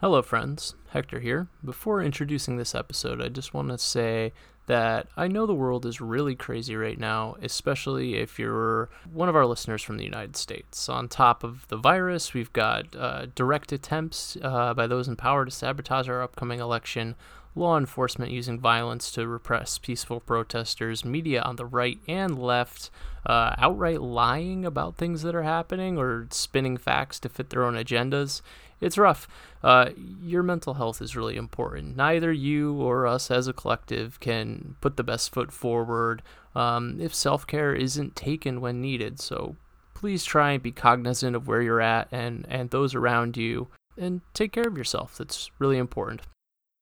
Hello, 0.00 0.22
friends. 0.22 0.76
Hector 0.90 1.18
here. 1.18 1.48
Before 1.64 2.00
introducing 2.00 2.56
this 2.56 2.72
episode, 2.72 3.20
I 3.20 3.28
just 3.28 3.52
want 3.52 3.70
to 3.70 3.78
say 3.78 4.32
that 4.66 5.08
I 5.16 5.26
know 5.26 5.44
the 5.44 5.56
world 5.56 5.84
is 5.84 6.00
really 6.00 6.36
crazy 6.36 6.76
right 6.76 7.00
now, 7.00 7.34
especially 7.42 8.14
if 8.14 8.38
you're 8.38 8.90
one 9.12 9.28
of 9.28 9.34
our 9.34 9.44
listeners 9.44 9.82
from 9.82 9.96
the 9.96 10.04
United 10.04 10.36
States. 10.36 10.88
On 10.88 11.08
top 11.08 11.42
of 11.42 11.66
the 11.66 11.76
virus, 11.76 12.32
we've 12.32 12.52
got 12.52 12.94
uh, 12.94 13.26
direct 13.34 13.72
attempts 13.72 14.36
uh, 14.40 14.72
by 14.72 14.86
those 14.86 15.08
in 15.08 15.16
power 15.16 15.44
to 15.44 15.50
sabotage 15.50 16.08
our 16.08 16.22
upcoming 16.22 16.60
election, 16.60 17.16
law 17.56 17.76
enforcement 17.76 18.30
using 18.30 18.60
violence 18.60 19.10
to 19.10 19.26
repress 19.26 19.78
peaceful 19.78 20.20
protesters, 20.20 21.04
media 21.04 21.42
on 21.42 21.56
the 21.56 21.66
right 21.66 21.98
and 22.06 22.38
left 22.38 22.88
uh, 23.26 23.56
outright 23.58 24.00
lying 24.00 24.64
about 24.64 24.96
things 24.96 25.22
that 25.22 25.34
are 25.34 25.42
happening 25.42 25.98
or 25.98 26.28
spinning 26.30 26.76
facts 26.76 27.18
to 27.18 27.28
fit 27.28 27.50
their 27.50 27.64
own 27.64 27.74
agendas 27.74 28.42
it's 28.80 28.98
rough. 28.98 29.28
Uh, 29.62 29.90
your 30.22 30.42
mental 30.42 30.74
health 30.74 31.02
is 31.02 31.16
really 31.16 31.36
important. 31.36 31.96
Neither 31.96 32.32
you 32.32 32.80
or 32.80 33.06
us 33.06 33.30
as 33.30 33.48
a 33.48 33.52
collective 33.52 34.20
can 34.20 34.76
put 34.80 34.96
the 34.96 35.02
best 35.02 35.32
foot 35.32 35.52
forward 35.52 36.22
um, 36.54 37.00
if 37.00 37.14
self 37.14 37.46
care 37.46 37.74
isn't 37.74 38.16
taken 38.16 38.60
when 38.60 38.80
needed. 38.80 39.20
So 39.20 39.56
please 39.94 40.24
try 40.24 40.52
and 40.52 40.62
be 40.62 40.72
cognizant 40.72 41.34
of 41.34 41.48
where 41.48 41.62
you're 41.62 41.80
at 41.80 42.08
and, 42.12 42.46
and 42.48 42.70
those 42.70 42.94
around 42.94 43.36
you 43.36 43.68
and 43.96 44.20
take 44.32 44.52
care 44.52 44.68
of 44.68 44.78
yourself. 44.78 45.18
That's 45.18 45.50
really 45.58 45.78
important. 45.78 46.22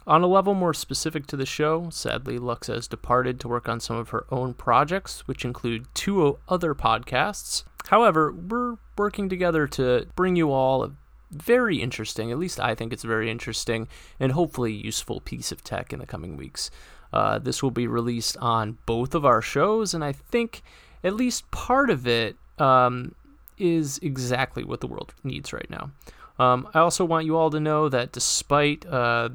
On 0.06 0.22
a 0.22 0.28
level 0.28 0.54
more 0.54 0.74
specific 0.74 1.26
to 1.26 1.36
the 1.36 1.46
show, 1.46 1.88
sadly, 1.90 2.38
Lux 2.38 2.68
has 2.68 2.86
departed 2.86 3.40
to 3.40 3.48
work 3.48 3.68
on 3.68 3.80
some 3.80 3.96
of 3.96 4.10
her 4.10 4.24
own 4.30 4.54
projects, 4.54 5.26
which 5.26 5.44
include 5.44 5.86
two 5.94 6.38
other 6.48 6.74
podcasts. 6.74 7.64
However, 7.88 8.30
we're 8.32 8.76
working 8.96 9.28
together 9.28 9.66
to 9.68 10.06
bring 10.14 10.36
you 10.36 10.52
all 10.52 10.92
very 11.30 11.80
interesting. 11.82 12.30
At 12.30 12.38
least 12.38 12.60
I 12.60 12.74
think 12.74 12.92
it's 12.92 13.04
very 13.04 13.30
interesting 13.30 13.88
and 14.20 14.32
hopefully 14.32 14.72
useful 14.72 15.20
piece 15.20 15.52
of 15.52 15.64
tech 15.64 15.92
in 15.92 15.98
the 15.98 16.06
coming 16.06 16.36
weeks. 16.36 16.70
Uh, 17.12 17.38
this 17.38 17.62
will 17.62 17.70
be 17.70 17.86
released 17.86 18.36
on 18.38 18.78
both 18.86 19.14
of 19.14 19.24
our 19.24 19.40
shows, 19.40 19.94
and 19.94 20.04
I 20.04 20.12
think 20.12 20.62
at 21.02 21.14
least 21.14 21.50
part 21.50 21.88
of 21.90 22.06
it 22.06 22.36
um, 22.58 23.14
is 23.58 23.98
exactly 24.02 24.64
what 24.64 24.80
the 24.80 24.86
world 24.86 25.14
needs 25.22 25.52
right 25.52 25.70
now. 25.70 25.90
Um, 26.38 26.68
I 26.74 26.80
also 26.80 27.04
want 27.04 27.26
you 27.26 27.36
all 27.36 27.50
to 27.50 27.60
know 27.60 27.88
that 27.88 28.12
despite 28.12 28.84
uh, 28.86 29.30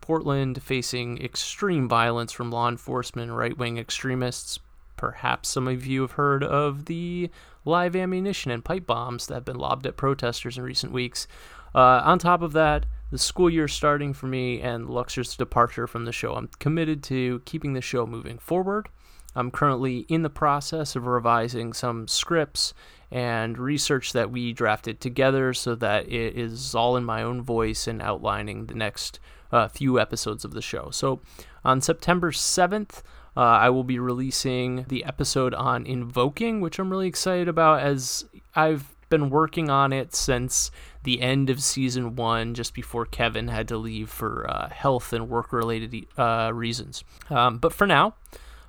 Portland 0.00 0.62
facing 0.62 1.22
extreme 1.22 1.88
violence 1.88 2.32
from 2.32 2.50
law 2.50 2.68
enforcement 2.68 3.32
right 3.32 3.56
wing 3.56 3.76
extremists, 3.76 4.58
perhaps 4.96 5.48
some 5.48 5.68
of 5.68 5.84
you 5.84 6.02
have 6.02 6.12
heard 6.12 6.42
of 6.42 6.86
the 6.86 7.30
live 7.66 7.94
ammunition 7.94 8.50
and 8.50 8.64
pipe 8.64 8.86
bombs 8.86 9.26
that 9.26 9.34
have 9.34 9.44
been 9.44 9.58
lobbed 9.58 9.86
at 9.86 9.96
protesters 9.96 10.56
in 10.56 10.64
recent 10.64 10.92
weeks. 10.92 11.26
Uh, 11.74 12.00
on 12.04 12.18
top 12.18 12.40
of 12.40 12.52
that, 12.54 12.86
the 13.10 13.18
school 13.18 13.50
year 13.50 13.68
starting 13.68 14.14
for 14.14 14.26
me 14.26 14.60
and 14.60 14.88
Lux's 14.88 15.36
departure 15.36 15.86
from 15.86 16.06
the 16.06 16.12
show. 16.12 16.34
I'm 16.34 16.48
committed 16.58 17.02
to 17.04 17.42
keeping 17.44 17.74
the 17.74 17.80
show 17.80 18.06
moving 18.06 18.38
forward. 18.38 18.88
I'm 19.34 19.50
currently 19.50 19.98
in 20.08 20.22
the 20.22 20.30
process 20.30 20.96
of 20.96 21.06
revising 21.06 21.74
some 21.74 22.08
scripts 22.08 22.72
and 23.10 23.58
research 23.58 24.12
that 24.14 24.30
we 24.30 24.52
drafted 24.52 25.00
together 25.00 25.52
so 25.52 25.74
that 25.74 26.10
it 26.10 26.36
is 26.36 26.74
all 26.74 26.96
in 26.96 27.04
my 27.04 27.22
own 27.22 27.42
voice 27.42 27.86
and 27.86 28.00
outlining 28.00 28.66
the 28.66 28.74
next 28.74 29.20
uh, 29.52 29.68
few 29.68 30.00
episodes 30.00 30.44
of 30.44 30.54
the 30.54 30.62
show. 30.62 30.88
So 30.90 31.20
on 31.64 31.80
September 31.80 32.32
7th, 32.32 33.02
uh, 33.36 33.40
I 33.40 33.70
will 33.70 33.84
be 33.84 33.98
releasing 33.98 34.84
the 34.88 35.04
episode 35.04 35.54
on 35.54 35.84
invoking, 35.84 36.60
which 36.60 36.78
I'm 36.78 36.90
really 36.90 37.08
excited 37.08 37.48
about 37.48 37.80
as 37.80 38.24
I've 38.54 38.94
been 39.08 39.30
working 39.30 39.70
on 39.70 39.92
it 39.92 40.14
since 40.14 40.70
the 41.02 41.20
end 41.20 41.50
of 41.50 41.62
season 41.62 42.16
one, 42.16 42.54
just 42.54 42.74
before 42.74 43.06
Kevin 43.06 43.48
had 43.48 43.68
to 43.68 43.76
leave 43.76 44.10
for 44.10 44.50
uh, 44.50 44.68
health 44.70 45.12
and 45.12 45.28
work 45.28 45.52
related 45.52 46.06
uh, 46.16 46.50
reasons. 46.52 47.04
Um, 47.30 47.58
but 47.58 47.72
for 47.72 47.86
now, 47.86 48.14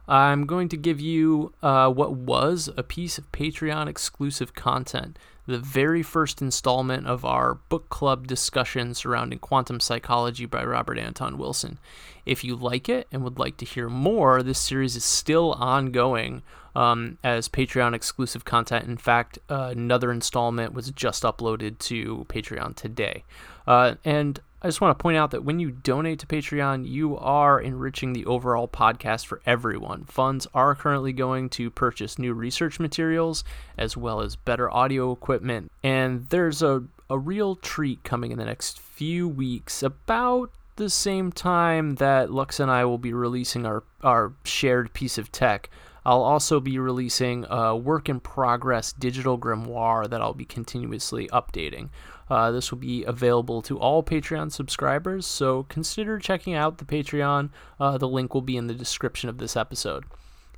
I'm 0.08 0.45
going 0.45 0.70
to 0.70 0.78
give 0.78 1.02
you 1.02 1.54
uh, 1.64 1.90
what 1.90 2.14
was 2.14 2.70
a 2.78 2.84
piece 2.84 3.17
of 3.17 3.32
Patreon 3.32 3.88
exclusive 3.88 4.54
content 4.54 5.17
the 5.48 5.58
very 5.58 6.04
first 6.04 6.42
installment 6.42 7.08
of 7.08 7.23
our 7.23 7.55
book 7.55 7.89
club 7.89 8.28
discussion 8.28 8.94
surrounding 8.94 9.39
quantum 9.39 9.80
psychology 9.80 10.45
by 10.45 10.64
Robert 10.64 10.99
Anton 10.99 11.38
Wilson. 11.38 11.80
If 12.27 12.43
you 12.43 12.55
like 12.58 12.89
it 12.89 13.08
and 13.11 13.23
would 13.23 13.39
like 13.39 13.55
to 13.58 13.65
hear 13.65 13.88
more, 13.88 14.43
this 14.43 14.60
series 14.60 14.98
is 14.98 15.05
still 15.05 15.54
ongoing 15.54 16.43
um, 16.76 17.17
as 17.23 17.48
Patreon 17.48 17.95
exclusive 17.95 18.43
content. 18.43 18.86
In 18.86 18.98
fact, 18.98 19.39
uh, 19.49 19.70
another 19.71 20.11
installment 20.11 20.73
was 20.73 20.92
just 20.92 21.23
uploaded 21.23 21.80
to 21.80 22.26
Patreon 22.27 22.76
today. 22.76 23.23
Uh, 23.66 23.95
and 24.04 24.42
I 24.61 24.67
just 24.67 24.82
want 24.82 24.98
to 24.98 25.02
point 25.02 25.17
out 25.17 25.32
that 25.32 25.45
when 25.45 25.60
you 25.60 25.71
donate 25.71 26.20
to 26.20 26.27
Patreon, 26.27 26.86
you 26.86 27.16
are 27.17 27.61
enriching 27.61 28.11
the 28.11 28.26
overall 28.26 28.67
podcast 28.67 29.26
for 29.26 29.42
everyone. 29.45 30.04
Funds 30.05 30.48
are 30.54 30.76
currently 30.76 31.14
going 31.14 31.48
to 31.52 31.70
purchase 31.70 32.20
new 32.20 32.33
research 32.33 32.80
materials 32.80 33.45
as 33.77 33.95
well 33.95 34.20
as 34.20 34.36
better 34.36 34.70
audio 34.70 35.14
equipment. 35.14 35.71
And 35.82 36.27
there's 36.30 36.61
a, 36.61 36.83
a 37.10 37.17
real 37.17 37.55
treat 37.55 38.04
coming 38.04 38.32
in 38.32 38.37
the 38.37 38.45
next 38.45 38.80
few 38.80 39.30
weeks, 39.30 39.82
about 39.82 40.52
the 40.77 40.89
same 40.89 41.32
time 41.32 41.95
that 41.95 42.32
Lux 42.32 42.60
and 42.60 42.71
I 42.71 42.86
will 42.86 42.98
be 42.98 43.14
releasing 43.14 43.65
our, 43.65 43.83
our 44.02 44.33
shared 44.45 44.93
piece 44.93 45.17
of 45.17 45.32
tech. 45.32 45.70
I'll 46.05 46.23
also 46.23 46.61
be 46.61 46.80
releasing 46.80 47.45
a 47.49 47.76
work 47.76 48.08
in 48.08 48.21
progress 48.21 48.93
digital 48.93 49.37
grimoire 49.37 50.10
that 50.10 50.21
I'll 50.21 50.33
be 50.33 50.45
continuously 50.45 51.27
updating. 51.33 51.89
Uh, 52.30 52.52
this 52.52 52.71
will 52.71 52.77
be 52.77 53.04
available 53.04 53.61
to 53.64 53.77
all 53.77 54.04
Patreon 54.04 54.52
subscribers, 54.52 55.26
so 55.26 55.64
consider 55.64 56.17
checking 56.17 56.54
out 56.54 56.77
the 56.77 56.86
Patreon. 56.86 57.49
Uh, 57.80 57.98
the 57.98 58.08
link 58.08 58.33
will 58.33 58.42
be 58.42 58.55
in 58.58 58.67
the 58.67 58.73
description 58.73 59.30
of 59.30 59.37
this 59.37 59.58
episode. 59.58 60.05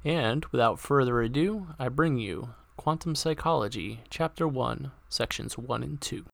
And 0.06 0.46
without 0.52 0.80
further 0.80 1.22
ado, 1.22 1.68
I 1.80 1.90
bring 1.90 2.18
you 2.18 2.54
Quantum 2.78 3.16
Psychology, 3.16 4.02
Chapter 4.10 4.48
1, 4.48 4.92
Sections 5.10 5.58
1 5.58 5.84
and 5.84 6.00
2. 6.00 6.26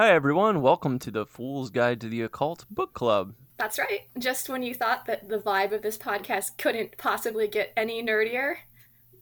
Hi, 0.00 0.12
everyone. 0.12 0.62
Welcome 0.62 1.00
to 1.00 1.10
the 1.10 1.26
Fool's 1.26 1.70
Guide 1.70 2.00
to 2.02 2.08
the 2.08 2.22
Occult 2.22 2.66
Book 2.70 2.94
Club. 2.94 3.34
That's 3.56 3.80
right. 3.80 4.02
Just 4.16 4.48
when 4.48 4.62
you 4.62 4.72
thought 4.72 5.06
that 5.06 5.28
the 5.28 5.40
vibe 5.40 5.72
of 5.72 5.82
this 5.82 5.98
podcast 5.98 6.56
couldn't 6.56 6.96
possibly 6.98 7.48
get 7.48 7.72
any 7.76 8.00
nerdier, 8.00 8.58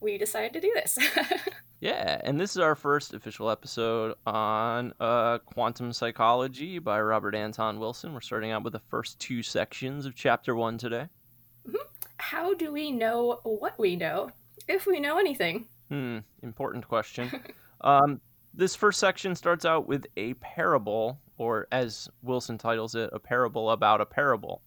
we 0.00 0.18
decided 0.18 0.52
to 0.52 0.60
do 0.60 0.70
this. 0.74 0.98
Yeah, 1.80 2.20
and 2.24 2.40
this 2.40 2.52
is 2.52 2.58
our 2.58 2.74
first 2.74 3.12
official 3.12 3.50
episode 3.50 4.14
on 4.26 4.94
uh, 4.98 5.38
Quantum 5.38 5.92
Psychology 5.92 6.78
by 6.78 7.00
Robert 7.00 7.34
Anton 7.34 7.78
Wilson. 7.78 8.14
We're 8.14 8.22
starting 8.22 8.50
out 8.50 8.64
with 8.64 8.72
the 8.72 8.80
first 8.88 9.18
two 9.20 9.42
sections 9.42 10.06
of 10.06 10.14
Chapter 10.14 10.56
1 10.56 10.78
today. 10.78 11.06
Mm-hmm. 11.68 11.76
How 12.16 12.54
do 12.54 12.72
we 12.72 12.90
know 12.90 13.40
what 13.44 13.78
we 13.78 13.94
know, 13.94 14.30
if 14.68 14.86
we 14.86 15.00
know 15.00 15.18
anything? 15.18 15.66
Hmm, 15.90 16.20
important 16.42 16.88
question. 16.88 17.30
um, 17.82 18.22
this 18.56 18.74
first 18.74 18.98
section 18.98 19.34
starts 19.34 19.64
out 19.64 19.86
with 19.86 20.06
a 20.16 20.34
parable, 20.34 21.20
or 21.36 21.68
as 21.70 22.08
Wilson 22.22 22.58
titles 22.58 22.94
it, 22.94 23.10
a 23.12 23.18
parable 23.18 23.70
about 23.70 24.00
a 24.00 24.06
parable. 24.06 24.62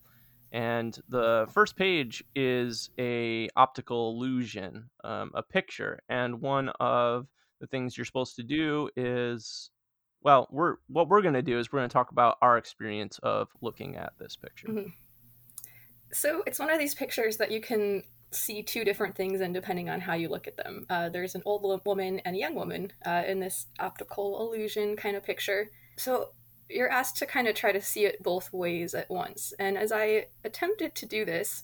And 0.51 0.97
the 1.09 1.47
first 1.51 1.75
page 1.75 2.23
is 2.35 2.89
a 2.97 3.49
optical 3.55 4.11
illusion 4.11 4.89
um, 5.03 5.31
a 5.33 5.43
picture. 5.43 5.99
And 6.09 6.41
one 6.41 6.69
of 6.79 7.27
the 7.59 7.67
things 7.67 7.97
you're 7.97 8.05
supposed 8.05 8.35
to 8.37 8.43
do 8.43 8.89
is 8.95 9.69
well 10.21 10.47
we're 10.51 10.77
what 10.87 11.07
we're 11.07 11.21
going 11.21 11.33
to 11.33 11.41
do 11.41 11.59
is 11.59 11.71
we're 11.71 11.79
going 11.79 11.89
to 11.89 11.93
talk 11.93 12.11
about 12.11 12.37
our 12.41 12.57
experience 12.57 13.19
of 13.23 13.49
looking 13.61 13.95
at 13.95 14.13
this 14.19 14.35
picture. 14.35 14.67
Mm-hmm. 14.67 14.89
so 16.11 16.41
it's 16.47 16.59
one 16.59 16.71
of 16.71 16.79
these 16.79 16.95
pictures 16.95 17.37
that 17.37 17.51
you 17.51 17.61
can 17.61 18.03
see 18.31 18.61
two 18.61 18.83
different 18.83 19.15
things 19.15 19.41
and 19.41 19.53
depending 19.53 19.89
on 19.89 19.99
how 19.99 20.13
you 20.13 20.29
look 20.29 20.47
at 20.47 20.57
them 20.57 20.85
uh, 20.89 21.09
there's 21.09 21.35
an 21.35 21.41
old 21.45 21.81
woman 21.85 22.19
and 22.25 22.35
a 22.35 22.39
young 22.39 22.55
woman 22.55 22.91
uh, 23.05 23.23
in 23.27 23.39
this 23.39 23.67
optical 23.79 24.39
illusion 24.41 24.95
kind 24.95 25.15
of 25.15 25.23
picture 25.23 25.69
so 25.97 26.29
you're 26.69 26.91
asked 26.91 27.17
to 27.17 27.25
kind 27.25 27.47
of 27.47 27.55
try 27.55 27.71
to 27.71 27.81
see 27.81 28.05
it 28.05 28.23
both 28.23 28.53
ways 28.53 28.93
at 28.93 29.09
once. 29.09 29.53
And 29.59 29.77
as 29.77 29.91
I 29.91 30.27
attempted 30.43 30.95
to 30.95 31.05
do 31.05 31.25
this, 31.25 31.63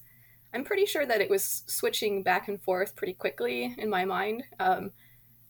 I'm 0.54 0.63
pretty 0.63 0.86
sure 0.86 1.06
that 1.06 1.22
it 1.22 1.30
was 1.30 1.63
switching 1.68 2.24
back 2.24 2.48
and 2.48 2.62
forth 2.62 2.95
pretty 2.95 3.13
quickly 3.13 3.75
in 3.78 3.89
my 3.89 4.06
mind. 4.06 4.44
Um, 4.60 4.92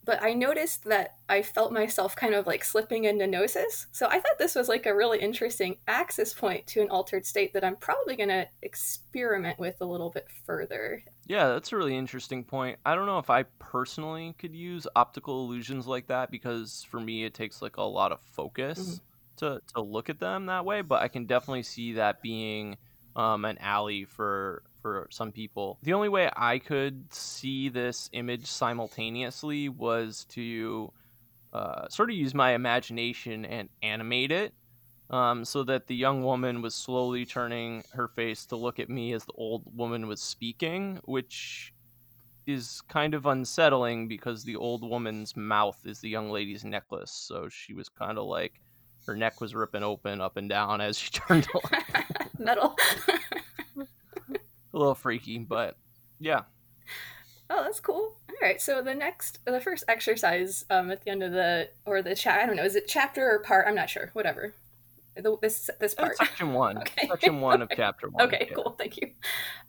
but 0.03 0.21
I 0.21 0.33
noticed 0.33 0.83
that 0.85 1.15
I 1.27 1.41
felt 1.41 1.71
myself 1.71 2.15
kind 2.15 2.35
of 2.35 2.45
like 2.45 2.63
slipping 2.63 3.05
into 3.05 3.25
gnosis. 3.25 3.87
So 3.91 4.07
I 4.07 4.19
thought 4.19 4.37
this 4.37 4.53
was 4.53 4.69
like 4.69 4.85
a 4.85 4.95
really 4.95 5.19
interesting 5.19 5.77
access 5.87 6.33
point 6.33 6.67
to 6.67 6.81
an 6.81 6.89
altered 6.89 7.25
state 7.25 7.53
that 7.53 7.63
I'm 7.63 7.75
probably 7.77 8.15
going 8.15 8.29
to 8.29 8.47
experiment 8.61 9.57
with 9.57 9.77
a 9.81 9.85
little 9.85 10.11
bit 10.11 10.27
further. 10.45 11.03
Yeah, 11.27 11.47
that's 11.47 11.71
a 11.71 11.77
really 11.77 11.95
interesting 11.97 12.43
point. 12.43 12.77
I 12.85 12.95
don't 12.95 13.07
know 13.07 13.19
if 13.19 13.29
I 13.29 13.43
personally 13.59 14.35
could 14.37 14.55
use 14.55 14.87
optical 14.95 15.45
illusions 15.45 15.87
like 15.87 16.07
that 16.07 16.29
because 16.29 16.85
for 16.89 16.99
me 16.99 17.23
it 17.23 17.33
takes 17.33 17.61
like 17.61 17.77
a 17.77 17.83
lot 17.83 18.11
of 18.11 18.19
focus. 18.21 18.79
Mm-hmm 18.79 19.05
to 19.37 19.61
to 19.73 19.81
look 19.81 20.09
at 20.09 20.19
them 20.19 20.47
that 20.47 20.65
way, 20.65 20.81
but 20.81 21.01
I 21.01 21.07
can 21.07 21.25
definitely 21.25 21.63
see 21.63 21.93
that 21.93 22.21
being 22.21 22.77
um, 23.15 23.45
an 23.45 23.57
alley 23.59 24.05
for 24.05 24.63
for 24.81 25.07
some 25.11 25.31
people. 25.31 25.79
The 25.83 25.93
only 25.93 26.09
way 26.09 26.29
I 26.35 26.59
could 26.59 27.13
see 27.13 27.69
this 27.69 28.09
image 28.13 28.45
simultaneously 28.45 29.69
was 29.69 30.25
to 30.29 30.91
uh, 31.53 31.87
sort 31.89 32.09
of 32.09 32.15
use 32.15 32.33
my 32.33 32.53
imagination 32.53 33.45
and 33.45 33.69
animate 33.81 34.31
it. 34.31 34.53
Um, 35.09 35.45
so 35.45 35.63
that 35.63 35.87
the 35.87 35.95
young 35.95 36.23
woman 36.23 36.61
was 36.61 36.73
slowly 36.73 37.25
turning 37.25 37.83
her 37.93 38.07
face 38.07 38.45
to 38.47 38.55
look 38.55 38.79
at 38.79 38.89
me 38.89 39.13
as 39.13 39.25
the 39.25 39.33
old 39.33 39.63
woman 39.75 40.07
was 40.07 40.21
speaking, 40.21 40.99
which 41.05 41.73
is 42.47 42.81
kind 42.87 43.13
of 43.13 43.25
unsettling 43.25 44.07
because 44.07 44.43
the 44.43 44.55
old 44.55 44.87
woman's 44.87 45.35
mouth 45.35 45.79
is 45.85 45.99
the 45.99 46.09
young 46.09 46.29
lady's 46.29 46.63
necklace. 46.63 47.11
So 47.11 47.49
she 47.49 47.73
was 47.73 47.89
kind 47.89 48.17
of 48.17 48.25
like 48.25 48.61
her 49.05 49.15
neck 49.15 49.41
was 49.41 49.55
ripping 49.55 49.83
open 49.83 50.21
up 50.21 50.37
and 50.37 50.49
down 50.49 50.81
as 50.81 50.97
she 50.97 51.11
turned 51.11 51.43
to. 51.53 51.61
Metal. 52.39 52.75
a 53.77 53.87
little 54.77 54.95
freaky, 54.95 55.37
but 55.37 55.77
yeah. 56.19 56.41
Oh, 57.49 57.63
that's 57.63 57.79
cool. 57.79 58.15
All 58.29 58.35
right. 58.41 58.59
So 58.59 58.81
the 58.81 58.95
next, 58.95 59.39
the 59.45 59.61
first 59.61 59.83
exercise 59.87 60.65
um, 60.69 60.89
at 60.89 61.03
the 61.03 61.11
end 61.11 61.21
of 61.21 61.31
the 61.31 61.69
or 61.85 62.01
the 62.01 62.15
chat. 62.15 62.39
I 62.39 62.45
don't 62.47 62.55
know. 62.55 62.63
Is 62.63 62.75
it 62.75 62.87
chapter 62.87 63.29
or 63.29 63.39
part? 63.39 63.67
I'm 63.67 63.75
not 63.75 63.89
sure. 63.89 64.09
Whatever. 64.13 64.55
The, 65.15 65.37
this 65.41 65.69
this 65.79 65.93
part. 65.93 66.17
Section 66.17 66.53
one. 66.53 66.77
okay. 66.79 67.07
Section 67.07 67.41
one 67.41 67.61
okay. 67.63 67.73
of 67.73 67.77
chapter 67.77 68.09
one. 68.09 68.27
Okay. 68.27 68.47
Yeah. 68.49 68.55
Cool. 68.55 68.75
Thank 68.77 68.97
you. 68.97 69.11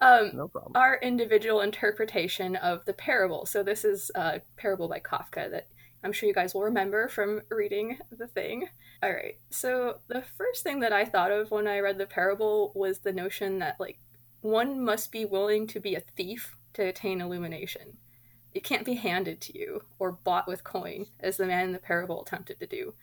Um, 0.01 0.31
no 0.35 0.49
problem. 0.49 0.73
Our 0.75 0.99
individual 1.03 1.61
interpretation 1.61 2.57
of 2.57 2.85
the 2.85 2.93
parable. 2.93 3.47
So 3.47 3.63
this 3.63 3.85
is 3.85 4.11
a 4.15 4.41
parable 4.57 4.89
by 4.89 5.01
Kafka 5.01 5.51
that 5.51 5.69
I'm 6.03 6.13
sure 6.13 6.29
you 6.29 6.35
guys 6.35 6.55
will 6.55 6.63
remember 6.63 7.09
from 7.09 7.43
reading 7.51 7.99
the 8.11 8.27
thing. 8.27 8.69
All 9.03 9.13
right. 9.13 9.37
So 9.51 9.99
the 10.09 10.23
first 10.37 10.63
thing 10.63 10.81
that 10.81 10.93
I 10.93 11.05
thought 11.05 11.31
of 11.31 11.51
when 11.51 11.67
I 11.67 11.81
read 11.81 11.99
the 11.99 12.07
parable 12.07 12.73
was 12.75 12.99
the 12.99 13.13
notion 13.13 13.59
that 13.59 13.81
like 13.81 13.99
one 14.41 14.85
must 14.85 15.11
be 15.11 15.25
willing 15.25 15.67
to 15.69 15.81
be 15.81 15.95
a 15.95 16.03
thief 16.17 16.57
to 16.75 16.87
attain 16.87 17.21
illumination. 17.21 17.99
It 18.55 18.65
can't 18.65 18.85
be 18.85 18.95
handed 18.95 19.41
to 19.43 19.59
you 19.59 19.83
or 19.99 20.13
bought 20.13 20.47
with 20.47 20.65
coin, 20.65 21.07
as 21.21 21.37
the 21.37 21.47
man 21.47 21.67
in 21.67 21.73
the 21.73 21.79
parable 21.79 22.23
attempted 22.23 22.61
to 22.61 22.67
do. 22.67 22.95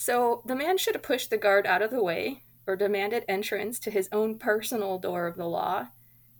So 0.00 0.42
the 0.46 0.54
man 0.54 0.78
should 0.78 0.94
have 0.94 1.02
pushed 1.02 1.28
the 1.28 1.36
guard 1.36 1.66
out 1.66 1.82
of 1.82 1.90
the 1.90 2.02
way, 2.02 2.44
or 2.68 2.76
demanded 2.76 3.24
entrance 3.26 3.80
to 3.80 3.90
his 3.90 4.08
own 4.12 4.38
personal 4.38 4.96
door 5.00 5.26
of 5.26 5.36
the 5.36 5.48
law, 5.48 5.88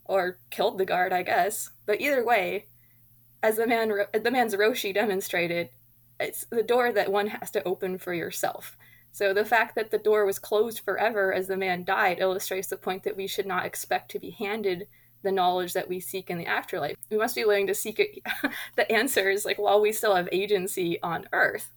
or 0.05 0.39
killed 0.49 0.79
the 0.79 0.85
guard, 0.85 1.13
I 1.13 1.25
guess. 1.25 1.71
But 1.85 2.01
either 2.01 2.25
way, 2.25 2.67
as 3.43 3.57
the 3.57 3.67
man 3.67 3.93
the 4.13 4.31
man's 4.31 4.55
Roshi 4.55 4.95
demonstrated, 4.95 5.71
it's 6.21 6.45
the 6.45 6.63
door 6.63 6.93
that 6.93 7.11
one 7.11 7.27
has 7.27 7.51
to 7.51 7.65
open 7.65 7.99
for 7.99 8.15
yourself. 8.15 8.77
So 9.11 9.35
the 9.35 9.45
fact 9.45 9.75
that 9.75 9.91
the 9.91 9.99
door 9.99 10.25
was 10.25 10.39
closed 10.39 10.79
forever 10.85 11.35
as 11.35 11.49
the 11.49 11.57
man 11.57 11.83
died 11.83 12.21
illustrates 12.21 12.69
the 12.69 12.77
point 12.77 13.03
that 13.03 13.17
we 13.17 13.27
should 13.27 13.47
not 13.47 13.67
expect 13.67 14.13
to 14.13 14.21
be 14.21 14.31
handed 14.31 14.87
the 15.25 15.33
knowledge 15.33 15.73
that 15.73 15.89
we 15.89 15.99
seek 15.99 16.31
in 16.31 16.39
the 16.39 16.47
afterlife. 16.47 16.95
We 17.11 17.19
must 17.19 17.35
be 17.35 17.45
willing 17.45 17.67
to 17.67 17.75
seek 17.75 17.99
it, 17.99 18.21
the 18.77 18.91
answers 18.93 19.45
like 19.45 19.59
while 19.59 19.81
we 19.81 19.91
still 19.91 20.15
have 20.15 20.29
agency 20.31 21.03
on 21.03 21.27
earth. 21.33 21.73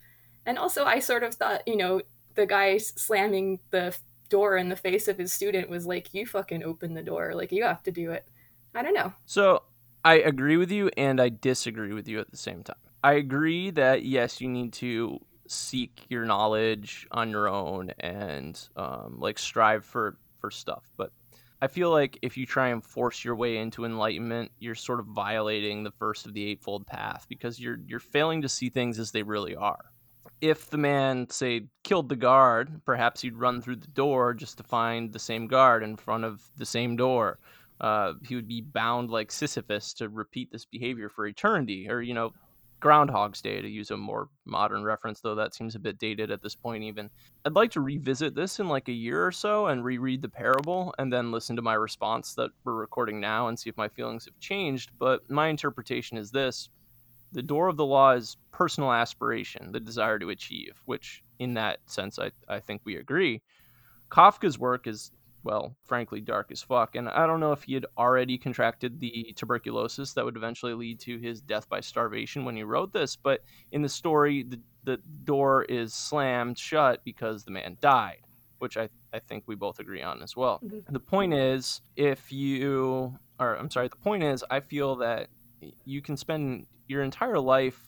And 0.45 0.57
also 0.57 0.85
I 0.85 0.99
sort 0.99 1.23
of 1.23 1.35
thought, 1.35 1.67
you 1.67 1.77
know, 1.77 2.01
the 2.35 2.45
guy 2.45 2.77
slamming 2.77 3.59
the 3.71 3.95
door 4.29 4.57
in 4.57 4.69
the 4.69 4.75
face 4.75 5.07
of 5.07 5.17
his 5.17 5.33
student 5.33 5.69
was 5.69 5.85
like 5.85 6.13
you 6.13 6.25
fucking 6.25 6.63
open 6.63 6.93
the 6.93 7.03
door, 7.03 7.33
like 7.35 7.51
you 7.51 7.63
have 7.63 7.83
to 7.83 7.91
do 7.91 8.11
it. 8.11 8.27
I 8.73 8.81
don't 8.81 8.93
know. 8.93 9.13
So, 9.25 9.63
I 10.03 10.15
agree 10.15 10.57
with 10.57 10.71
you 10.71 10.89
and 10.97 11.21
I 11.21 11.29
disagree 11.29 11.93
with 11.93 12.07
you 12.07 12.19
at 12.19 12.31
the 12.31 12.37
same 12.37 12.63
time. 12.63 12.77
I 13.03 13.13
agree 13.13 13.69
that 13.71 14.03
yes, 14.03 14.41
you 14.41 14.47
need 14.47 14.73
to 14.73 15.19
seek 15.47 16.05
your 16.09 16.25
knowledge 16.25 17.07
on 17.11 17.29
your 17.29 17.47
own 17.47 17.91
and 17.99 18.59
um, 18.75 19.17
like 19.19 19.37
strive 19.37 19.85
for 19.85 20.17
for 20.39 20.49
stuff, 20.49 20.89
but 20.97 21.11
I 21.63 21.67
feel 21.67 21.91
like 21.91 22.17
if 22.23 22.37
you 22.37 22.47
try 22.47 22.69
and 22.69 22.83
force 22.83 23.23
your 23.23 23.35
way 23.35 23.57
into 23.57 23.85
enlightenment, 23.85 24.51
you're 24.57 24.73
sort 24.73 24.99
of 24.99 25.05
violating 25.05 25.83
the 25.83 25.91
first 25.91 26.25
of 26.25 26.33
the 26.33 26.43
eightfold 26.43 26.87
path 26.87 27.27
because 27.29 27.59
you're 27.59 27.77
you're 27.85 27.99
failing 27.99 28.41
to 28.41 28.49
see 28.49 28.69
things 28.69 28.97
as 28.97 29.11
they 29.11 29.21
really 29.21 29.55
are. 29.55 29.85
If 30.41 30.71
the 30.71 30.77
man, 30.77 31.29
say, 31.29 31.67
killed 31.83 32.09
the 32.09 32.15
guard, 32.15 32.81
perhaps 32.83 33.21
he'd 33.21 33.35
run 33.35 33.61
through 33.61 33.75
the 33.75 33.87
door 33.87 34.33
just 34.33 34.57
to 34.57 34.63
find 34.63 35.13
the 35.13 35.19
same 35.19 35.45
guard 35.45 35.83
in 35.83 35.95
front 35.95 36.23
of 36.23 36.41
the 36.57 36.65
same 36.65 36.95
door. 36.95 37.37
Uh, 37.79 38.13
he 38.23 38.35
would 38.35 38.47
be 38.47 38.61
bound 38.61 39.11
like 39.11 39.31
Sisyphus 39.31 39.93
to 39.93 40.09
repeat 40.09 40.51
this 40.51 40.65
behavior 40.65 41.09
for 41.09 41.27
eternity, 41.27 41.87
or 41.89 42.01
you 42.01 42.15
know, 42.15 42.31
Groundhog's 42.79 43.41
Day, 43.41 43.61
to 43.61 43.69
use 43.69 43.91
a 43.91 43.97
more 43.97 44.29
modern 44.45 44.83
reference, 44.83 45.21
though 45.21 45.35
that 45.35 45.53
seems 45.53 45.75
a 45.75 45.79
bit 45.79 45.99
dated 45.99 46.31
at 46.31 46.41
this 46.41 46.55
point, 46.55 46.83
even. 46.83 47.11
I'd 47.45 47.53
like 47.53 47.71
to 47.71 47.81
revisit 47.81 48.33
this 48.33 48.59
in 48.59 48.67
like 48.67 48.87
a 48.87 48.93
year 48.93 49.25
or 49.25 49.31
so 49.31 49.67
and 49.67 49.85
reread 49.85 50.23
the 50.23 50.29
parable 50.29 50.93
and 50.97 51.13
then 51.13 51.31
listen 51.31 51.55
to 51.55 51.61
my 51.61 51.75
response 51.75 52.33
that 52.33 52.49
we're 52.63 52.73
recording 52.73 53.19
now 53.19 53.47
and 53.47 53.57
see 53.57 53.69
if 53.69 53.77
my 53.77 53.87
feelings 53.87 54.25
have 54.25 54.39
changed. 54.39 54.91
But 54.97 55.29
my 55.29 55.47
interpretation 55.47 56.17
is 56.17 56.31
this 56.31 56.69
the 57.31 57.41
door 57.41 57.67
of 57.67 57.77
the 57.77 57.85
law 57.85 58.11
is 58.11 58.37
personal 58.51 58.91
aspiration, 58.91 59.71
the 59.71 59.79
desire 59.79 60.19
to 60.19 60.29
achieve, 60.29 60.81
which 60.85 61.23
in 61.39 61.53
that 61.55 61.79
sense, 61.85 62.19
I, 62.19 62.31
I 62.47 62.59
think 62.59 62.81
we 62.83 62.97
agree. 62.97 63.41
Kafka's 64.09 64.59
work 64.59 64.87
is 64.87 65.11
well, 65.43 65.75
frankly, 65.85 66.21
dark 66.21 66.51
as 66.51 66.61
fuck. 66.61 66.95
And 66.95 67.09
I 67.09 67.25
don't 67.25 67.39
know 67.39 67.51
if 67.51 67.63
he 67.63 67.73
had 67.73 67.85
already 67.97 68.37
contracted 68.37 68.99
the 68.99 69.33
tuberculosis 69.35 70.13
that 70.13 70.25
would 70.25 70.35
eventually 70.35 70.73
lead 70.73 70.99
to 71.01 71.17
his 71.17 71.41
death 71.41 71.67
by 71.69 71.79
starvation 71.79 72.45
when 72.45 72.55
he 72.55 72.63
wrote 72.63 72.93
this, 72.93 73.15
but 73.15 73.41
in 73.71 73.81
the 73.81 73.89
story, 73.89 74.43
the, 74.43 74.59
the 74.83 74.97
door 75.23 75.63
is 75.63 75.93
slammed 75.93 76.57
shut 76.57 77.03
because 77.03 77.43
the 77.43 77.51
man 77.51 77.77
died, 77.81 78.21
which 78.59 78.77
I, 78.77 78.89
I 79.13 79.19
think 79.19 79.43
we 79.47 79.55
both 79.55 79.79
agree 79.79 80.01
on 80.01 80.21
as 80.21 80.35
well. 80.35 80.59
Mm-hmm. 80.63 80.93
The 80.93 80.99
point 80.99 81.33
is, 81.33 81.81
if 81.95 82.31
you, 82.31 83.17
or 83.39 83.55
I'm 83.55 83.69
sorry, 83.69 83.87
the 83.87 83.95
point 83.95 84.23
is, 84.23 84.43
I 84.49 84.59
feel 84.59 84.97
that 84.97 85.27
you 85.85 86.01
can 86.01 86.17
spend 86.17 86.65
your 86.87 87.03
entire 87.03 87.39
life 87.39 87.79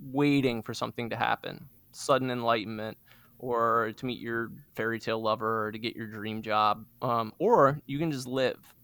waiting 0.00 0.62
for 0.62 0.74
something 0.74 1.10
to 1.10 1.16
happen, 1.16 1.68
sudden 1.92 2.30
enlightenment 2.30 2.96
or 3.38 3.92
to 3.96 4.06
meet 4.06 4.20
your 4.20 4.50
fairy 4.74 5.00
tale 5.00 5.20
lover 5.20 5.66
or 5.66 5.72
to 5.72 5.78
get 5.78 5.96
your 5.96 6.06
dream 6.06 6.42
job, 6.42 6.84
um, 7.00 7.32
or 7.38 7.80
you 7.86 7.98
can 7.98 8.10
just 8.12 8.26
live. 8.26 8.74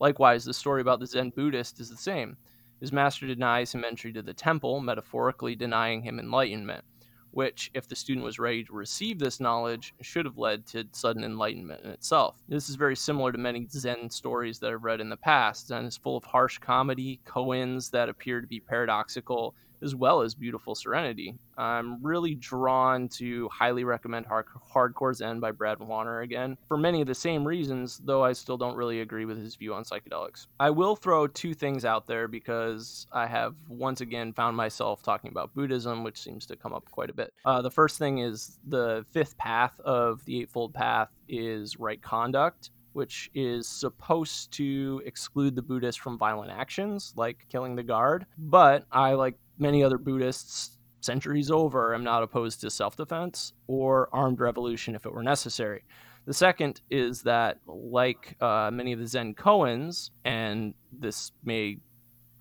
Likewise, 0.00 0.44
the 0.44 0.52
story 0.52 0.80
about 0.80 1.00
the 1.00 1.06
Zen 1.06 1.30
Buddhist 1.30 1.80
is 1.80 1.88
the 1.88 1.96
same. 1.96 2.36
His 2.80 2.92
master 2.92 3.26
denies 3.26 3.72
him 3.72 3.84
entry 3.84 4.12
to 4.12 4.22
the 4.22 4.34
temple, 4.34 4.80
metaphorically 4.80 5.54
denying 5.54 6.02
him 6.02 6.18
enlightenment, 6.18 6.84
which, 7.32 7.70
if 7.74 7.88
the 7.88 7.96
student 7.96 8.24
was 8.24 8.38
ready 8.38 8.62
to 8.64 8.72
receive 8.72 9.18
this 9.18 9.40
knowledge, 9.40 9.94
should 10.00 10.24
have 10.24 10.38
led 10.38 10.66
to 10.66 10.84
sudden 10.92 11.24
enlightenment 11.24 11.82
in 11.84 11.90
itself. 11.90 12.36
This 12.48 12.68
is 12.68 12.76
very 12.76 12.96
similar 12.96 13.32
to 13.32 13.38
many 13.38 13.66
Zen 13.70 14.08
stories 14.10 14.58
that 14.60 14.70
I've 14.70 14.84
read 14.84 15.00
in 15.00 15.08
the 15.08 15.16
past. 15.16 15.68
Zen 15.68 15.86
is 15.86 15.96
full 15.96 16.16
of 16.16 16.24
harsh 16.24 16.58
comedy, 16.58 17.20
koans 17.26 17.90
that 17.90 18.08
appear 18.08 18.40
to 18.40 18.46
be 18.46 18.60
paradoxical, 18.60 19.54
as 19.82 19.94
well 19.94 20.22
as 20.22 20.34
beautiful 20.34 20.74
serenity. 20.74 21.34
I'm 21.58 22.02
really 22.02 22.34
drawn 22.34 23.08
to 23.10 23.48
highly 23.50 23.84
recommend 23.84 24.26
Hard- 24.26 24.46
Hardcore 24.72 25.14
Zen 25.14 25.40
by 25.40 25.50
Brad 25.50 25.78
Warner 25.80 26.20
again 26.20 26.56
for 26.66 26.76
many 26.76 27.00
of 27.00 27.06
the 27.06 27.14
same 27.14 27.46
reasons, 27.46 28.00
though 28.04 28.24
I 28.24 28.32
still 28.32 28.56
don't 28.56 28.76
really 28.76 29.00
agree 29.00 29.24
with 29.24 29.38
his 29.38 29.54
view 29.54 29.74
on 29.74 29.84
psychedelics. 29.84 30.46
I 30.60 30.70
will 30.70 30.96
throw 30.96 31.26
two 31.26 31.54
things 31.54 31.84
out 31.84 32.06
there 32.06 32.28
because 32.28 33.06
I 33.12 33.26
have 33.26 33.54
once 33.68 34.00
again 34.00 34.32
found 34.32 34.56
myself 34.56 35.02
talking 35.02 35.30
about 35.30 35.54
Buddhism, 35.54 36.04
which 36.04 36.20
seems 36.20 36.46
to 36.46 36.56
come 36.56 36.72
up 36.72 36.90
quite 36.90 37.10
a 37.10 37.14
bit. 37.14 37.32
Uh, 37.44 37.62
the 37.62 37.70
first 37.70 37.98
thing 37.98 38.18
is 38.18 38.58
the 38.66 39.04
fifth 39.10 39.36
path 39.36 39.78
of 39.80 40.24
the 40.24 40.40
Eightfold 40.40 40.74
Path 40.74 41.10
is 41.28 41.78
right 41.78 42.00
conduct 42.02 42.70
which 42.92 43.30
is 43.34 43.66
supposed 43.66 44.52
to 44.52 45.02
exclude 45.06 45.56
the 45.56 45.62
Buddhist 45.62 46.00
from 46.00 46.18
violent 46.18 46.50
actions 46.50 47.12
like 47.16 47.46
killing 47.48 47.74
the 47.74 47.82
guard. 47.82 48.26
But 48.38 48.84
I, 48.92 49.14
like 49.14 49.36
many 49.62 49.82
other 49.82 49.96
Buddhists, 49.96 50.78
centuries 51.00 51.50
over, 51.50 51.94
am 51.94 52.04
not 52.04 52.22
opposed 52.22 52.60
to 52.60 52.70
self 52.70 52.96
defense 52.96 53.52
or 53.66 54.08
armed 54.12 54.40
revolution 54.40 54.94
if 54.94 55.06
it 55.06 55.12
were 55.12 55.22
necessary. 55.22 55.84
The 56.26 56.34
second 56.34 56.80
is 56.90 57.22
that, 57.22 57.58
like 57.66 58.36
uh, 58.40 58.70
many 58.72 58.92
of 58.92 59.00
the 59.00 59.06
Zen 59.06 59.34
koans, 59.34 60.10
and 60.24 60.74
this 60.92 61.32
may 61.44 61.78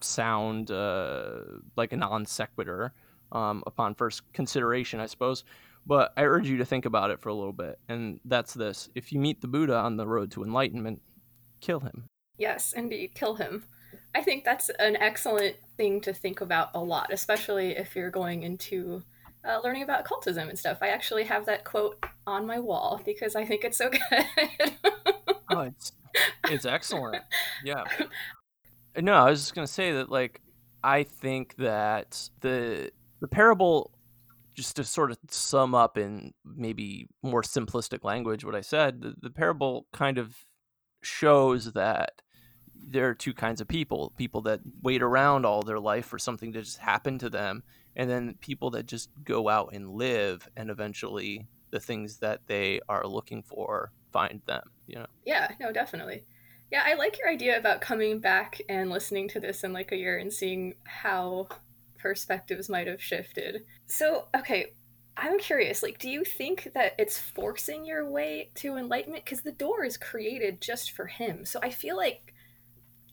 sound 0.01 0.71
uh, 0.71 1.39
like 1.75 1.93
a 1.93 1.97
non 1.97 2.25
sequitur 2.25 2.93
um, 3.31 3.63
upon 3.65 3.95
first 3.95 4.21
consideration, 4.33 4.99
I 4.99 5.07
suppose, 5.07 5.43
but 5.87 6.13
I 6.17 6.23
urge 6.23 6.47
you 6.47 6.57
to 6.57 6.65
think 6.65 6.85
about 6.85 7.09
it 7.09 7.19
for 7.19 7.29
a 7.29 7.33
little 7.33 7.53
bit. 7.53 7.79
And 7.89 8.19
that's 8.25 8.53
this 8.53 8.89
if 8.93 9.11
you 9.11 9.19
meet 9.19 9.41
the 9.41 9.47
Buddha 9.47 9.75
on 9.75 9.97
the 9.97 10.07
road 10.07 10.31
to 10.31 10.43
enlightenment, 10.43 11.01
kill 11.59 11.79
him. 11.79 12.05
Yes, 12.37 12.73
indeed, 12.73 13.13
kill 13.15 13.35
him. 13.35 13.63
I 14.13 14.21
think 14.21 14.43
that's 14.43 14.69
an 14.79 14.97
excellent 14.97 15.55
thing 15.77 16.01
to 16.01 16.13
think 16.13 16.41
about 16.41 16.69
a 16.73 16.79
lot, 16.79 17.11
especially 17.11 17.77
if 17.77 17.95
you're 17.95 18.11
going 18.11 18.43
into 18.43 19.03
uh, 19.47 19.59
learning 19.63 19.83
about 19.83 20.01
occultism 20.01 20.49
and 20.49 20.57
stuff. 20.57 20.79
I 20.81 20.89
actually 20.89 21.23
have 21.23 21.45
that 21.45 21.63
quote 21.63 22.03
on 22.27 22.45
my 22.45 22.59
wall 22.59 23.01
because 23.05 23.35
I 23.35 23.45
think 23.45 23.63
it's 23.63 23.77
so 23.77 23.89
good. 23.89 24.73
oh, 25.49 25.61
it's 25.61 25.93
it's 26.49 26.65
excellent. 26.65 27.23
Yeah. 27.63 27.83
No, 29.01 29.13
I 29.13 29.29
was 29.29 29.39
just 29.39 29.55
gonna 29.55 29.67
say 29.67 29.93
that 29.93 30.11
like 30.11 30.41
I 30.83 31.03
think 31.03 31.55
that 31.55 32.29
the 32.41 32.91
the 33.21 33.27
parable 33.29 33.93
just 34.53 34.75
to 34.75 34.83
sort 34.83 35.11
of 35.11 35.17
sum 35.29 35.73
up 35.73 35.97
in 35.97 36.33
maybe 36.43 37.07
more 37.23 37.41
simplistic 37.41 38.03
language 38.03 38.43
what 38.43 38.53
I 38.53 38.59
said, 38.59 39.01
the, 39.01 39.15
the 39.21 39.29
parable 39.29 39.87
kind 39.93 40.17
of 40.17 40.35
shows 41.01 41.71
that 41.71 42.21
there 42.88 43.07
are 43.07 43.13
two 43.13 43.33
kinds 43.33 43.61
of 43.61 43.67
people 43.67 44.11
people 44.17 44.41
that 44.41 44.59
wait 44.81 45.01
around 45.01 45.45
all 45.45 45.61
their 45.61 45.79
life 45.79 46.05
for 46.05 46.19
something 46.19 46.51
to 46.51 46.61
just 46.61 46.77
happen 46.77 47.17
to 47.17 47.29
them 47.29 47.63
and 47.95 48.09
then 48.09 48.35
people 48.39 48.69
that 48.71 48.85
just 48.85 49.09
go 49.23 49.50
out 49.50 49.73
and 49.73 49.89
live 49.89 50.47
and 50.55 50.69
eventually 50.69 51.47
the 51.71 51.79
things 51.79 52.17
that 52.17 52.41
they 52.47 52.79
are 52.88 53.05
looking 53.05 53.41
for 53.41 53.91
find 54.11 54.41
them, 54.45 54.63
you 54.88 54.95
know? 54.95 55.05
Yeah, 55.25 55.51
no, 55.59 55.71
definitely. 55.71 56.25
Yeah, 56.71 56.83
I 56.85 56.93
like 56.93 57.17
your 57.17 57.29
idea 57.29 57.57
about 57.57 57.81
coming 57.81 58.19
back 58.19 58.61
and 58.69 58.89
listening 58.89 59.27
to 59.29 59.39
this 59.39 59.63
in 59.63 59.73
like 59.73 59.91
a 59.91 59.97
year 59.97 60.17
and 60.17 60.31
seeing 60.31 60.75
how 60.83 61.47
perspectives 61.97 62.69
might 62.69 62.88
have 62.88 63.01
shifted. 63.01 63.63
So, 63.88 64.27
okay, 64.35 64.73
I'm 65.17 65.38
curious, 65.39 65.83
like, 65.83 66.00
do 66.00 66.09
you 66.09 66.23
think 66.23 66.71
that 66.73 66.95
it's 66.97 67.19
forcing 67.19 67.85
your 67.85 68.09
way 68.09 68.51
to 68.55 68.77
enlightenment? 68.77 69.25
Because 69.25 69.41
the 69.41 69.51
door 69.51 69.83
is 69.83 69.97
created 69.97 70.61
just 70.61 70.91
for 70.91 71.07
him. 71.07 71.45
So 71.45 71.59
I 71.61 71.69
feel 71.69 71.97
like 71.97 72.30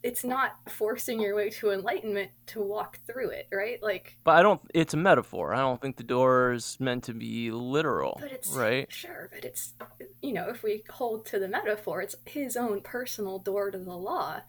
it's 0.08 0.24
not 0.24 0.56
forcing 0.70 1.20
your 1.20 1.36
way 1.36 1.50
to 1.50 1.70
enlightenment 1.70 2.30
to 2.46 2.62
walk 2.62 2.98
through 3.06 3.28
it, 3.28 3.46
right? 3.52 3.78
Like, 3.82 4.16
but 4.24 4.36
I 4.36 4.42
don't. 4.42 4.58
It's 4.72 4.94
a 4.94 4.96
metaphor. 4.96 5.52
I 5.52 5.58
don't 5.58 5.82
think 5.82 5.98
the 5.98 6.02
door 6.02 6.52
is 6.52 6.78
meant 6.80 7.04
to 7.04 7.12
be 7.12 7.50
literal. 7.50 8.16
But 8.18 8.32
it's 8.32 8.48
right. 8.48 8.90
Sure, 8.90 9.28
but 9.30 9.44
it's 9.44 9.74
you 10.22 10.32
know, 10.32 10.48
if 10.48 10.62
we 10.62 10.82
hold 10.88 11.26
to 11.26 11.38
the 11.38 11.46
metaphor, 11.46 12.00
it's 12.00 12.16
his 12.24 12.56
own 12.56 12.80
personal 12.80 13.38
door 13.38 13.70
to 13.70 13.76
the 13.76 13.94
law, 13.96 14.40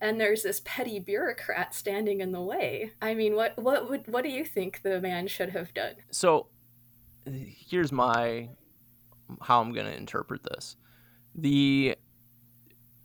and 0.00 0.20
there's 0.20 0.44
this 0.44 0.62
petty 0.64 1.00
bureaucrat 1.00 1.74
standing 1.74 2.20
in 2.20 2.30
the 2.30 2.40
way. 2.40 2.92
I 3.02 3.14
mean, 3.14 3.34
what 3.34 3.58
what 3.58 3.90
would 3.90 4.06
what 4.06 4.22
do 4.22 4.30
you 4.30 4.44
think 4.44 4.82
the 4.82 5.00
man 5.00 5.26
should 5.26 5.50
have 5.50 5.74
done? 5.74 5.96
So, 6.12 6.46
here's 7.26 7.90
my 7.90 8.48
how 9.42 9.60
I'm 9.60 9.72
going 9.72 9.86
to 9.86 9.96
interpret 9.96 10.44
this. 10.44 10.76
The 11.34 11.96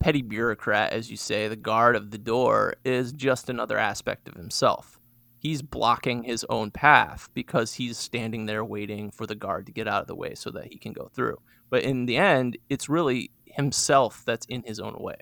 petty 0.05 0.21
bureaucrat, 0.21 0.93
as 0.93 1.09
you 1.09 1.17
say, 1.17 1.47
the 1.47 1.55
guard 1.55 1.95
of 1.95 2.11
the 2.11 2.17
door, 2.19 2.75
is 2.85 3.11
just 3.11 3.49
another 3.49 3.75
aspect 3.75 4.27
of 4.27 4.35
himself. 4.35 4.99
He's 5.39 5.63
blocking 5.63 6.21
his 6.21 6.45
own 6.47 6.69
path 6.69 7.27
because 7.33 7.73
he's 7.73 7.97
standing 7.97 8.45
there 8.45 8.63
waiting 8.63 9.09
for 9.09 9.25
the 9.25 9.33
guard 9.33 9.65
to 9.65 9.71
get 9.71 9.87
out 9.87 10.01
of 10.01 10.07
the 10.07 10.13
way 10.13 10.35
so 10.35 10.51
that 10.51 10.71
he 10.71 10.77
can 10.77 10.93
go 10.93 11.09
through. 11.15 11.37
But 11.71 11.81
in 11.81 12.05
the 12.05 12.17
end, 12.17 12.55
it's 12.69 12.87
really 12.87 13.31
himself 13.47 14.21
that's 14.27 14.45
in 14.45 14.61
his 14.61 14.79
own 14.79 14.95
way. 14.99 15.17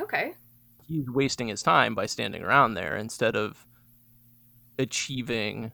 Okay. 0.00 0.32
He's 0.88 1.10
wasting 1.10 1.48
his 1.48 1.62
time 1.62 1.94
by 1.94 2.06
standing 2.06 2.42
around 2.42 2.72
there 2.72 2.96
instead 2.96 3.36
of 3.36 3.66
achieving 4.78 5.72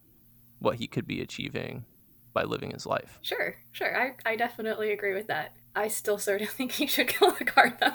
what 0.59 0.79
he 0.79 0.89
could 0.89 1.07
be 1.07 1.21
achieving 1.21 1.85
by 2.33 2.45
living 2.45 2.71
his 2.71 2.87
life. 2.87 3.19
Sure, 3.23 3.57
sure. 3.73 3.97
I, 3.97 4.15
I 4.25 4.37
definitely 4.37 4.93
agree 4.93 5.15
with 5.15 5.27
that. 5.29 5.55
I 5.75 5.89
still 5.89 6.19
sort 6.19 6.43
of 6.43 6.49
think 6.57 6.73
he 6.73 6.87
should 6.87 7.09
kill 7.09 7.33
the 7.33 7.45
guard, 7.45 7.75
though. 7.81 7.95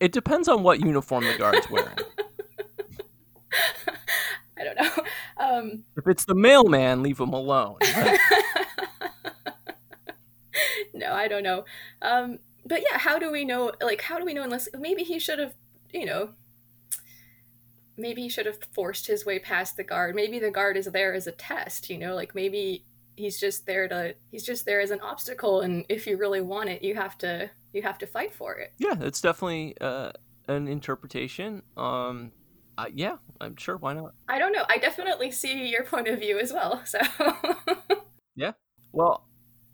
it 0.00 0.12
depends 0.12 0.48
on 0.48 0.62
what 0.62 0.80
uniform 0.80 1.24
the 1.24 1.36
guard's 1.36 1.68
wearing. 1.70 1.88
I 4.58 4.64
don't 4.64 4.76
know. 4.76 5.04
Um, 5.36 5.84
if 5.96 6.06
it's 6.06 6.24
the 6.24 6.34
mailman, 6.34 7.02
leave 7.02 7.18
him 7.18 7.32
alone. 7.32 7.78
no, 10.94 11.12
I 11.12 11.28
don't 11.28 11.42
know. 11.42 11.64
Um, 12.00 12.38
but 12.64 12.82
yeah, 12.88 12.98
how 12.98 13.18
do 13.18 13.30
we 13.30 13.44
know? 13.44 13.72
Like, 13.82 14.00
how 14.00 14.18
do 14.18 14.24
we 14.24 14.32
know? 14.32 14.42
Unless 14.42 14.68
maybe 14.78 15.02
he 15.02 15.18
should 15.18 15.38
have, 15.38 15.54
you 15.92 16.06
know, 16.06 16.30
maybe 17.96 18.22
he 18.22 18.28
should 18.28 18.46
have 18.46 18.58
forced 18.72 19.06
his 19.06 19.24
way 19.24 19.38
past 19.38 19.76
the 19.76 19.84
guard. 19.84 20.14
Maybe 20.14 20.38
the 20.38 20.50
guard 20.50 20.76
is 20.76 20.86
there 20.86 21.14
as 21.14 21.26
a 21.26 21.32
test. 21.32 21.90
You 21.90 21.98
know, 21.98 22.14
like 22.14 22.34
maybe 22.34 22.84
he's 23.16 23.38
just 23.38 23.66
there 23.66 23.88
to 23.88 24.14
he's 24.30 24.44
just 24.44 24.64
there 24.64 24.80
as 24.80 24.90
an 24.90 25.00
obstacle 25.00 25.60
and 25.60 25.84
if 25.88 26.06
you 26.06 26.16
really 26.16 26.40
want 26.40 26.68
it 26.68 26.82
you 26.82 26.94
have 26.94 27.16
to 27.18 27.48
you 27.72 27.82
have 27.82 27.98
to 27.98 28.06
fight 28.06 28.34
for 28.34 28.54
it. 28.56 28.72
Yeah 28.78 28.94
it's 29.00 29.20
definitely 29.20 29.76
uh, 29.80 30.12
an 30.48 30.68
interpretation. 30.68 31.62
Um 31.76 32.32
uh, 32.76 32.86
yeah 32.92 33.16
i'm 33.40 33.54
sure 33.56 33.76
why 33.76 33.92
not? 33.94 34.14
I 34.28 34.38
don't 34.38 34.52
know. 34.52 34.64
I 34.68 34.78
definitely 34.78 35.30
see 35.30 35.68
your 35.68 35.84
point 35.84 36.08
of 36.08 36.18
view 36.18 36.38
as 36.38 36.52
well 36.52 36.82
so. 36.84 36.98
Yeah. 38.34 38.52
Well 38.92 39.26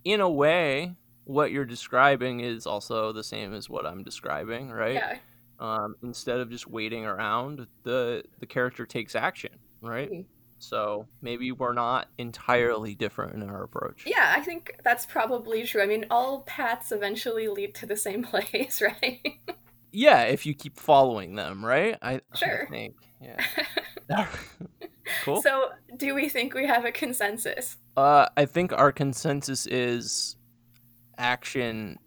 in 0.05 0.21
a 0.21 0.29
way 0.29 0.97
what 1.25 1.51
you're 1.51 1.65
describing 1.65 2.41
is 2.41 2.67
also 2.67 3.13
the 3.13 3.23
same 3.23 3.55
as 3.55 3.71
what 3.71 3.87
i'm 3.87 4.03
describing 4.03 4.71
right? 4.71 4.95
Yeah 4.95 5.19
um, 5.61 5.95
instead 6.03 6.41
of 6.41 6.51
just 6.51 6.67
waiting 6.67 7.05
around 7.05 7.67
the 7.85 8.25
the 8.41 8.47
character 8.47 8.85
takes 8.85 9.15
action 9.15 9.53
right 9.81 10.11
mm-hmm 10.11 10.23
so 10.61 11.07
maybe 11.23 11.53
we're 11.53 11.73
not 11.73 12.09
entirely 12.19 12.95
different 12.95 13.35
in 13.35 13.49
our 13.49 13.65
approach. 13.65 14.05
Yeah, 14.07 14.35
I 14.37 14.41
think 14.41 14.77
that's 14.85 15.07
probably 15.07 15.65
true. 15.65 15.83
I 15.83 15.87
mean, 15.87 16.07
all 16.11 16.43
paths 16.43 16.93
eventually 16.93 17.49
lead 17.49 17.75
to 17.77 17.87
the 17.87 17.97
same 17.97 18.23
place, 18.25 18.83
right? 18.83 19.41
yeah, 19.91 20.23
if 20.25 20.45
you 20.45 20.55
keep 20.55 20.79
following 20.79 21.35
them, 21.35 21.65
right? 21.65 21.97
I, 22.03 22.21
sure. 22.35 22.67
I 22.67 22.71
think, 22.71 22.95
yeah. 23.21 23.43
cool. 25.25 25.41
So, 25.41 25.71
do 25.97 26.15
we 26.15 26.29
think 26.29 26.55
we 26.55 26.67
have 26.67 26.85
a 26.85 26.93
consensus? 26.93 27.79
Uh, 27.97 28.27
I 28.37 28.45
think 28.45 28.73
our 28.73 28.93
consensus 28.93 29.67
is 29.67 30.37
action 31.17 31.99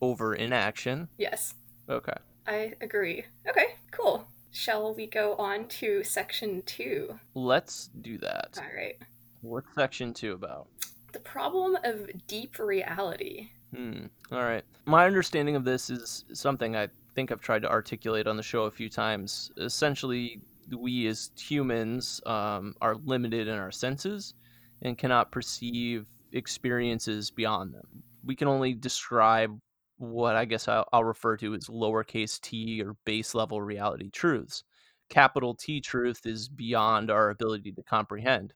over 0.00 0.34
inaction. 0.34 1.08
Yes. 1.18 1.54
Okay. 1.88 2.12
I 2.46 2.74
agree. 2.80 3.24
Okay, 3.48 3.76
cool. 3.90 4.26
Shall 4.50 4.94
we 4.94 5.06
go 5.06 5.34
on 5.36 5.66
to 5.68 6.04
section 6.04 6.62
two? 6.66 7.18
Let's 7.34 7.90
do 8.02 8.18
that. 8.18 8.58
All 8.58 8.76
right. 8.76 8.96
What's 9.40 9.74
section 9.74 10.12
two 10.12 10.32
about? 10.32 10.68
The 11.12 11.20
problem 11.20 11.76
of 11.84 12.10
deep 12.26 12.58
reality. 12.58 13.48
Hmm. 13.74 14.06
All 14.30 14.44
right. 14.44 14.64
My 14.84 15.06
understanding 15.06 15.56
of 15.56 15.64
this 15.64 15.88
is 15.88 16.24
something 16.32 16.76
I 16.76 16.88
think 17.14 17.32
I've 17.32 17.40
tried 17.40 17.62
to 17.62 17.70
articulate 17.70 18.26
on 18.26 18.36
the 18.36 18.42
show 18.42 18.64
a 18.64 18.70
few 18.70 18.88
times. 18.88 19.50
Essentially, 19.56 20.40
we 20.76 21.06
as 21.06 21.30
humans 21.38 22.20
um, 22.26 22.74
are 22.80 22.96
limited 22.96 23.48
in 23.48 23.58
our 23.58 23.72
senses 23.72 24.34
and 24.82 24.98
cannot 24.98 25.30
perceive 25.30 26.06
experiences 26.32 27.30
beyond 27.30 27.74
them. 27.74 28.02
We 28.24 28.36
can 28.36 28.48
only 28.48 28.74
describe 28.74 29.58
what 30.02 30.34
I 30.34 30.44
guess 30.46 30.66
I'll, 30.66 30.86
I'll 30.92 31.04
refer 31.04 31.36
to 31.36 31.54
as 31.54 31.68
lowercase 31.68 32.40
t 32.40 32.82
or 32.82 32.96
base 33.04 33.36
level 33.36 33.62
reality 33.62 34.10
truths. 34.10 34.64
Capital 35.08 35.54
T 35.54 35.80
truth 35.80 36.26
is 36.26 36.48
beyond 36.48 37.10
our 37.10 37.30
ability 37.30 37.70
to 37.72 37.82
comprehend. 37.82 38.52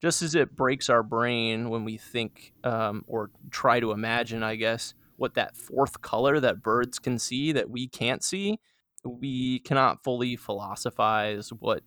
Just 0.00 0.22
as 0.22 0.34
it 0.34 0.56
breaks 0.56 0.88
our 0.88 1.02
brain 1.02 1.68
when 1.68 1.84
we 1.84 1.98
think 1.98 2.54
um, 2.64 3.04
or 3.06 3.30
try 3.50 3.80
to 3.80 3.92
imagine, 3.92 4.42
I 4.42 4.56
guess, 4.56 4.94
what 5.16 5.34
that 5.34 5.54
fourth 5.54 6.00
color 6.00 6.40
that 6.40 6.62
birds 6.62 6.98
can 6.98 7.18
see 7.18 7.52
that 7.52 7.68
we 7.68 7.86
can't 7.86 8.24
see, 8.24 8.58
we 9.04 9.58
cannot 9.58 10.02
fully 10.02 10.36
philosophize 10.36 11.50
what 11.50 11.82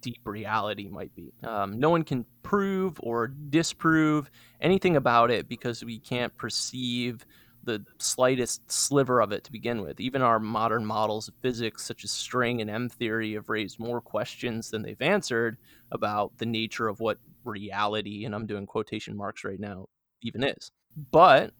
deep 0.00 0.20
reality 0.24 0.88
might 0.88 1.14
be. 1.14 1.34
Um, 1.44 1.78
no 1.78 1.90
one 1.90 2.04
can 2.04 2.24
prove 2.42 2.98
or 3.02 3.26
disprove 3.26 4.30
anything 4.60 4.96
about 4.96 5.30
it 5.30 5.48
because 5.48 5.84
we 5.84 5.98
can't 5.98 6.34
perceive 6.38 7.26
the 7.68 7.84
slightest 7.98 8.72
sliver 8.72 9.20
of 9.20 9.30
it 9.30 9.44
to 9.44 9.52
begin 9.52 9.82
with. 9.82 10.00
Even 10.00 10.22
our 10.22 10.40
modern 10.40 10.86
models 10.86 11.28
of 11.28 11.34
physics, 11.42 11.84
such 11.84 12.02
as 12.02 12.10
string 12.10 12.62
and 12.62 12.70
M 12.70 12.88
theory, 12.88 13.34
have 13.34 13.50
raised 13.50 13.78
more 13.78 14.00
questions 14.00 14.70
than 14.70 14.82
they've 14.82 15.00
answered 15.02 15.58
about 15.92 16.32
the 16.38 16.46
nature 16.46 16.88
of 16.88 16.98
what 16.98 17.18
reality, 17.44 18.24
and 18.24 18.34
I'm 18.34 18.46
doing 18.46 18.64
quotation 18.64 19.14
marks 19.14 19.44
right 19.44 19.60
now, 19.60 19.86
even 20.22 20.42
is. 20.42 20.70
But 21.12 21.52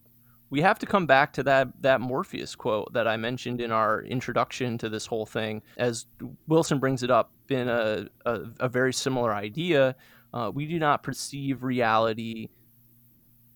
we 0.49 0.63
have 0.63 0.79
to 0.79 0.87
come 0.87 1.07
back 1.07 1.35
to 1.35 1.43
that 1.43 1.69
that 1.83 2.01
Morpheus 2.01 2.55
quote 2.57 2.91
that 2.95 3.07
I 3.07 3.19
mentioned 3.19 3.61
in 3.61 3.71
our 3.71 4.03
introduction 4.03 4.79
to 4.79 4.89
this 4.89 5.05
whole 5.05 5.27
thing, 5.27 5.61
as 5.77 6.07
Wilson 6.47 6.79
brings 6.79 7.03
it 7.03 7.11
up 7.11 7.31
in 7.51 7.69
a, 7.69 8.07
a, 8.25 8.41
a 8.61 8.69
very 8.71 8.95
similar 8.95 9.35
idea. 9.35 9.95
Uh, 10.33 10.51
we 10.55 10.65
do 10.65 10.79
not 10.79 11.03
perceive 11.03 11.63
reality 11.63 12.49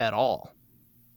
at 0.00 0.12
all 0.12 0.52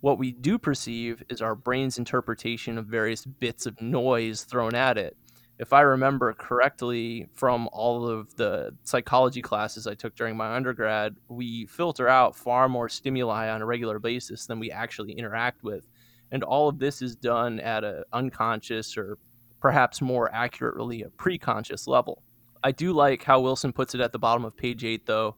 what 0.06 0.20
we 0.20 0.34
do 0.34 0.60
perceive 0.60 1.24
is 1.30 1.42
our 1.42 1.56
brain's 1.56 1.98
interpretation 1.98 2.78
of 2.78 2.86
various 2.86 3.26
bits 3.26 3.66
of 3.66 3.82
noise 3.82 4.44
thrown 4.44 4.76
at 4.76 5.00
it. 5.00 5.18
If 5.58 5.74
I 5.74 5.82
remember 5.82 6.32
correctly 6.34 7.28
from 7.34 7.68
all 7.74 8.08
of 8.08 8.36
the 8.36 8.76
psychology 8.84 9.42
classes 9.42 9.88
I 9.88 9.96
took 9.96 10.16
during 10.16 10.38
my 10.38 10.56
undergrad, 10.56 11.16
we 11.28 11.66
filter 11.66 12.08
out 12.08 12.36
far 12.36 12.70
more 12.70 12.88
stimuli 12.88 13.50
on 13.50 13.64
a 13.64 13.66
regular 13.66 13.98
basis 13.98 14.46
than 14.46 14.60
we 14.60 14.70
actually 14.70 15.14
interact 15.14 15.64
with. 15.64 15.88
And 16.32 16.44
all 16.44 16.70
of 16.70 16.78
this 16.78 17.02
is 17.02 17.16
done 17.16 17.60
at 17.60 17.84
an 17.84 18.04
unconscious 18.14 18.96
or 18.98 19.18
perhaps 19.60 20.02
more 20.02 20.32
accurately 20.32 21.02
a 21.02 21.10
preconscious 21.10 21.88
level. 21.88 22.22
I 22.64 22.74
do 22.74 22.94
like 22.94 23.24
how 23.24 23.40
Wilson 23.40 23.74
puts 23.74 23.96
it 23.96 24.02
at 24.02 24.12
the 24.12 24.20
bottom 24.20 24.46
of 24.46 24.56
page 24.56 24.84
8 24.84 25.08
though 25.08 25.36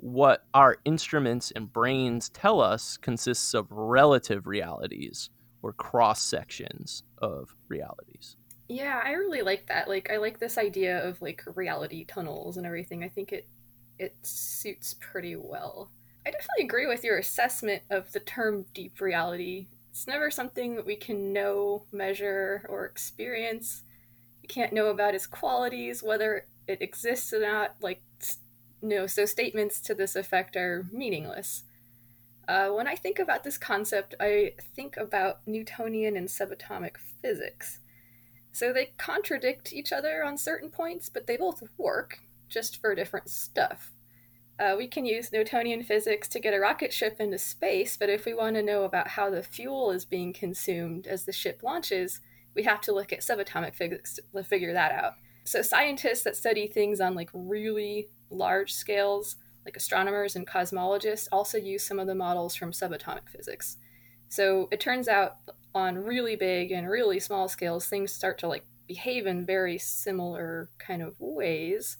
what 0.00 0.44
our 0.54 0.78
instruments 0.84 1.50
and 1.50 1.72
brains 1.72 2.30
tell 2.30 2.60
us 2.60 2.96
consists 2.96 3.52
of 3.54 3.66
relative 3.70 4.46
realities 4.46 5.28
or 5.62 5.72
cross 5.74 6.22
sections 6.22 7.02
of 7.18 7.54
realities. 7.68 8.36
Yeah, 8.68 9.00
I 9.04 9.10
really 9.12 9.42
like 9.42 9.66
that. 9.66 9.88
Like 9.88 10.10
I 10.10 10.16
like 10.16 10.38
this 10.38 10.56
idea 10.56 11.06
of 11.06 11.20
like 11.20 11.42
reality 11.54 12.04
tunnels 12.04 12.56
and 12.56 12.64
everything. 12.64 13.04
I 13.04 13.08
think 13.08 13.32
it 13.32 13.46
it 13.98 14.14
suits 14.22 14.94
pretty 15.00 15.36
well. 15.36 15.90
I 16.26 16.30
definitely 16.30 16.64
agree 16.64 16.86
with 16.86 17.04
your 17.04 17.18
assessment 17.18 17.82
of 17.90 18.10
the 18.12 18.20
term 18.20 18.64
deep 18.72 19.00
reality. 19.00 19.66
It's 19.90 20.06
never 20.06 20.30
something 20.30 20.76
that 20.76 20.86
we 20.86 20.96
can 20.96 21.32
know, 21.32 21.84
measure, 21.92 22.64
or 22.68 22.86
experience. 22.86 23.82
We 24.40 24.46
can't 24.46 24.72
know 24.72 24.86
about 24.86 25.14
its 25.14 25.26
qualities, 25.26 26.02
whether 26.02 26.46
it 26.66 26.80
exists 26.80 27.32
or 27.32 27.40
not. 27.40 27.74
Like 27.82 28.02
No, 28.82 29.06
so 29.06 29.26
statements 29.26 29.80
to 29.80 29.94
this 29.94 30.16
effect 30.16 30.56
are 30.56 30.86
meaningless. 30.90 31.64
Uh, 32.48 32.70
when 32.70 32.88
I 32.88 32.96
think 32.96 33.18
about 33.18 33.44
this 33.44 33.58
concept, 33.58 34.14
I 34.18 34.54
think 34.74 34.96
about 34.96 35.46
Newtonian 35.46 36.16
and 36.16 36.28
subatomic 36.28 36.96
physics. 37.22 37.80
So 38.52 38.72
they 38.72 38.92
contradict 38.98 39.72
each 39.72 39.92
other 39.92 40.24
on 40.24 40.36
certain 40.36 40.70
points, 40.70 41.08
but 41.08 41.26
they 41.26 41.36
both 41.36 41.62
work, 41.78 42.18
just 42.48 42.80
for 42.80 42.94
different 42.94 43.28
stuff. 43.28 43.92
Uh, 44.58 44.74
we 44.76 44.88
can 44.88 45.06
use 45.06 45.32
Newtonian 45.32 45.82
physics 45.82 46.28
to 46.28 46.40
get 46.40 46.52
a 46.52 46.60
rocket 46.60 46.92
ship 46.92 47.16
into 47.20 47.38
space, 47.38 47.96
but 47.96 48.10
if 48.10 48.24
we 48.24 48.34
want 48.34 48.56
to 48.56 48.62
know 48.62 48.82
about 48.84 49.08
how 49.08 49.30
the 49.30 49.42
fuel 49.42 49.90
is 49.90 50.04
being 50.04 50.32
consumed 50.32 51.06
as 51.06 51.24
the 51.24 51.32
ship 51.32 51.60
launches, 51.62 52.20
we 52.54 52.64
have 52.64 52.80
to 52.80 52.92
look 52.92 53.12
at 53.12 53.20
subatomic 53.20 53.74
physics 53.74 54.18
to 54.34 54.44
figure 54.44 54.72
that 54.72 54.92
out. 54.92 55.14
So 55.44 55.62
scientists 55.62 56.24
that 56.24 56.36
study 56.36 56.66
things 56.66 57.00
on 57.00 57.14
like 57.14 57.30
really 57.32 58.08
large 58.30 58.72
scales, 58.72 59.36
like 59.64 59.76
astronomers 59.76 60.36
and 60.36 60.46
cosmologists, 60.46 61.28
also 61.30 61.58
use 61.58 61.82
some 61.82 61.98
of 61.98 62.06
the 62.06 62.14
models 62.14 62.54
from 62.54 62.72
subatomic 62.72 63.28
physics. 63.28 63.76
So 64.28 64.68
it 64.70 64.80
turns 64.80 65.08
out 65.08 65.36
on 65.74 65.98
really 65.98 66.36
big 66.36 66.72
and 66.72 66.88
really 66.88 67.20
small 67.20 67.48
scales, 67.48 67.86
things 67.86 68.12
start 68.12 68.38
to 68.38 68.48
like 68.48 68.64
behave 68.86 69.26
in 69.26 69.46
very 69.46 69.78
similar 69.78 70.70
kind 70.78 71.02
of 71.02 71.14
ways, 71.18 71.98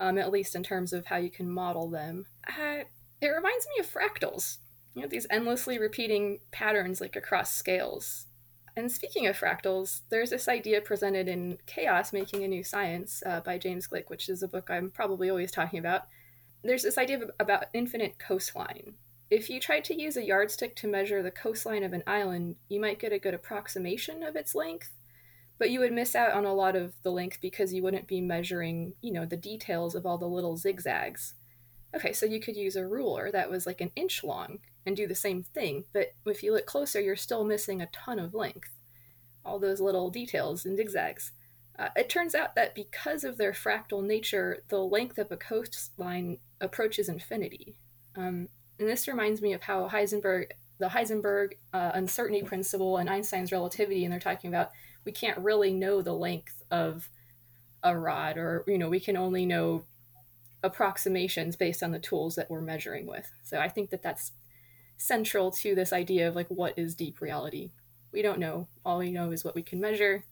um, 0.00 0.18
at 0.18 0.30
least 0.30 0.54
in 0.54 0.62
terms 0.62 0.92
of 0.92 1.06
how 1.06 1.16
you 1.16 1.30
can 1.30 1.50
model 1.50 1.88
them. 1.88 2.24
Uh, 2.48 2.84
it 3.20 3.28
reminds 3.28 3.66
me 3.68 3.80
of 3.80 3.90
fractals, 3.90 4.58
you 4.94 5.02
know, 5.02 5.08
these 5.08 5.26
endlessly 5.30 5.78
repeating 5.78 6.40
patterns 6.50 7.00
like 7.00 7.16
across 7.16 7.54
scales. 7.54 8.26
And 8.78 8.92
speaking 8.92 9.26
of 9.26 9.36
fractals, 9.36 10.02
there's 10.08 10.30
this 10.30 10.46
idea 10.46 10.80
presented 10.80 11.26
in 11.26 11.58
Chaos 11.66 12.12
Making 12.12 12.44
a 12.44 12.48
New 12.48 12.62
Science 12.62 13.24
uh, 13.26 13.40
by 13.40 13.58
James 13.58 13.88
Gleick, 13.88 14.08
which 14.08 14.28
is 14.28 14.40
a 14.40 14.46
book 14.46 14.70
I'm 14.70 14.88
probably 14.88 15.28
always 15.28 15.50
talking 15.50 15.80
about. 15.80 16.02
There's 16.62 16.84
this 16.84 16.96
idea 16.96 17.24
of, 17.24 17.30
about 17.40 17.64
infinite 17.74 18.20
coastline. 18.20 18.94
If 19.30 19.50
you 19.50 19.58
tried 19.58 19.82
to 19.86 20.00
use 20.00 20.16
a 20.16 20.24
yardstick 20.24 20.76
to 20.76 20.86
measure 20.86 21.24
the 21.24 21.32
coastline 21.32 21.82
of 21.82 21.92
an 21.92 22.04
island, 22.06 22.54
you 22.68 22.80
might 22.80 23.00
get 23.00 23.12
a 23.12 23.18
good 23.18 23.34
approximation 23.34 24.22
of 24.22 24.36
its 24.36 24.54
length, 24.54 24.92
but 25.58 25.70
you 25.70 25.80
would 25.80 25.92
miss 25.92 26.14
out 26.14 26.32
on 26.32 26.44
a 26.44 26.54
lot 26.54 26.76
of 26.76 26.94
the 27.02 27.10
length 27.10 27.40
because 27.40 27.74
you 27.74 27.82
wouldn't 27.82 28.06
be 28.06 28.20
measuring, 28.20 28.92
you 29.00 29.12
know, 29.12 29.26
the 29.26 29.36
details 29.36 29.96
of 29.96 30.06
all 30.06 30.18
the 30.18 30.28
little 30.28 30.56
zigzags. 30.56 31.34
Okay, 31.96 32.12
so 32.12 32.26
you 32.26 32.38
could 32.38 32.56
use 32.56 32.76
a 32.76 32.86
ruler 32.86 33.32
that 33.32 33.50
was 33.50 33.66
like 33.66 33.80
an 33.80 33.90
inch 33.96 34.22
long 34.22 34.60
and 34.86 34.96
do 34.96 35.06
the 35.06 35.14
same 35.14 35.42
thing, 35.42 35.84
but 35.92 36.14
if 36.24 36.42
you 36.42 36.52
look 36.52 36.66
closer, 36.66 37.00
you're 37.00 37.16
still 37.16 37.44
missing 37.44 37.82
a 37.82 37.88
ton 37.92 38.18
of 38.18 38.34
length. 38.34 38.70
All 39.44 39.58
those 39.58 39.80
little 39.80 40.10
details 40.10 40.64
and 40.64 40.76
zigzags. 40.76 41.32
Uh, 41.78 41.88
it 41.94 42.08
turns 42.08 42.34
out 42.34 42.54
that 42.54 42.74
because 42.74 43.22
of 43.22 43.38
their 43.38 43.52
fractal 43.52 44.04
nature, 44.04 44.64
the 44.68 44.78
length 44.78 45.18
of 45.18 45.30
a 45.30 45.36
coastline 45.36 46.38
approaches 46.60 47.08
infinity. 47.08 47.76
Um, 48.16 48.48
and 48.78 48.88
this 48.88 49.06
reminds 49.06 49.40
me 49.40 49.52
of 49.52 49.62
how 49.62 49.88
Heisenberg, 49.88 50.50
the 50.78 50.88
Heisenberg 50.88 51.52
uh, 51.72 51.92
uncertainty 51.94 52.42
principle 52.42 52.96
and 52.96 53.08
Einstein's 53.08 53.52
relativity, 53.52 54.04
and 54.04 54.12
they're 54.12 54.20
talking 54.20 54.48
about 54.48 54.70
we 55.04 55.12
can't 55.12 55.38
really 55.38 55.72
know 55.72 56.02
the 56.02 56.12
length 56.12 56.62
of 56.70 57.08
a 57.82 57.96
rod, 57.96 58.36
or 58.36 58.64
you 58.66 58.78
know, 58.78 58.88
we 58.88 59.00
can 59.00 59.16
only 59.16 59.46
know 59.46 59.84
approximations 60.62 61.56
based 61.56 61.82
on 61.82 61.92
the 61.92 61.98
tools 61.98 62.34
that 62.34 62.50
we're 62.50 62.60
measuring 62.60 63.06
with. 63.06 63.30
So 63.44 63.58
I 63.58 63.68
think 63.68 63.90
that 63.90 64.02
that's 64.02 64.32
central 64.98 65.50
to 65.52 65.74
this 65.74 65.92
idea 65.92 66.28
of 66.28 66.36
like 66.36 66.48
what 66.48 66.74
is 66.76 66.94
deep 66.94 67.20
reality. 67.20 67.70
We 68.12 68.20
don't 68.20 68.38
know. 68.38 68.68
All 68.84 68.98
we 68.98 69.10
know 69.10 69.30
is 69.30 69.44
what 69.44 69.54
we 69.54 69.62
can 69.62 69.80
measure, 69.80 70.24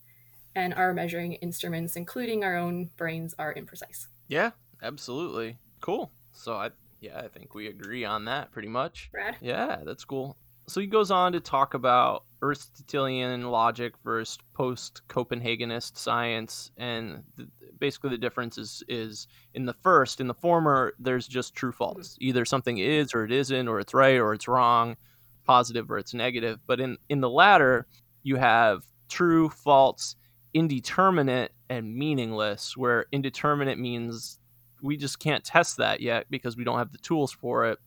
and 0.55 0.73
our 0.73 0.93
measuring 0.93 1.33
instruments, 1.33 1.95
including 1.95 2.43
our 2.43 2.55
own 2.55 2.89
brains, 2.97 3.33
are 3.39 3.53
imprecise. 3.53 4.07
Yeah, 4.27 4.51
absolutely. 4.83 5.57
Cool. 5.81 6.11
So 6.33 6.53
I 6.53 6.71
yeah, 6.99 7.19
I 7.19 7.27
think 7.27 7.53
we 7.53 7.67
agree 7.67 8.05
on 8.05 8.25
that 8.25 8.51
pretty 8.51 8.67
much. 8.67 9.09
Brad? 9.11 9.37
Yeah, 9.41 9.77
that's 9.85 10.03
cool. 10.03 10.37
So 10.69 10.81
he 10.81 10.87
goes 10.87 11.11
on 11.11 11.31
to 11.31 11.39
talk 11.39 11.73
about 11.73 12.25
Aristotelian 12.43 13.49
logic 13.49 13.93
versus 14.03 14.37
post 14.53 15.01
Copenhagenist 15.07 15.97
science, 15.97 16.71
and 16.77 17.23
th- 17.37 17.49
basically 17.79 18.09
the 18.09 18.17
difference 18.17 18.57
is 18.57 18.83
is 18.87 19.27
in 19.53 19.65
the 19.65 19.73
first, 19.73 20.19
in 20.19 20.27
the 20.27 20.33
former, 20.33 20.93
there's 20.99 21.27
just 21.27 21.55
true 21.55 21.71
false. 21.71 22.17
Either 22.19 22.43
something 22.43 22.77
is 22.77 23.13
or 23.13 23.23
it 23.23 23.31
isn't, 23.31 23.67
or 23.67 23.79
it's 23.79 23.93
right 23.93 24.17
or 24.17 24.33
it's 24.33 24.47
wrong, 24.47 24.97
positive 25.45 25.89
or 25.89 25.97
it's 25.97 26.13
negative. 26.13 26.59
But 26.67 26.79
in 26.81 26.97
in 27.09 27.21
the 27.21 27.29
latter, 27.29 27.87
you 28.23 28.35
have 28.35 28.85
true, 29.07 29.49
false, 29.49 30.15
indeterminate, 30.53 31.53
and 31.69 31.95
meaningless. 31.95 32.75
Where 32.75 33.05
indeterminate 33.13 33.79
means 33.79 34.37
we 34.81 34.97
just 34.97 35.19
can't 35.19 35.43
test 35.43 35.77
that 35.77 36.01
yet 36.01 36.27
because 36.29 36.57
we 36.57 36.65
don't 36.65 36.77
have 36.77 36.91
the 36.91 36.97
tools 36.99 37.31
for 37.31 37.65
it. 37.65 37.79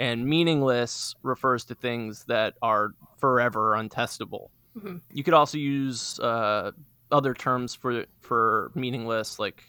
And 0.00 0.26
meaningless 0.26 1.14
refers 1.22 1.64
to 1.66 1.74
things 1.74 2.24
that 2.24 2.54
are 2.62 2.94
forever 3.18 3.72
untestable. 3.72 4.48
Mm-hmm. 4.76 4.96
You 5.12 5.22
could 5.22 5.34
also 5.34 5.58
use 5.58 6.18
uh, 6.20 6.72
other 7.12 7.34
terms 7.34 7.74
for 7.74 8.06
for 8.20 8.72
meaningless, 8.74 9.38
like 9.38 9.62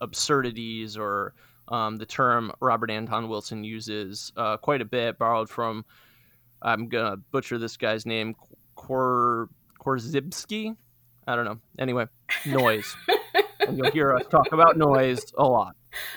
absurdities, 0.00 0.96
or 0.96 1.34
um, 1.68 1.96
the 1.96 2.06
term 2.06 2.52
Robert 2.60 2.90
Anton 2.90 3.28
Wilson 3.28 3.64
uses 3.64 4.32
uh, 4.36 4.58
quite 4.58 4.82
a 4.82 4.84
bit, 4.84 5.18
borrowed 5.18 5.48
from. 5.48 5.84
I'm 6.62 6.88
gonna 6.88 7.16
butcher 7.16 7.56
this 7.56 7.78
guy's 7.78 8.04
name, 8.04 8.36
Kor 8.74 9.48
Korzybski. 9.80 10.76
I 11.26 11.36
don't 11.36 11.46
know. 11.46 11.58
Anyway, 11.78 12.06
noise. 12.44 12.94
and 13.66 13.78
you'll 13.78 13.90
hear 13.92 14.14
us 14.14 14.26
talk 14.30 14.52
about 14.52 14.76
noise 14.76 15.24
a 15.38 15.44
lot. 15.44 15.74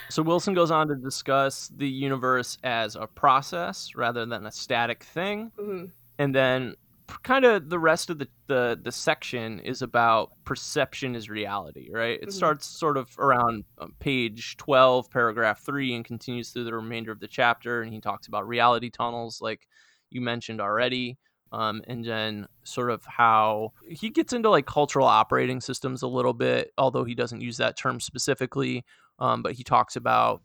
So 0.10 0.22
Wilson 0.22 0.54
goes 0.54 0.72
on 0.72 0.88
to 0.88 0.96
discuss 0.96 1.72
the 1.76 1.88
universe 1.88 2.58
as 2.64 2.96
a 2.96 3.08
process 3.08 3.92
rather 3.96 4.26
than 4.26 4.46
a 4.46 4.52
static 4.52 5.04
thing. 5.04 5.52
Mm-hmm. 5.58 5.86
And 6.20 6.36
then 6.36 6.76
kind 7.24 7.46
of 7.46 7.70
the 7.70 7.80
rest 7.80 8.10
of 8.10 8.20
the, 8.20 8.28
the, 8.48 8.80
the 8.82 8.92
section 8.92 9.60
is 9.60 9.82
about 9.82 10.32
perception 10.46 11.16
is 11.16 11.30
reality, 11.30 11.90
right? 11.92 12.20
It 12.20 12.22
mm-hmm. 12.22 12.32
starts 12.32 12.66
sort 12.66 12.98
of 12.98 13.10
around 13.20 13.66
um, 13.78 13.94
page 14.00 14.58
12, 14.58 15.10
paragraph 15.10 15.62
3, 15.62 15.96
and 15.96 16.06
continues 16.06 16.50
through 16.50 16.66
the 16.66 16.74
remainder 16.74 17.12
of 17.12 17.20
the 17.20 17.28
chapter. 17.28 17.82
And 17.82 17.94
he 17.94 18.00
talks 18.00 18.28
about 18.28 18.48
reality 18.48 18.90
tunnels, 18.90 19.42
like 19.42 19.68
you 20.10 20.22
mentioned 20.22 20.62
already. 20.62 21.18
Um, 21.52 21.84
and 21.88 22.04
then 22.04 22.48
sort 22.64 22.90
of 22.90 23.06
how 23.06 23.74
he 23.88 24.10
gets 24.10 24.34
into 24.34 24.50
like 24.50 24.66
cultural 24.66 25.06
operating 25.06 25.62
systems 25.62 26.02
a 26.02 26.08
little 26.08 26.34
bit, 26.34 26.72
although 26.80 27.04
he 27.04 27.14
doesn't 27.14 27.42
use 27.42 27.58
that 27.58 27.78
term 27.78 28.00
specifically. 28.00 28.84
Um, 29.24 29.42
but 29.42 29.54
he 29.54 29.64
talks 29.64 29.96
about 29.96 30.42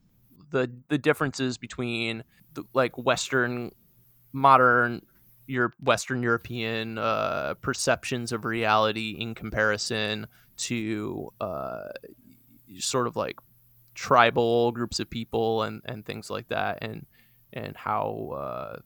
the 0.50 0.70
the 0.88 0.98
differences 0.98 1.58
between 1.58 2.22
the, 2.54 2.62
like 2.74 2.96
Western 2.96 3.72
modern 4.32 5.02
your 5.48 5.72
Western 5.82 6.22
European 6.22 6.96
uh, 6.96 7.54
perceptions 7.60 8.30
of 8.30 8.44
reality 8.44 9.16
in 9.18 9.34
comparison 9.34 10.28
to 10.58 11.32
uh, 11.40 11.88
sort 12.78 13.08
of 13.08 13.16
like 13.16 13.40
tribal 13.94 14.70
groups 14.70 15.00
of 15.00 15.10
people 15.10 15.64
and, 15.64 15.82
and 15.84 16.06
things 16.06 16.30
like 16.30 16.46
that, 16.48 16.78
and 16.80 17.04
and 17.52 17.76
how 17.76 18.30
uh, 18.36 18.76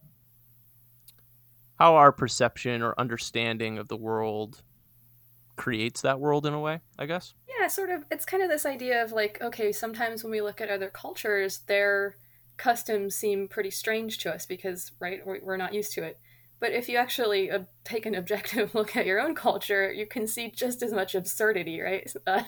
how 1.78 1.96
our 1.96 2.12
perception 2.12 2.80
or 2.80 2.94
understanding 2.96 3.76
of 3.76 3.88
the 3.88 3.96
world 3.96 4.62
creates 5.62 6.00
that 6.00 6.18
world 6.18 6.44
in 6.44 6.52
a 6.54 6.58
way, 6.58 6.80
I 6.98 7.06
guess. 7.06 7.34
Yeah, 7.48 7.68
sort 7.68 7.90
of. 7.90 8.04
It's 8.10 8.24
kind 8.24 8.42
of 8.42 8.48
this 8.48 8.66
idea 8.66 9.00
of 9.04 9.12
like, 9.12 9.40
okay, 9.40 9.70
sometimes 9.70 10.24
when 10.24 10.32
we 10.32 10.40
look 10.40 10.60
at 10.60 10.68
other 10.68 10.88
cultures, 10.88 11.60
their 11.68 12.16
customs 12.56 13.14
seem 13.14 13.46
pretty 13.46 13.70
strange 13.70 14.18
to 14.18 14.34
us 14.34 14.44
because, 14.44 14.90
right, 14.98 15.24
we're 15.24 15.56
not 15.56 15.72
used 15.72 15.92
to 15.92 16.02
it. 16.02 16.18
But 16.58 16.72
if 16.72 16.88
you 16.88 16.96
actually 16.96 17.48
uh, 17.48 17.60
take 17.84 18.06
an 18.06 18.16
objective 18.16 18.74
look 18.74 18.96
at 18.96 19.06
your 19.06 19.20
own 19.20 19.36
culture, 19.36 19.92
you 19.92 20.04
can 20.04 20.26
see 20.26 20.50
just 20.50 20.82
as 20.82 20.92
much 20.92 21.14
absurdity, 21.14 21.80
right? 21.80 22.12
Uh, 22.26 22.42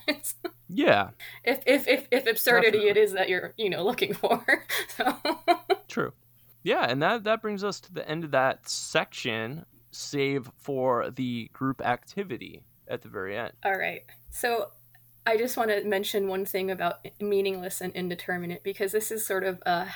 yeah. 0.69 1.11
If, 1.45 1.61
if 1.67 1.87
if 1.87 2.09
if 2.11 2.27
absurdity 2.27 2.79
Definitely. 2.79 2.91
it 2.91 2.97
is 2.97 3.13
that 3.13 3.29
you're 3.29 3.55
you 3.57 3.71
know 3.71 3.85
looking 3.85 4.13
for. 4.23 4.67
So. 4.89 5.17
True. 5.87 6.13
Yeah, 6.65 6.85
and 6.89 7.01
that 7.01 7.23
that 7.25 7.43
brings 7.43 7.63
us 7.63 7.79
to 7.83 7.93
the 7.93 8.09
end 8.09 8.25
of 8.25 8.33
that 8.33 8.69
section, 8.69 9.67
save 9.93 10.51
for 10.57 11.11
the 11.11 11.49
group 11.53 11.81
activity 11.81 12.65
at 12.89 13.03
the 13.03 13.09
very 13.09 13.37
end. 13.37 13.53
All 13.65 13.77
right. 13.77 14.03
So 14.31 14.69
I 15.27 15.37
just 15.37 15.57
want 15.57 15.71
to 15.71 15.85
mention 15.85 16.29
one 16.29 16.45
thing 16.45 16.71
about 16.71 17.07
meaningless 17.21 17.81
and 17.81 17.95
indeterminate 17.95 18.63
because 18.63 18.93
this 18.93 19.11
is 19.11 19.27
sort 19.27 19.45
of 19.45 19.63
a 19.65 19.89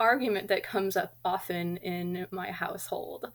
argument 0.00 0.48
that 0.48 0.64
comes 0.64 0.96
up 0.96 1.14
often 1.24 1.76
in 1.78 2.26
my 2.30 2.50
household. 2.50 3.30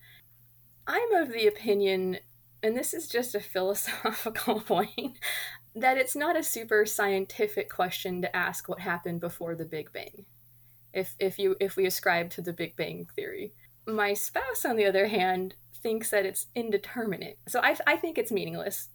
I'm 0.86 1.14
of 1.14 1.32
the 1.32 1.46
opinion, 1.46 2.18
and 2.62 2.76
this 2.76 2.92
is 2.92 3.08
just 3.08 3.34
a 3.34 3.40
philosophical 3.54 4.60
point, 4.66 5.18
that 5.74 5.96
it's 5.96 6.16
not 6.16 6.36
a 6.36 6.42
super 6.42 6.84
scientific 6.84 7.70
question 7.70 8.20
to 8.22 8.36
ask 8.36 8.68
what 8.68 8.80
happened 8.80 9.20
before 9.20 9.54
the 9.54 9.64
Big 9.64 9.92
Bang 9.92 10.26
if 10.92 11.14
if 11.18 11.38
you 11.38 11.56
if 11.60 11.76
we 11.76 11.86
ascribe 11.86 12.30
to 12.30 12.42
the 12.42 12.52
Big 12.52 12.76
Bang 12.76 13.08
theory. 13.14 13.52
My 13.86 14.12
spouse, 14.12 14.66
on 14.66 14.76
the 14.76 14.84
other 14.84 15.06
hand, 15.06 15.54
thinks 15.82 16.10
that 16.10 16.26
it's 16.26 16.46
indeterminate. 16.54 17.38
So 17.48 17.60
I, 17.60 17.76
I 17.86 17.96
think 17.96 18.18
it's 18.18 18.32
meaningless. 18.32 18.88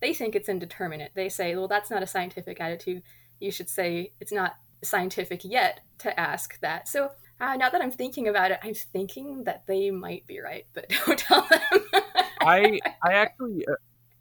They 0.00 0.14
think 0.14 0.34
it's 0.34 0.48
indeterminate. 0.48 1.12
They 1.14 1.28
say, 1.28 1.56
well, 1.56 1.68
that's 1.68 1.90
not 1.90 2.02
a 2.02 2.06
scientific 2.06 2.60
attitude. 2.60 3.02
You 3.40 3.50
should 3.50 3.68
say 3.68 4.12
it's 4.20 4.32
not 4.32 4.56
scientific 4.82 5.44
yet 5.44 5.80
to 5.98 6.18
ask 6.18 6.58
that. 6.60 6.88
So 6.88 7.10
uh, 7.40 7.56
now 7.56 7.70
that 7.70 7.80
I'm 7.80 7.90
thinking 7.90 8.28
about 8.28 8.50
it, 8.50 8.58
I'm 8.62 8.74
thinking 8.74 9.44
that 9.44 9.66
they 9.66 9.90
might 9.90 10.26
be 10.26 10.40
right, 10.40 10.66
but 10.74 10.88
don't 11.06 11.18
tell 11.18 11.46
them. 11.48 12.02
I 12.40 12.78
I 13.02 13.12
actually 13.12 13.64
uh, 13.66 13.74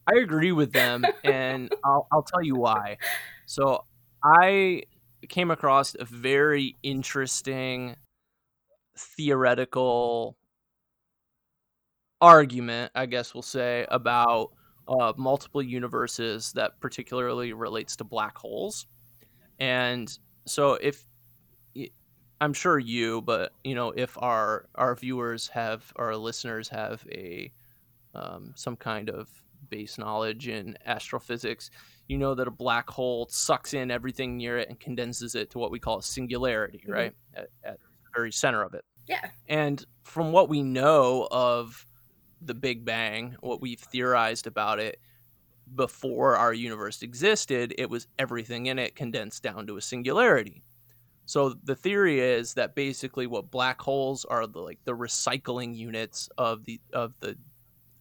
I 0.08 0.20
agree 0.20 0.52
with 0.52 0.74
them, 0.74 1.06
and 1.24 1.74
I'll 1.84 2.08
I'll 2.12 2.24
tell 2.24 2.44
you 2.44 2.56
why. 2.56 2.98
So 3.46 3.86
I 4.24 4.84
came 5.30 5.52
across 5.52 5.96
a 6.00 6.06
very 6.06 6.76
interesting 6.84 7.96
theoretical 8.98 10.38
argument, 12.22 12.92
I 12.96 13.06
guess 13.06 13.34
we'll 13.34 13.42
say, 13.44 13.86
about 13.90 14.52
uh, 14.88 15.14
multiple 15.18 15.62
universes 15.62 16.52
that 16.54 16.80
particularly 16.80 17.54
relates 17.54 17.96
to 17.98 18.04
black 18.04 18.38
holes. 18.38 18.88
And 19.60 20.12
so 20.46 20.74
if 20.74 21.06
I'm 22.40 22.54
sure 22.54 22.78
you, 22.78 23.22
but 23.22 23.52
you 23.64 23.76
know, 23.76 23.92
if 23.92 24.18
our 24.22 24.68
our 24.76 24.96
viewers 24.96 25.48
have 25.50 25.92
our 25.96 26.16
listeners 26.16 26.70
have 26.70 27.06
a 27.12 27.52
um, 28.14 28.54
some 28.56 28.76
kind 28.76 29.10
of 29.10 29.30
base 29.70 29.98
knowledge 29.98 30.48
in 30.48 30.78
astrophysics, 30.86 31.72
you 32.08 32.18
know 32.18 32.36
that 32.36 32.48
a 32.48 32.52
black 32.52 32.90
hole 32.90 33.28
sucks 33.30 33.74
in 33.74 33.92
everything 33.92 34.38
near 34.38 34.58
it 34.58 34.70
and 34.70 34.80
condenses 34.80 35.36
it 35.36 35.50
to 35.52 35.58
what 35.58 35.72
we 35.72 35.80
call 35.80 35.98
a 35.98 36.04
singularity, 36.04 36.80
mm-hmm. 36.80 36.92
right? 36.92 37.14
At, 37.34 37.50
at 37.64 37.80
the 37.80 38.10
very 38.16 38.32
center 38.32 38.62
of 38.64 38.74
it. 38.74 38.86
Yeah. 39.08 39.30
And 39.48 39.84
from 40.04 40.32
what 40.32 40.50
we 40.50 40.62
know 40.62 41.28
of 41.32 41.86
the 42.42 42.54
Big 42.54 42.86
Bang, 42.86 43.36
what 43.42 43.62
we've 43.62 43.80
theorized 43.80 44.48
about 44.48 44.80
it 44.80 45.00
before 45.76 46.36
our 46.36 46.54
universe 46.54 47.02
existed, 47.02 47.74
it 47.78 47.90
was 47.90 48.08
everything 48.18 48.68
in 48.68 48.80
it 48.80 48.96
condensed 48.96 49.44
down 49.44 49.68
to 49.68 49.78
a 49.78 49.82
singularity. 49.82 50.64
So 51.26 51.56
the 51.64 51.76
theory 51.76 52.22
is 52.22 52.54
that 52.54 52.74
basically 52.74 53.28
what 53.28 53.52
black 53.52 53.82
holes 53.82 54.24
are 54.26 54.48
the 54.48 54.60
like 54.60 54.80
the 54.86 54.96
recycling 54.96 55.76
units 55.76 56.30
of 56.38 56.64
the 56.64 56.80
of 56.94 57.20
the 57.20 57.38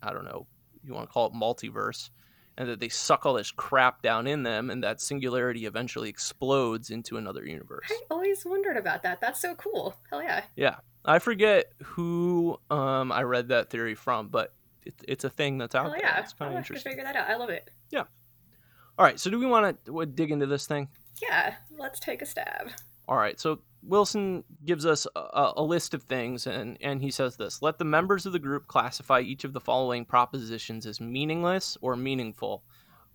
I 0.00 0.12
don't 0.12 0.24
know, 0.24 0.46
you 0.84 0.94
want 0.94 1.08
to 1.08 1.12
call 1.12 1.26
it 1.26 1.32
multiverse, 1.32 2.10
and 2.58 2.68
that 2.68 2.80
they 2.80 2.88
suck 2.88 3.26
all 3.26 3.34
this 3.34 3.50
crap 3.50 4.02
down 4.02 4.26
in 4.26 4.42
them 4.42 4.70
and 4.70 4.82
that 4.82 5.00
singularity 5.00 5.66
eventually 5.66 6.08
explodes 6.08 6.90
into 6.90 7.16
another 7.16 7.44
universe. 7.44 7.86
I 7.90 8.00
always 8.10 8.44
wondered 8.44 8.76
about 8.76 9.02
that. 9.02 9.20
That's 9.20 9.40
so 9.40 9.54
cool. 9.54 9.94
Hell 10.10 10.22
yeah. 10.22 10.42
Yeah. 10.56 10.76
I 11.04 11.18
forget 11.18 11.72
who 11.82 12.58
um, 12.70 13.12
I 13.12 13.22
read 13.22 13.48
that 13.48 13.70
theory 13.70 13.94
from, 13.94 14.28
but 14.28 14.52
it, 14.84 14.94
it's 15.06 15.24
a 15.24 15.30
thing 15.30 15.58
that's 15.58 15.74
out 15.74 15.84
Hell 15.84 15.92
there. 15.92 16.00
Yeah. 16.02 16.20
It's 16.20 16.32
kind 16.32 16.52
of 16.52 16.58
interesting. 16.58 16.92
figure 16.92 17.04
that 17.04 17.16
out. 17.16 17.28
I 17.28 17.36
love 17.36 17.50
it. 17.50 17.70
Yeah. 17.90 18.04
All 18.98 19.04
right. 19.04 19.20
So 19.20 19.30
do 19.30 19.38
we 19.38 19.46
want 19.46 19.84
to 19.84 20.06
dig 20.06 20.30
into 20.30 20.46
this 20.46 20.66
thing? 20.66 20.88
Yeah. 21.22 21.54
Let's 21.78 22.00
take 22.00 22.22
a 22.22 22.26
stab. 22.26 22.70
All 23.06 23.16
right. 23.16 23.38
So 23.38 23.60
Wilson 23.86 24.44
gives 24.64 24.84
us 24.84 25.06
a, 25.14 25.52
a, 25.56 25.62
list 25.62 25.94
of 25.94 26.02
things, 26.02 26.46
and, 26.46 26.76
and 26.80 27.00
he 27.00 27.10
says 27.10 27.36
this 27.36 27.62
Let 27.62 27.78
the 27.78 27.84
members 27.84 28.26
of 28.26 28.32
the 28.32 28.38
group 28.38 28.66
classify 28.66 29.20
each 29.20 29.44
of 29.44 29.52
the 29.52 29.60
following 29.60 30.04
propositions 30.04 30.86
as 30.86 31.00
meaningless 31.00 31.76
or 31.80 31.96
meaningful. 31.96 32.62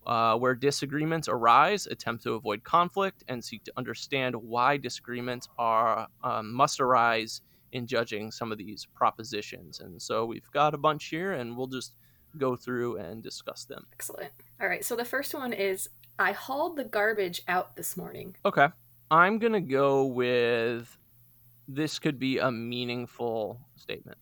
Uh, 0.03 0.35
where 0.35 0.55
disagreements 0.55 1.27
arise, 1.27 1.85
attempt 1.85 2.23
to 2.23 2.33
avoid 2.33 2.63
conflict 2.63 3.23
and 3.27 3.45
seek 3.45 3.63
to 3.63 3.71
understand 3.77 4.35
why 4.35 4.75
disagreements 4.75 5.47
are 5.59 6.07
um, 6.23 6.51
must 6.51 6.79
arise 6.79 7.41
in 7.71 7.85
judging 7.85 8.31
some 8.31 8.51
of 8.51 8.57
these 8.57 8.87
propositions. 8.95 9.79
And 9.79 10.01
so 10.01 10.25
we've 10.25 10.49
got 10.51 10.73
a 10.73 10.77
bunch 10.77 11.05
here, 11.05 11.33
and 11.33 11.55
we'll 11.55 11.67
just 11.67 11.93
go 12.37 12.55
through 12.55 12.97
and 12.97 13.21
discuss 13.21 13.65
them. 13.65 13.85
Excellent. 13.93 14.31
All 14.59 14.67
right. 14.67 14.83
So 14.83 14.95
the 14.95 15.05
first 15.05 15.33
one 15.33 15.53
is 15.53 15.89
I 16.17 16.31
hauled 16.31 16.77
the 16.77 16.83
garbage 16.83 17.41
out 17.47 17.75
this 17.75 17.97
morning. 17.97 18.35
Okay. 18.45 18.67
I'm 19.11 19.39
going 19.39 19.53
to 19.53 19.61
go 19.61 20.05
with 20.05 20.97
this 21.67 21.99
could 21.99 22.17
be 22.17 22.39
a 22.39 22.49
meaningful 22.49 23.59
statement. 23.75 24.17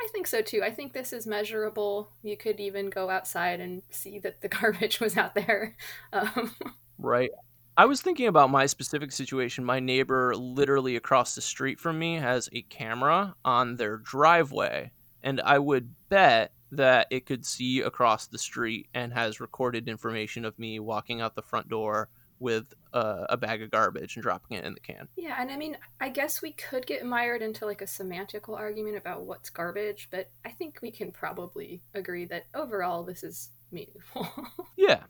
I 0.00 0.08
think 0.12 0.26
so 0.26 0.42
too. 0.42 0.62
I 0.62 0.70
think 0.70 0.92
this 0.92 1.12
is 1.12 1.26
measurable. 1.26 2.10
You 2.22 2.36
could 2.36 2.60
even 2.60 2.88
go 2.88 3.10
outside 3.10 3.60
and 3.60 3.82
see 3.90 4.20
that 4.20 4.40
the 4.40 4.48
garbage 4.60 5.00
was 5.00 5.16
out 5.16 5.34
there. 5.34 5.76
Um, 6.12 6.54
right. 6.98 7.30
I 7.76 7.86
was 7.86 8.02
thinking 8.02 8.26
about 8.26 8.50
my 8.50 8.66
specific 8.66 9.12
situation. 9.12 9.64
My 9.64 9.80
neighbor, 9.80 10.36
literally 10.36 10.96
across 10.96 11.34
the 11.34 11.40
street 11.40 11.80
from 11.80 11.98
me, 11.98 12.16
has 12.16 12.50
a 12.52 12.62
camera 12.62 13.34
on 13.46 13.76
their 13.76 13.96
driveway, 13.96 14.92
and 15.22 15.40
I 15.40 15.58
would 15.58 15.94
bet 16.10 16.52
that 16.70 17.06
it 17.10 17.24
could 17.24 17.46
see 17.46 17.80
across 17.80 18.26
the 18.26 18.38
street 18.38 18.88
and 18.92 19.12
has 19.12 19.40
recorded 19.40 19.88
information 19.88 20.44
of 20.44 20.58
me 20.58 20.80
walking 20.80 21.22
out 21.22 21.34
the 21.34 21.42
front 21.42 21.68
door 21.68 22.10
with 22.38 22.74
uh, 22.92 23.26
a 23.28 23.36
bag 23.36 23.62
of 23.62 23.70
garbage 23.70 24.16
and 24.16 24.22
dropping 24.22 24.56
it 24.56 24.64
in 24.64 24.74
the 24.74 24.80
can. 24.80 25.08
Yeah, 25.16 25.36
and 25.38 25.50
I 25.50 25.56
mean, 25.56 25.76
I 26.00 26.08
guess 26.08 26.42
we 26.42 26.52
could 26.52 26.86
get 26.86 27.04
mired 27.04 27.42
into 27.42 27.66
like 27.66 27.82
a 27.82 27.86
semantical 27.86 28.56
argument 28.56 28.96
about 28.96 29.24
what's 29.24 29.50
garbage, 29.50 30.08
but 30.10 30.30
I 30.44 30.50
think 30.50 30.80
we 30.82 30.90
can 30.90 31.10
probably 31.10 31.82
agree 31.94 32.26
that 32.26 32.46
overall 32.54 33.02
this 33.02 33.22
is 33.22 33.50
meaningful. 33.70 34.28
yeah, 34.76 35.02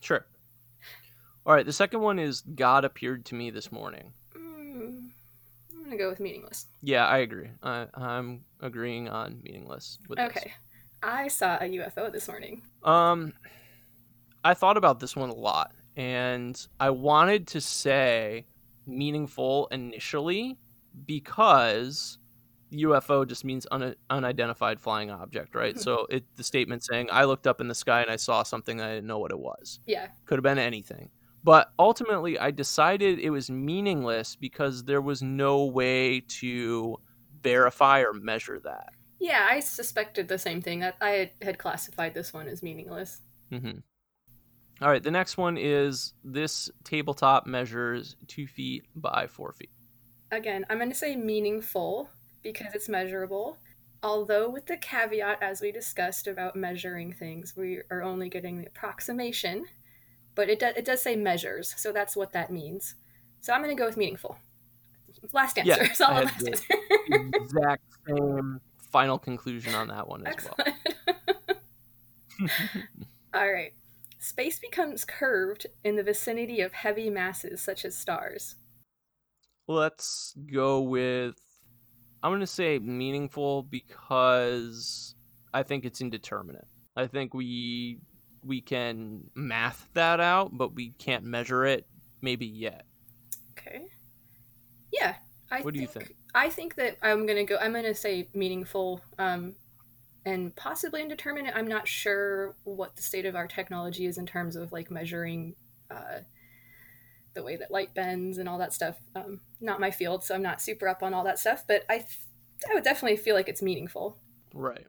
sure. 0.00 0.26
All 1.46 1.54
right, 1.54 1.66
the 1.66 1.72
second 1.72 2.00
one 2.00 2.18
is 2.18 2.40
God 2.40 2.84
appeared 2.84 3.26
to 3.26 3.34
me 3.34 3.50
this 3.50 3.70
morning. 3.70 4.12
Mm, 4.36 5.10
I'm 5.74 5.84
gonna 5.84 5.98
go 5.98 6.08
with 6.08 6.20
meaningless. 6.20 6.66
Yeah, 6.82 7.06
I 7.06 7.18
agree. 7.18 7.50
I, 7.62 7.86
am 7.96 8.44
agreeing 8.60 9.08
on 9.08 9.40
meaningless. 9.42 9.98
okay, 10.10 10.40
this. 10.44 10.52
I 11.02 11.28
saw 11.28 11.56
a 11.56 11.64
UFO 11.64 12.10
this 12.10 12.28
morning. 12.28 12.62
Um, 12.82 13.34
I 14.42 14.54
thought 14.54 14.76
about 14.78 15.00
this 15.00 15.14
one 15.14 15.28
a 15.28 15.34
lot, 15.34 15.72
and 15.96 16.66
I 16.80 16.90
wanted 16.90 17.46
to 17.48 17.60
say 17.60 18.46
meaningful 18.86 19.68
initially 19.68 20.58
because 21.06 22.18
UFO 22.72 23.26
just 23.26 23.44
means 23.44 23.66
un- 23.70 23.94
unidentified 24.10 24.80
flying 24.80 25.10
object, 25.10 25.54
right? 25.54 25.78
so 25.78 26.06
it 26.10 26.24
the 26.36 26.44
statement 26.44 26.84
saying 26.84 27.08
I 27.12 27.24
looked 27.24 27.46
up 27.46 27.60
in 27.60 27.68
the 27.68 27.74
sky 27.74 28.02
and 28.02 28.10
I 28.10 28.16
saw 28.16 28.42
something 28.42 28.80
I 28.80 28.94
didn't 28.94 29.06
know 29.06 29.18
what 29.18 29.30
it 29.30 29.38
was. 29.38 29.80
Yeah, 29.86 30.08
could 30.26 30.38
have 30.38 30.44
been 30.44 30.58
anything. 30.58 31.10
But 31.42 31.72
ultimately, 31.78 32.38
I 32.38 32.50
decided 32.50 33.18
it 33.18 33.28
was 33.28 33.50
meaningless 33.50 34.34
because 34.34 34.84
there 34.84 35.02
was 35.02 35.22
no 35.22 35.66
way 35.66 36.20
to 36.40 36.96
verify 37.42 38.00
or 38.00 38.14
measure 38.14 38.58
that. 38.64 38.94
Yeah, 39.20 39.46
I 39.50 39.60
suspected 39.60 40.26
the 40.26 40.38
same 40.38 40.62
thing. 40.62 40.80
That 40.80 40.96
I 41.02 41.32
had 41.42 41.58
classified 41.58 42.14
this 42.14 42.32
one 42.32 42.48
as 42.48 42.62
meaningless. 42.62 43.20
Mm-hmm. 43.52 43.78
All 44.80 44.88
right, 44.88 45.02
the 45.02 45.10
next 45.10 45.36
one 45.36 45.56
is 45.56 46.14
this 46.24 46.70
tabletop 46.82 47.46
measures 47.46 48.16
two 48.26 48.46
feet 48.46 48.84
by 48.96 49.26
four 49.26 49.52
feet. 49.52 49.70
Again, 50.30 50.66
I'm 50.68 50.78
going 50.78 50.90
to 50.90 50.94
say 50.96 51.14
meaningful 51.16 52.08
because 52.42 52.74
it's 52.74 52.88
measurable. 52.88 53.58
Although, 54.02 54.50
with 54.50 54.66
the 54.66 54.76
caveat, 54.76 55.42
as 55.42 55.60
we 55.62 55.72
discussed 55.72 56.26
about 56.26 56.56
measuring 56.56 57.12
things, 57.12 57.54
we 57.56 57.80
are 57.90 58.02
only 58.02 58.28
getting 58.28 58.58
the 58.58 58.66
approximation 58.66 59.64
but 60.34 60.48
it, 60.48 60.58
do, 60.58 60.66
it 60.66 60.84
does 60.84 61.00
say 61.00 61.16
measures, 61.16 61.74
so 61.76 61.92
that's 61.92 62.16
what 62.16 62.32
that 62.32 62.50
means. 62.50 62.94
So 63.40 63.52
I'm 63.52 63.62
going 63.62 63.74
to 63.74 63.80
go 63.80 63.86
with 63.86 63.96
meaningful. 63.96 64.36
Last 65.32 65.58
answer. 65.58 65.74
Yeah, 65.84 65.92
Solid 65.92 66.24
last 66.24 66.46
answer. 66.46 66.74
exact 67.08 67.82
same 68.06 68.60
final 68.90 69.18
conclusion 69.18 69.74
on 69.74 69.88
that 69.88 70.08
one 70.08 70.26
as 70.26 70.34
Excellent. 70.34 70.70
well. 71.06 72.48
All 73.34 73.52
right. 73.52 73.72
Space 74.24 74.58
becomes 74.58 75.04
curved 75.04 75.66
in 75.84 75.96
the 75.96 76.02
vicinity 76.02 76.62
of 76.62 76.72
heavy 76.72 77.10
masses 77.10 77.60
such 77.60 77.84
as 77.84 77.94
stars. 77.94 78.54
Let's 79.68 80.34
go 80.50 80.80
with 80.80 81.34
I'm 82.22 82.30
going 82.30 82.40
to 82.40 82.46
say 82.46 82.78
meaningful 82.78 83.64
because 83.64 85.14
I 85.52 85.62
think 85.62 85.84
it's 85.84 86.00
indeterminate. 86.00 86.66
I 86.96 87.06
think 87.06 87.34
we 87.34 87.98
we 88.42 88.62
can 88.62 89.24
math 89.34 89.90
that 89.92 90.20
out, 90.20 90.56
but 90.56 90.74
we 90.74 90.92
can't 90.92 91.24
measure 91.24 91.66
it 91.66 91.86
maybe 92.22 92.46
yet. 92.46 92.86
Okay. 93.50 93.84
Yeah. 94.90 95.16
I 95.50 95.60
what 95.60 95.74
do 95.74 95.80
you 95.80 95.86
think? 95.86 96.14
I 96.34 96.48
think 96.48 96.76
that 96.76 96.96
I'm 97.02 97.26
gonna 97.26 97.44
go. 97.44 97.58
I'm 97.60 97.74
gonna 97.74 97.94
say 97.94 98.26
meaningful, 98.32 99.02
um, 99.18 99.54
and 100.24 100.54
possibly 100.56 101.02
indeterminate. 101.02 101.54
I'm 101.54 101.68
not 101.68 101.88
sure 101.88 102.54
what 102.64 102.96
the 102.96 103.02
state 103.02 103.26
of 103.26 103.36
our 103.36 103.46
technology 103.46 104.06
is 104.06 104.18
in 104.18 104.26
terms 104.26 104.56
of 104.56 104.72
like 104.72 104.90
measuring 104.90 105.54
uh, 105.90 106.20
the 107.34 107.42
way 107.42 107.56
that 107.56 107.70
light 107.70 107.94
bends 107.94 108.38
and 108.38 108.48
all 108.48 108.58
that 108.58 108.72
stuff. 108.72 108.96
Um, 109.14 109.40
not 109.60 109.80
my 109.80 109.90
field, 109.90 110.24
so 110.24 110.34
I'm 110.34 110.42
not 110.42 110.62
super 110.62 110.88
up 110.88 111.02
on 111.02 111.14
all 111.14 111.24
that 111.24 111.38
stuff. 111.38 111.64
But 111.66 111.84
I, 111.88 111.98
th- 111.98 112.20
I 112.70 112.74
would 112.74 112.84
definitely 112.84 113.16
feel 113.16 113.34
like 113.34 113.48
it's 113.48 113.62
meaningful. 113.62 114.18
Right 114.54 114.86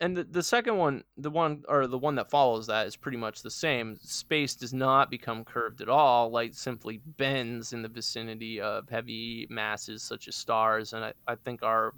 and 0.00 0.16
the, 0.16 0.24
the 0.24 0.42
second 0.42 0.76
one 0.76 1.02
the 1.16 1.30
one 1.30 1.62
or 1.68 1.86
the 1.86 1.98
one 1.98 2.14
that 2.16 2.30
follows 2.30 2.66
that 2.66 2.86
is 2.86 2.96
pretty 2.96 3.16
much 3.16 3.42
the 3.42 3.50
same 3.50 3.96
space 4.02 4.54
does 4.54 4.74
not 4.74 5.10
become 5.10 5.44
curved 5.44 5.80
at 5.80 5.88
all 5.88 6.30
light 6.30 6.54
simply 6.54 7.00
bends 7.16 7.72
in 7.72 7.82
the 7.82 7.88
vicinity 7.88 8.60
of 8.60 8.88
heavy 8.88 9.46
masses 9.48 10.02
such 10.02 10.28
as 10.28 10.36
stars 10.36 10.92
and 10.92 11.04
i, 11.04 11.12
I 11.26 11.34
think 11.36 11.62
our 11.62 11.94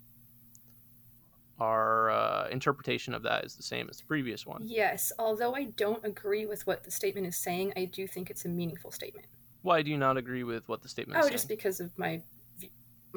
our 1.61 2.11
uh, 2.11 2.49
interpretation 2.51 3.15
of 3.15 3.23
that 3.23 3.45
is 3.45 3.55
the 3.55 3.63
same 3.63 3.89
as 3.91 3.99
the 3.99 4.05
previous 4.05 4.47
one 4.47 4.61
yes 4.65 5.13
although 5.19 5.55
i 5.55 5.65
don't 5.77 6.05
agree 6.05 6.47
with 6.47 6.67
what 6.67 6.85
the 6.85 6.91
statement 6.91 7.27
is 7.27 7.37
saying 7.37 7.73
i 7.77 7.85
do 7.85 8.07
think 8.07 8.31
it's 8.31 8.45
a 8.45 8.49
meaningful 8.49 8.91
statement 8.91 9.27
Why 9.63 9.83
do 9.83 9.91
you 9.91 9.99
not 9.99 10.17
agree 10.17 10.45
with 10.45 10.69
what 10.69 10.83
the 10.83 10.89
statement? 10.89 11.21
Oh, 11.23 11.29
just 11.29 11.49
because 11.49 11.81
of 11.81 11.91
my, 11.99 12.23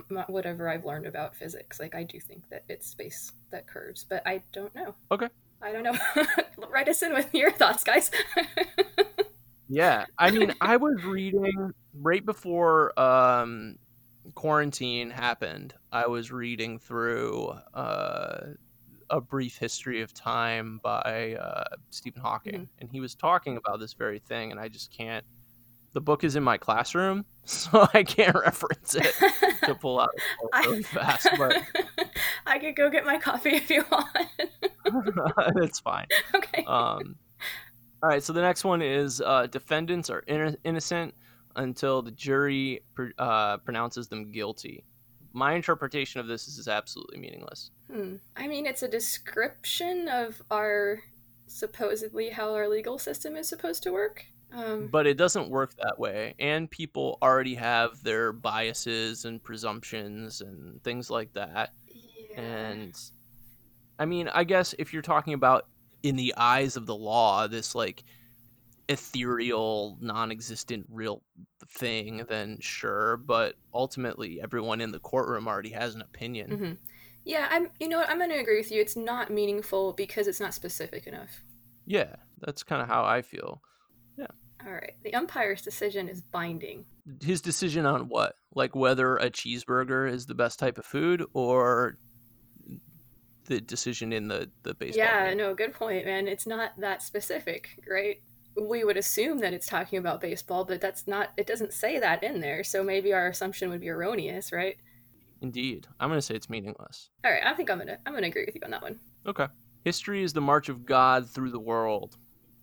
my 0.09 0.23
whatever 0.27 0.67
I've 0.69 0.85
learned 0.85 1.05
about 1.05 1.35
physics. 1.35 1.79
Like 1.79 1.95
I 1.95 2.03
do 2.03 2.19
think 2.19 2.49
that 2.49 2.63
it's 2.67 2.87
space 2.87 3.31
that 3.51 3.67
curves, 3.67 4.03
but 4.03 4.23
I 4.25 4.41
don't 4.51 4.73
know. 4.75 4.95
Okay. 5.11 5.27
I 5.61 5.71
don't 5.71 5.83
know. 5.83 5.97
Write 6.69 6.89
us 6.89 7.03
in 7.03 7.13
with 7.13 7.33
your 7.33 7.51
thoughts, 7.51 7.83
guys. 7.83 8.09
yeah, 9.69 10.05
I 10.17 10.31
mean, 10.31 10.53
I 10.59 10.77
was 10.77 11.03
reading 11.03 11.73
right 11.93 12.25
before 12.25 12.99
um, 12.99 13.77
quarantine 14.35 15.09
happened. 15.09 15.73
I 15.91 16.07
was 16.07 16.31
reading 16.31 16.79
through 16.79 17.53
uh, 17.73 18.41
a 19.09 19.21
brief 19.21 19.57
history 19.57 20.01
of 20.01 20.13
time 20.13 20.79
by 20.83 21.35
uh, 21.35 21.75
Stephen 21.89 22.21
Hawking, 22.21 22.53
mm-hmm. 22.53 22.79
and 22.79 22.89
he 22.89 22.99
was 22.99 23.15
talking 23.15 23.57
about 23.57 23.79
this 23.79 23.93
very 23.93 24.19
thing, 24.19 24.51
and 24.51 24.59
I 24.59 24.67
just 24.67 24.91
can't 24.91 25.25
the 25.93 26.01
book 26.01 26.23
is 26.23 26.35
in 26.35 26.43
my 26.43 26.57
classroom, 26.57 27.25
so 27.45 27.87
I 27.93 28.03
can't 28.03 28.35
reference 28.35 28.95
it 28.95 29.13
to 29.65 29.75
pull 29.75 29.99
out 29.99 30.11
really 30.53 30.83
fast. 30.83 31.27
But 31.37 31.63
I 32.45 32.59
could 32.59 32.75
go 32.75 32.89
get 32.89 33.05
my 33.05 33.17
coffee 33.17 33.55
if 33.55 33.69
you 33.69 33.83
want. 33.91 34.07
it's 35.57 35.79
fine. 35.79 36.07
Okay. 36.35 36.63
Um, 36.65 37.15
all 38.03 38.09
right. 38.09 38.23
So 38.23 38.33
the 38.33 38.41
next 38.41 38.63
one 38.63 38.81
is 38.81 39.21
uh, 39.21 39.47
defendants 39.47 40.09
are 40.09 40.19
in- 40.19 40.57
innocent 40.63 41.13
until 41.55 42.01
the 42.01 42.11
jury 42.11 42.81
pr- 42.93 43.09
uh, 43.17 43.57
pronounces 43.57 44.07
them 44.07 44.31
guilty. 44.31 44.83
My 45.33 45.53
interpretation 45.53 46.19
of 46.19 46.27
this 46.27 46.47
is, 46.47 46.57
is 46.57 46.67
absolutely 46.67 47.19
meaningless. 47.19 47.71
Hmm. 47.91 48.15
I 48.35 48.47
mean, 48.47 48.65
it's 48.65 48.83
a 48.83 48.87
description 48.87 50.07
of 50.07 50.41
our 50.51 50.99
supposedly 51.47 52.29
how 52.29 52.53
our 52.53 52.67
legal 52.67 52.97
system 52.97 53.35
is 53.35 53.47
supposed 53.47 53.83
to 53.83 53.91
work. 53.91 54.25
Um, 54.53 54.87
but 54.87 55.07
it 55.07 55.17
doesn't 55.17 55.49
work 55.49 55.73
that 55.81 55.97
way. 55.97 56.33
And 56.39 56.69
people 56.69 57.17
already 57.21 57.55
have 57.55 58.03
their 58.03 58.33
biases 58.33 59.25
and 59.25 59.41
presumptions 59.41 60.41
and 60.41 60.83
things 60.83 61.09
like 61.09 61.33
that. 61.33 61.73
Yeah. 62.31 62.41
And 62.41 62.99
I 63.99 64.05
mean, 64.05 64.27
I 64.29 64.43
guess 64.43 64.75
if 64.77 64.93
you're 64.93 65.01
talking 65.01 65.33
about 65.33 65.67
in 66.03 66.15
the 66.15 66.33
eyes 66.35 66.75
of 66.75 66.85
the 66.85 66.95
law, 66.95 67.47
this 67.47 67.75
like 67.75 68.03
ethereal, 68.91 69.97
non 70.01 70.31
existent 70.31 70.85
real 70.89 71.23
thing, 71.69 72.25
then 72.29 72.57
sure. 72.59 73.17
But 73.17 73.55
ultimately, 73.73 74.39
everyone 74.41 74.81
in 74.81 74.91
the 74.91 74.99
courtroom 74.99 75.47
already 75.47 75.71
has 75.71 75.95
an 75.95 76.01
opinion. 76.01 76.49
Mm-hmm. 76.51 76.71
Yeah, 77.23 77.47
I'm. 77.51 77.69
You 77.79 77.87
know 77.87 77.97
what? 77.99 78.09
I'm 78.09 78.17
going 78.17 78.29
to 78.31 78.39
agree 78.39 78.57
with 78.57 78.71
you. 78.71 78.81
It's 78.81 78.95
not 78.95 79.29
meaningful 79.29 79.93
because 79.93 80.27
it's 80.27 80.39
not 80.39 80.53
specific 80.53 81.07
enough. 81.07 81.43
Yeah, 81.85 82.15
that's 82.39 82.63
kind 82.63 82.81
of 82.81 82.87
how 82.87 83.03
I 83.03 83.21
feel. 83.21 83.61
Yeah. 84.17 84.27
All 84.65 84.71
right. 84.71 84.93
The 85.03 85.13
umpire's 85.13 85.61
decision 85.61 86.09
is 86.09 86.21
binding. 86.21 86.85
His 87.23 87.41
decision 87.41 87.85
on 87.85 88.09
what? 88.09 88.35
Like 88.53 88.75
whether 88.75 89.17
a 89.17 89.29
cheeseburger 89.29 90.11
is 90.11 90.25
the 90.25 90.35
best 90.35 90.59
type 90.59 90.77
of 90.77 90.85
food 90.85 91.25
or 91.33 91.97
the 93.45 93.59
decision 93.59 94.13
in 94.13 94.27
the 94.27 94.49
the 94.63 94.73
baseball 94.73 95.03
Yeah, 95.03 95.29
game? 95.29 95.37
no, 95.37 95.53
good 95.53 95.73
point, 95.73 96.05
man. 96.05 96.27
It's 96.27 96.47
not 96.47 96.71
that 96.79 97.01
specific, 97.01 97.69
right? 97.89 98.21
We 98.55 98.83
would 98.83 98.97
assume 98.97 99.39
that 99.39 99.53
it's 99.53 99.67
talking 99.67 99.99
about 99.99 100.21
baseball, 100.21 100.65
but 100.65 100.81
that's 100.81 101.07
not 101.07 101.29
it 101.37 101.47
doesn't 101.47 101.73
say 101.73 101.99
that 101.99 102.23
in 102.23 102.41
there. 102.41 102.63
So 102.63 102.83
maybe 102.83 103.13
our 103.13 103.27
assumption 103.27 103.69
would 103.69 103.81
be 103.81 103.89
erroneous, 103.89 104.51
right? 104.51 104.77
Indeed. 105.41 105.87
I'm 105.99 106.09
going 106.09 106.19
to 106.19 106.21
say 106.21 106.35
it's 106.35 106.49
meaningless. 106.49 107.09
All 107.25 107.31
right, 107.31 107.43
I 107.43 107.53
think 107.53 107.69
I'm 107.69 107.77
going 107.77 107.87
to 107.87 107.99
I'm 108.05 108.13
going 108.13 108.23
to 108.23 108.29
agree 108.29 108.45
with 108.45 108.55
you 108.55 108.61
on 108.63 108.71
that 108.71 108.81
one. 108.81 108.99
Okay. 109.25 109.47
History 109.83 110.23
is 110.23 110.33
the 110.33 110.41
march 110.41 110.69
of 110.69 110.85
God 110.85 111.29
through 111.29 111.51
the 111.51 111.59
world. 111.59 112.17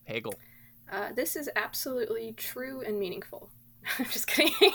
Hegel. 0.04 0.34
Uh, 0.90 1.12
this 1.12 1.36
is 1.36 1.50
absolutely 1.56 2.32
true 2.32 2.82
and 2.82 2.98
meaningful. 2.98 3.50
I'm 3.98 4.06
just 4.06 4.26
kidding. 4.26 4.54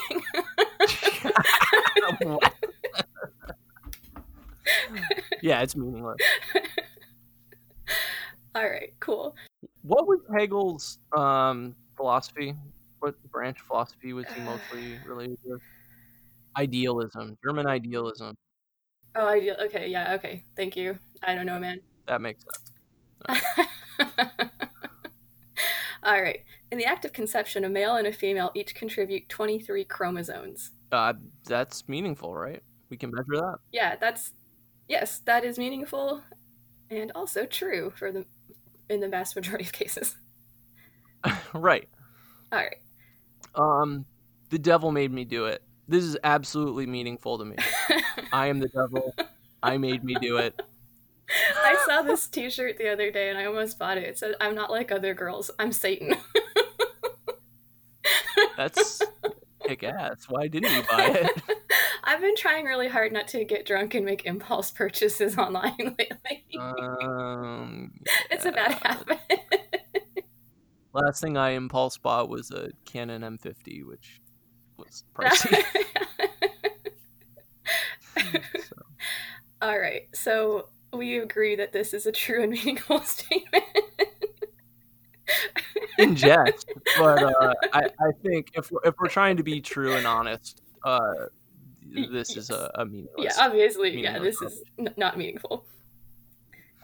yeah, 5.41 5.61
it's 5.61 5.75
meaningless. 5.75 6.17
All 8.55 8.69
right, 8.69 8.93
cool. 8.99 9.35
What 9.83 10.07
was 10.07 10.19
Hegel's 10.33 10.99
um, 11.15 11.75
philosophy? 11.95 12.55
What 12.99 13.21
branch 13.31 13.59
of 13.59 13.65
philosophy 13.65 14.13
was 14.13 14.25
he 14.33 14.41
mostly 14.45 14.99
related 15.03 15.37
to? 15.45 15.59
Idealism, 16.57 17.35
German 17.43 17.67
idealism. 17.67 18.35
Oh, 19.15 19.27
ideal. 19.27 19.55
Okay, 19.59 19.87
yeah, 19.87 20.13
okay. 20.13 20.43
Thank 20.55 20.75
you. 20.75 20.97
I 21.23 21.35
don't 21.35 21.45
know, 21.45 21.59
man. 21.59 21.81
That 22.07 22.21
makes 22.21 22.43
sense. 22.43 23.41
All 26.03 26.21
right. 26.21 26.39
In 26.71 26.77
the 26.77 26.85
act 26.85 27.05
of 27.05 27.13
conception, 27.13 27.63
a 27.63 27.69
male 27.69 27.95
and 27.95 28.07
a 28.07 28.13
female 28.13 28.51
each 28.55 28.75
contribute 28.75 29.29
23 29.29 29.85
chromosomes. 29.85 30.71
Uh, 30.91 31.13
that's 31.45 31.87
meaningful, 31.87 32.35
right? 32.35 32.61
We 32.89 32.97
can 32.97 33.11
measure 33.11 33.41
that. 33.41 33.57
Yeah, 33.71 33.95
that's 33.95 34.31
yes, 34.87 35.21
that 35.25 35.43
is 35.43 35.57
meaningful 35.57 36.21
and 36.89 37.11
also 37.15 37.45
true 37.45 37.91
for 37.95 38.11
the 38.11 38.25
in 38.89 38.99
the 38.99 39.07
vast 39.07 39.35
majority 39.35 39.65
of 39.65 39.71
cases. 39.71 40.15
right. 41.53 41.87
All 42.51 42.59
right. 42.59 42.75
Um, 43.55 44.05
the 44.49 44.59
devil 44.59 44.91
made 44.91 45.11
me 45.11 45.25
do 45.25 45.45
it. 45.45 45.63
This 45.87 46.03
is 46.03 46.17
absolutely 46.23 46.85
meaningful 46.85 47.37
to 47.37 47.45
me. 47.45 47.57
I 48.33 48.47
am 48.47 48.59
the 48.59 48.69
devil. 48.69 49.13
I 49.61 49.77
made 49.77 50.03
me 50.03 50.15
do 50.21 50.37
it. 50.37 50.59
I 51.63 51.83
saw 51.85 52.01
this 52.01 52.27
T-shirt 52.27 52.77
the 52.77 52.91
other 52.91 53.11
day 53.11 53.29
and 53.29 53.37
I 53.37 53.45
almost 53.45 53.79
bought 53.79 53.97
it. 53.97 54.03
It 54.03 54.17
said, 54.17 54.35
"I'm 54.39 54.55
not 54.55 54.69
like 54.69 54.91
other 54.91 55.13
girls. 55.13 55.49
I'm 55.57 55.71
Satan." 55.71 56.15
That's 58.57 59.01
kick 59.65 59.83
ass. 59.83 60.25
Why 60.29 60.47
didn't 60.47 60.75
you 60.75 60.83
buy 60.83 61.05
it? 61.05 61.62
I've 62.05 62.19
been 62.19 62.35
trying 62.35 62.65
really 62.65 62.89
hard 62.89 63.13
not 63.13 63.29
to 63.29 63.45
get 63.45 63.65
drunk 63.65 63.93
and 63.93 64.05
make 64.05 64.25
impulse 64.25 64.71
purchases 64.71 65.37
online 65.37 65.95
lately. 65.97 66.45
Um, 66.59 67.91
yeah. 68.05 68.13
It's 68.31 68.45
a 68.45 68.51
bad 68.51 68.73
habit. 68.83 69.19
Last 70.93 71.21
thing 71.21 71.37
I 71.37 71.51
impulse 71.51 71.97
bought 71.97 72.29
was 72.29 72.51
a 72.51 72.71
Canon 72.85 73.21
M50, 73.21 73.85
which 73.85 74.21
was 74.77 75.03
pricey. 75.15 75.63
so. 78.15 78.75
All 79.61 79.79
right, 79.79 80.07
so 80.13 80.67
we 80.91 81.19
agree 81.19 81.55
that 81.55 81.71
this 81.71 81.93
is 81.93 82.05
a 82.05 82.11
true 82.11 82.43
and 82.43 82.51
meaningful 82.51 82.99
statement. 83.01 83.63
In 85.97 86.15
jest, 86.15 86.69
but 86.97 87.23
uh, 87.23 87.53
I, 87.71 87.85
I 87.99 88.11
think 88.21 88.51
if 88.55 88.71
we're, 88.71 88.81
if 88.83 88.95
we're 88.99 89.07
trying 89.07 89.37
to 89.37 89.43
be 89.43 89.61
true 89.61 89.93
and 89.93 90.05
honest, 90.05 90.61
uh, 90.83 90.99
this 91.93 92.35
yes. 92.35 92.37
is 92.37 92.49
a, 92.49 92.71
a 92.75 92.85
meaningless. 92.85 93.35
Yeah, 93.37 93.45
obviously, 93.45 93.95
meaningless 93.95 94.13
yeah, 94.41 94.47
this 94.47 94.53
is 94.53 94.63
n- 94.79 94.93
not 94.97 95.17
meaningful. 95.17 95.65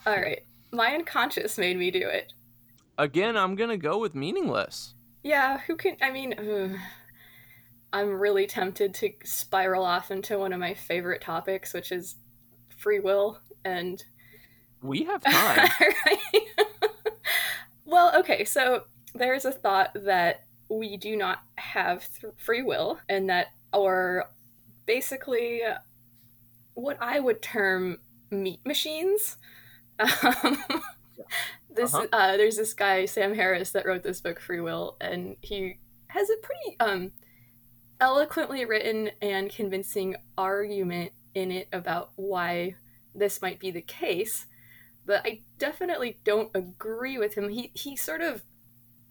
All 0.06 0.16
right, 0.16 0.44
my 0.72 0.94
unconscious 0.94 1.58
made 1.58 1.78
me 1.78 1.92
do 1.92 2.08
it. 2.08 2.34
Again, 2.98 3.38
I'm 3.38 3.56
gonna 3.56 3.78
go 3.78 3.98
with 3.98 4.16
meaningless. 4.16 4.94
Yeah, 5.24 5.60
who 5.60 5.76
can? 5.76 5.98
I 6.02 6.12
mean, 6.12 6.36
ugh, 6.38 6.80
I'm 7.92 8.20
really 8.20 8.48
tempted 8.48 8.94
to 8.96 9.12
spiral 9.24 9.84
off 9.84 10.12
into 10.12 10.38
one 10.38 10.54
of 10.54 10.60
my 10.60 10.74
favorite 10.74 11.22
topics, 11.22 11.74
which 11.74 11.92
is 11.92 12.16
free 12.78 13.00
will 13.00 13.40
and 13.66 14.04
we 14.82 15.04
have 15.04 15.24
time. 15.30 15.70
well, 17.86 18.18
okay, 18.20 18.46
so 18.46 18.84
there's 19.14 19.46
a 19.46 19.52
thought 19.52 19.92
that 20.06 20.46
we 20.70 20.98
do 20.98 21.16
not 21.16 21.40
have 21.56 22.08
th- 22.20 22.34
free 22.38 22.62
will, 22.62 23.00
and 23.10 23.30
that, 23.30 23.48
or 23.74 24.30
basically, 24.90 25.62
what 26.74 26.98
I 27.00 27.20
would 27.20 27.44
term 27.44 28.00
meat 28.32 28.66
machines. 28.66 29.38
Um, 30.00 30.64
this 31.76 31.94
uh-huh. 31.94 32.08
uh, 32.14 32.38
there's 32.38 32.56
this 32.56 32.74
guy 32.74 33.06
Sam 33.06 33.36
Harris 33.36 33.72
that 33.72 33.86
wrote 33.86 34.02
this 34.02 34.22
book 34.22 34.40
Free 34.40 34.62
Will, 34.62 34.96
and 35.02 35.36
he 35.42 35.78
has 36.08 36.30
a 36.30 36.38
pretty 36.42 36.78
um, 36.80 37.12
eloquently 38.00 38.64
written 38.64 39.12
and 39.22 39.50
convincing 39.50 40.16
argument 40.38 41.12
in 41.36 41.52
it 41.52 41.68
about 41.74 42.12
why 42.16 42.76
this 43.14 43.42
might 43.42 43.60
be 43.60 43.72
the 43.72 43.82
case, 43.82 44.46
but 45.06 45.22
I 45.26 45.42
definitely 45.58 46.20
don't 46.24 46.50
agree 46.56 47.18
with 47.18 47.34
him. 47.36 47.50
He 47.50 47.72
he 47.74 47.98
sort 47.98 48.22
of 48.22 48.44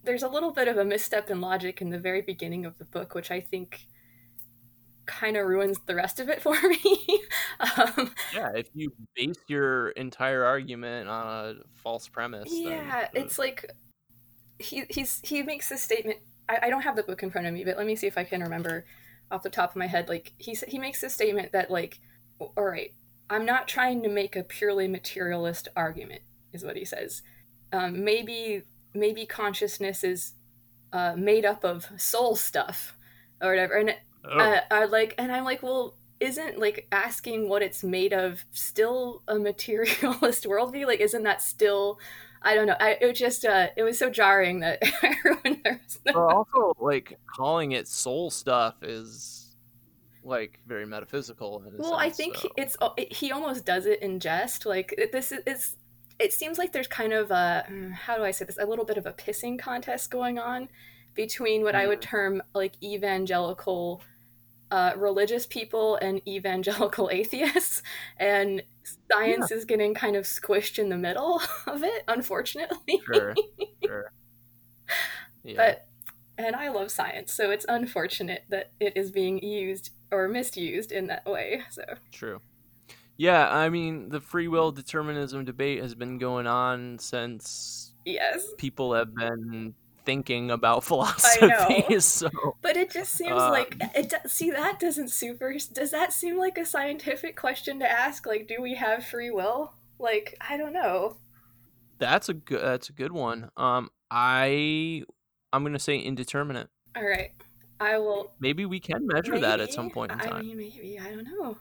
there's 0.04 0.22
a 0.22 0.28
little 0.28 0.52
bit 0.52 0.68
of 0.68 0.78
a 0.78 0.86
misstep 0.86 1.28
in 1.28 1.42
logic 1.42 1.82
in 1.82 1.90
the 1.90 1.98
very 1.98 2.22
beginning 2.22 2.64
of 2.64 2.78
the 2.78 2.86
book, 2.86 3.14
which 3.14 3.30
I 3.30 3.40
think 3.40 3.86
kind 5.08 5.36
of 5.36 5.46
ruins 5.46 5.78
the 5.86 5.94
rest 5.96 6.20
of 6.20 6.28
it 6.28 6.40
for 6.42 6.56
me. 6.62 7.22
um, 7.76 8.12
yeah, 8.32 8.52
if 8.54 8.68
you 8.74 8.92
base 9.16 9.42
your 9.48 9.88
entire 9.90 10.44
argument 10.44 11.08
on 11.08 11.26
a 11.26 11.54
false 11.74 12.06
premise, 12.06 12.48
yeah, 12.52 13.08
then, 13.12 13.24
it's 13.24 13.38
like 13.38 13.68
he 14.58 14.84
he's 14.88 15.20
he 15.24 15.42
makes 15.42 15.68
this 15.68 15.82
statement. 15.82 16.18
I, 16.48 16.58
I 16.64 16.70
don't 16.70 16.82
have 16.82 16.96
the 16.96 17.02
book 17.02 17.22
in 17.22 17.30
front 17.30 17.46
of 17.46 17.54
me, 17.54 17.64
but 17.64 17.76
let 17.76 17.86
me 17.86 17.96
see 17.96 18.06
if 18.06 18.16
I 18.16 18.24
can 18.24 18.42
remember 18.42 18.84
off 19.30 19.42
the 19.42 19.50
top 19.50 19.70
of 19.70 19.76
my 19.76 19.86
head. 19.86 20.08
Like 20.08 20.32
he 20.38 20.56
he 20.68 20.78
makes 20.78 21.00
this 21.00 21.14
statement 21.14 21.52
that 21.52 21.70
like, 21.70 21.98
all 22.38 22.52
right, 22.56 22.92
I'm 23.30 23.44
not 23.44 23.68
trying 23.68 24.02
to 24.02 24.08
make 24.08 24.36
a 24.36 24.42
purely 24.42 24.88
materialist 24.88 25.68
argument, 25.74 26.22
is 26.52 26.64
what 26.64 26.76
he 26.76 26.84
says. 26.84 27.22
Um, 27.72 28.04
maybe 28.04 28.62
maybe 28.94 29.26
consciousness 29.26 30.02
is 30.02 30.32
uh, 30.92 31.14
made 31.16 31.44
up 31.44 31.64
of 31.64 31.88
soul 31.96 32.36
stuff, 32.36 32.96
or 33.40 33.50
whatever. 33.50 33.74
And 33.74 33.94
Oh, 34.30 34.38
uh, 34.38 34.60
I 34.70 34.84
like, 34.84 35.14
and 35.18 35.32
I'm 35.32 35.44
like, 35.44 35.62
well, 35.62 35.94
isn't 36.20 36.58
like 36.58 36.86
asking 36.92 37.48
what 37.48 37.62
it's 37.62 37.82
made 37.84 38.12
of 38.12 38.44
still 38.52 39.22
a 39.28 39.38
materialist 39.38 40.44
worldview? 40.44 40.86
Like, 40.86 41.00
isn't 41.00 41.22
that 41.24 41.42
still? 41.42 41.98
I 42.42 42.54
don't 42.54 42.66
know. 42.66 42.76
I, 42.78 42.96
it 43.00 43.06
was 43.06 43.18
just, 43.18 43.44
uh, 43.44 43.68
it 43.76 43.82
was 43.82 43.98
so 43.98 44.10
jarring 44.10 44.60
that 44.60 44.78
everyone 45.02 45.60
there 45.64 45.80
was 45.84 45.98
but 46.04 46.14
also 46.14 46.72
like 46.78 47.18
calling 47.26 47.72
it 47.72 47.88
soul 47.88 48.30
stuff 48.30 48.82
is 48.82 49.56
like 50.22 50.60
very 50.66 50.86
metaphysical. 50.86 51.62
Well, 51.78 51.94
I 51.94 52.10
think 52.10 52.36
so. 52.36 52.48
it's 52.56 52.76
it, 52.96 53.12
he 53.12 53.32
almost 53.32 53.64
does 53.64 53.86
it 53.86 54.02
in 54.02 54.20
jest. 54.20 54.66
Like 54.66 54.94
it- 54.96 55.10
this 55.12 55.32
is 55.32 55.40
it's 55.46 55.76
it 56.18 56.32
seems 56.32 56.58
like 56.58 56.72
there's 56.72 56.86
kind 56.88 57.12
of 57.12 57.30
a 57.30 57.64
mm, 57.70 57.92
how 57.92 58.16
do 58.16 58.24
I 58.24 58.30
say 58.30 58.44
this 58.44 58.58
a 58.58 58.66
little 58.66 58.84
bit 58.84 58.98
of 58.98 59.06
a 59.06 59.12
pissing 59.12 59.58
contest 59.58 60.10
going 60.10 60.38
on 60.38 60.68
between 61.14 61.62
what 61.62 61.74
I 61.74 61.86
would 61.86 62.02
term 62.02 62.42
like 62.54 62.74
evangelical 62.82 64.02
uh, 64.70 64.92
religious 64.96 65.46
people 65.46 65.96
and 65.96 66.20
evangelical 66.26 67.10
atheists, 67.12 67.82
and 68.16 68.62
science 69.10 69.50
is 69.50 69.64
getting 69.64 69.94
kind 69.94 70.16
of 70.16 70.24
squished 70.24 70.78
in 70.78 70.88
the 70.88 70.96
middle 70.96 71.40
of 71.66 71.82
it, 71.82 72.04
unfortunately. 72.08 73.00
sure, 73.04 73.34
sure. 73.84 74.12
Yeah. 75.44 75.54
But 75.56 75.86
and 76.36 76.56
I 76.56 76.68
love 76.68 76.90
science, 76.90 77.32
so 77.32 77.50
it's 77.50 77.64
unfortunate 77.68 78.44
that 78.48 78.72
it 78.80 78.96
is 78.96 79.10
being 79.10 79.38
used 79.42 79.90
or 80.10 80.28
misused 80.28 80.92
in 80.92 81.06
that 81.06 81.24
way. 81.26 81.62
So 81.70 81.82
True. 82.12 82.40
Yeah, 83.16 83.48
I 83.48 83.68
mean, 83.68 84.08
the 84.08 84.20
free 84.20 84.48
will 84.48 84.70
determinism 84.70 85.44
debate 85.44 85.80
has 85.80 85.94
been 85.94 86.18
going 86.18 86.46
on 86.46 86.98
since 86.98 87.92
yes. 88.04 88.46
people 88.56 88.94
have 88.94 89.14
been 89.14 89.74
thinking 90.08 90.50
about 90.50 90.84
philosophy. 90.90 91.46
know. 91.46 91.98
So, 91.98 92.30
But 92.62 92.78
it 92.78 92.90
just 92.90 93.12
seems 93.12 93.32
Uh, 93.40 93.50
like 93.50 93.76
it. 93.94 94.08
do- 94.08 94.28
See, 94.28 94.50
that 94.50 94.80
doesn't 94.80 95.10
super. 95.10 95.54
Does 95.72 95.90
that 95.90 96.14
seem 96.14 96.38
like 96.38 96.56
a 96.56 96.64
scientific 96.64 97.36
question 97.36 97.78
to 97.80 97.90
ask? 97.90 98.26
Like, 98.26 98.48
do 98.48 98.62
we 98.62 98.74
have 98.76 99.04
free 99.04 99.30
will? 99.30 99.74
Like, 99.98 100.34
I 100.40 100.56
don't 100.56 100.72
know. 100.72 101.18
that's 101.98 102.28
a 102.30 102.34
good 102.34 102.62
that's 102.62 102.88
a 102.88 102.92
good 102.92 103.12
one. 103.12 103.50
Um 103.56 103.90
I 104.10 105.02
I'm 105.52 105.62
going 105.62 105.72
to 105.74 105.78
say 105.78 105.98
indeterminate. 105.98 106.68
All 106.96 107.04
right, 107.06 107.32
I 107.80 107.98
will. 107.98 108.32
Maybe 108.40 108.64
we 108.64 108.80
can 108.80 109.06
measure 109.06 109.38
that 109.40 109.60
at 109.60 109.72
some 109.72 109.90
point 109.90 110.12
in 110.12 110.20
I 110.20 110.40
mean, 110.40 110.56
maybe 110.56 110.98
I 110.98 111.10
don't 111.10 111.24
know. 111.24 111.58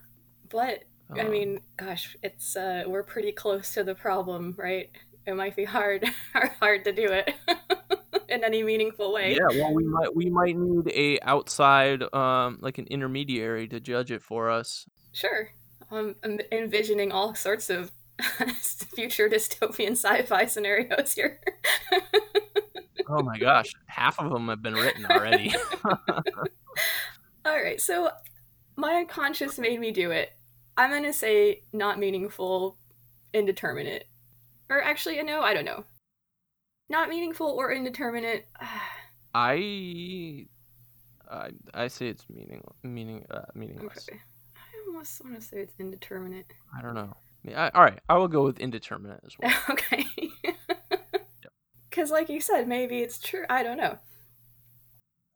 But 0.49 0.83
I 1.13 1.21
Um, 1.21 1.31
mean, 1.31 1.59
gosh, 1.77 2.15
it's 2.23 2.55
uh, 2.55 2.83
we're 2.87 3.03
pretty 3.03 3.31
close 3.33 3.73
to 3.73 3.83
the 3.83 3.95
problem, 3.95 4.55
right? 4.57 4.89
It 5.25 5.35
might 5.35 5.55
be 5.57 5.65
hard, 5.65 6.05
hard 6.61 6.85
to 6.85 6.91
do 6.93 7.07
it 7.11 7.33
in 8.29 8.43
any 8.43 8.63
meaningful 8.63 9.13
way. 9.13 9.33
yeah, 9.35 9.61
well 9.61 9.73
we 9.73 9.83
might 9.83 10.15
we 10.15 10.29
might 10.29 10.57
need 10.57 10.87
a 10.93 11.19
outside 11.21 12.03
um 12.13 12.57
like 12.61 12.77
an 12.77 12.87
intermediary 12.87 13.67
to 13.67 13.79
judge 13.79 14.11
it 14.11 14.21
for 14.21 14.49
us. 14.49 14.85
Sure. 15.13 15.49
I'm 15.91 16.15
I'm 16.23 16.39
envisioning 16.51 17.11
all 17.11 17.33
sorts 17.35 17.69
of 17.69 17.91
future 18.95 19.29
dystopian 19.29 19.91
sci-fi 19.91 20.45
scenarios 20.45 21.13
here. 21.13 21.39
Oh 23.09 23.23
my 23.23 23.37
gosh, 23.37 23.71
half 23.85 24.19
of 24.19 24.31
them 24.31 24.49
have 24.49 24.61
been 24.61 24.73
written 24.73 25.05
already. 25.05 25.55
All 27.45 27.55
right, 27.55 27.79
so 27.79 28.09
my 28.75 28.95
unconscious 28.95 29.57
made 29.57 29.79
me 29.79 29.91
do 29.91 30.11
it. 30.11 30.33
I'm 30.75 30.91
gonna 30.91 31.13
say 31.13 31.63
not 31.71 31.99
meaningful, 31.99 32.77
indeterminate, 33.33 34.07
or 34.69 34.83
actually, 34.83 35.19
a 35.19 35.23
no, 35.23 35.41
I 35.41 35.53
don't 35.53 35.63
know. 35.63 35.85
Not 36.89 37.09
meaningful 37.09 37.47
or 37.47 37.71
indeterminate. 37.71 38.47
I 39.33 40.47
I 41.29 41.49
I 41.73 41.87
say 41.87 42.07
it's 42.07 42.25
meaning 42.29 42.63
meaning 42.83 43.25
uh, 43.29 43.41
meaningless. 43.53 44.07
okay. 44.09 44.19
I 44.55 44.87
almost 44.87 45.23
want 45.23 45.35
to 45.35 45.41
say 45.41 45.57
it's 45.57 45.73
indeterminate. 45.79 46.51
I 46.77 46.81
don't 46.81 46.95
know. 46.95 47.13
I, 47.55 47.69
all 47.69 47.83
right, 47.83 47.99
I 48.09 48.17
will 48.17 48.27
go 48.27 48.43
with 48.43 48.59
indeterminate 48.59 49.21
as 49.25 49.35
well. 49.39 49.53
okay. 49.69 50.05
Because, 51.89 52.11
like 52.11 52.29
you 52.29 52.39
said, 52.39 52.67
maybe 52.67 52.99
it's 52.99 53.17
true. 53.17 53.43
I 53.49 53.63
don't 53.63 53.77
know. 53.77 53.97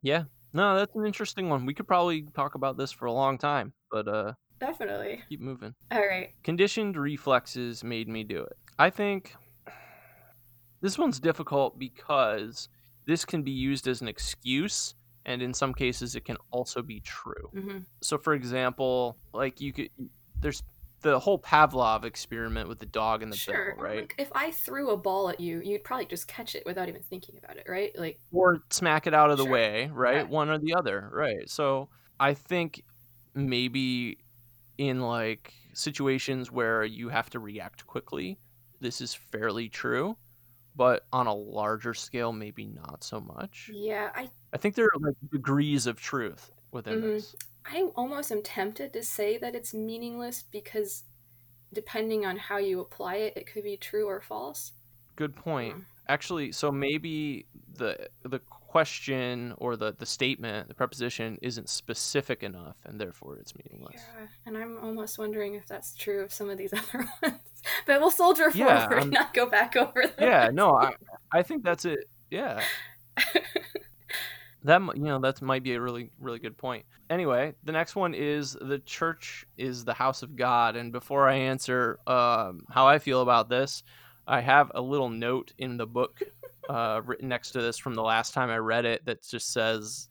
Yeah. 0.03 0.25
No, 0.53 0.77
that's 0.77 0.95
an 0.95 1.07
interesting 1.07 1.49
one. 1.49 1.65
We 1.65 1.73
could 1.73 1.87
probably 1.87 2.21
talk 2.35 2.53
about 2.53 2.77
this 2.77 2.91
for 2.91 3.07
a 3.07 3.11
long 3.11 3.39
time, 3.39 3.73
but 3.89 4.07
uh 4.07 4.33
Definitely. 4.59 5.23
keep 5.27 5.41
moving. 5.41 5.73
All 5.91 6.05
right. 6.05 6.29
Conditioned 6.43 6.97
reflexes 6.97 7.83
made 7.83 8.07
me 8.07 8.23
do 8.23 8.43
it. 8.43 8.55
I 8.77 8.91
think 8.91 9.35
this 10.81 10.97
one's 10.97 11.19
difficult 11.19 11.77
because 11.79 12.69
this 13.05 13.25
can 13.25 13.43
be 13.43 13.51
used 13.51 13.87
as 13.87 14.01
an 14.01 14.07
excuse 14.07 14.95
and 15.25 15.41
in 15.41 15.53
some 15.53 15.73
cases 15.73 16.15
it 16.15 16.25
can 16.25 16.37
also 16.51 16.81
be 16.81 16.99
true. 17.01 17.53
hmm 17.53 17.85
So 18.01 18.17
for 18.17 18.33
example, 18.33 19.19
like 19.33 19.61
you 19.61 19.73
could 19.73 19.89
there's 20.41 20.63
the 21.01 21.19
whole 21.19 21.39
Pavlov 21.39 22.03
experiment 22.05 22.69
with 22.69 22.79
the 22.79 22.85
dog 22.85 23.23
and 23.23 23.31
the 23.31 23.37
Sure. 23.37 23.47
bell, 23.47 23.75
right? 23.77 24.09
Like, 24.09 24.15
if 24.17 24.29
I 24.33 24.51
threw 24.51 24.89
a 24.91 24.97
ball 24.97 25.29
at 25.29 25.39
you, 25.39 25.61
you'd 25.61 25.83
probably 25.83 26.05
just 26.05 26.27
catch 26.27 26.53
it 26.55 26.65
without 26.65 26.89
even 26.89 27.03
thinking 27.03 27.37
about 27.37 27.57
it, 27.57 27.65
right? 27.67 27.97
Like, 27.97 28.19
or 28.31 28.59
smack 28.71 29.07
it 29.07 29.13
out 29.13 29.31
of 29.31 29.37
the 29.37 29.45
Sure. 29.45 29.45
way, 29.45 29.87
right? 29.87 30.25
Right. 30.25 30.27
One 30.27 30.49
or 30.49 30.57
the 30.57 30.73
other, 30.75 31.09
right? 31.11 31.49
So 31.49 31.89
I 32.19 32.33
think 32.33 32.83
maybe 33.35 34.19
in 34.77 35.01
like 35.01 35.53
situations 35.73 36.51
where 36.51 36.83
you 36.85 37.09
have 37.09 37.29
to 37.31 37.39
react 37.39 37.87
quickly, 37.87 38.39
this 38.81 39.01
is 39.01 39.13
fairly 39.13 39.69
true, 39.69 40.17
but 40.75 41.05
on 41.11 41.27
a 41.27 41.33
larger 41.33 41.93
scale, 41.93 42.31
maybe 42.33 42.65
not 42.65 43.03
so 43.03 43.19
much. 43.19 43.69
yeah, 43.73 44.11
I 44.15 44.29
I 44.53 44.57
think 44.57 44.75
there 44.75 44.85
are 44.85 44.99
like 44.99 45.15
degrees 45.31 45.87
of 45.87 45.99
truth 45.99 46.51
within 46.71 47.01
Mhm. 47.01 47.01
this. 47.01 47.35
I 47.65 47.83
almost 47.95 48.31
am 48.31 48.41
tempted 48.43 48.91
to 48.93 49.03
say 49.03 49.37
that 49.37 49.55
it's 49.55 49.73
meaningless 49.73 50.43
because 50.43 51.03
depending 51.73 52.25
on 52.25 52.37
how 52.37 52.57
you 52.57 52.79
apply 52.81 53.15
it, 53.17 53.37
it 53.37 53.47
could 53.47 53.63
be 53.63 53.77
true 53.77 54.07
or 54.07 54.21
false. 54.21 54.73
Good 55.15 55.35
point. 55.35 55.77
Mm. 55.77 55.85
Actually, 56.07 56.51
so 56.51 56.71
maybe 56.71 57.45
the 57.73 58.09
the 58.23 58.39
question 58.71 59.53
or 59.57 59.75
the 59.75 59.93
the 59.97 60.05
statement, 60.05 60.67
the 60.69 60.73
preposition 60.73 61.37
isn't 61.41 61.67
specific 61.69 62.41
enough 62.43 62.77
and 62.85 62.99
therefore 63.01 63.35
it's 63.37 63.53
meaningless. 63.55 63.95
Yeah, 63.97 64.27
and 64.45 64.57
I'm 64.57 64.77
almost 64.81 65.17
wondering 65.19 65.55
if 65.55 65.67
that's 65.67 65.93
true 65.95 66.21
of 66.23 66.31
some 66.31 66.49
of 66.49 66.57
these 66.57 66.71
other 66.79 67.05
ones. 67.21 67.35
But 67.85 67.99
we'll 67.99 68.11
soldier 68.11 68.49
Yeah, 68.53 68.87
forward, 68.87 68.99
I'm- 69.01 69.09
not 69.09 69.33
go 69.33 69.45
back 69.49 69.75
over 69.75 70.01
them. 70.03 70.15
yeah 70.19 70.49
no 70.53 70.75
i 70.77 70.93
i 71.31 71.41
think 71.43 71.63
that's 71.63 71.85
it 71.85 71.99
yeah 72.31 72.61
that 74.63 74.81
you 74.95 75.03
know 75.03 75.19
that 75.19 75.41
might 75.41 75.63
be 75.63 75.73
a 75.73 75.81
really 75.81 76.11
really 76.19 76.39
good 76.39 76.57
point 76.57 76.85
anyway 77.09 77.53
the 77.63 77.71
next 77.71 77.95
one 77.95 78.13
is 78.13 78.55
the 78.61 78.79
church 78.79 79.45
is 79.57 79.83
the 79.83 79.93
house 79.93 80.21
of 80.23 80.35
god 80.35 80.75
and 80.75 80.91
before 80.91 81.27
i 81.27 81.33
answer 81.35 81.99
um, 82.07 82.61
how 82.69 82.87
i 82.87 82.99
feel 82.99 83.21
about 83.21 83.49
this 83.49 83.83
i 84.27 84.39
have 84.39 84.71
a 84.75 84.81
little 84.81 85.09
note 85.09 85.51
in 85.57 85.77
the 85.77 85.87
book 85.87 86.21
uh, 86.69 87.01
written 87.05 87.27
next 87.27 87.51
to 87.51 87.61
this 87.61 87.77
from 87.77 87.93
the 87.93 88.01
last 88.01 88.33
time 88.33 88.49
i 88.49 88.57
read 88.57 88.85
it 88.85 89.03
that 89.05 89.21
just 89.23 89.51
says 89.51 90.09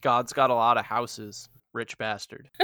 god's 0.00 0.32
got 0.32 0.50
a 0.50 0.54
lot 0.54 0.76
of 0.76 0.84
houses 0.84 1.48
rich 1.72 1.96
bastard 1.98 2.50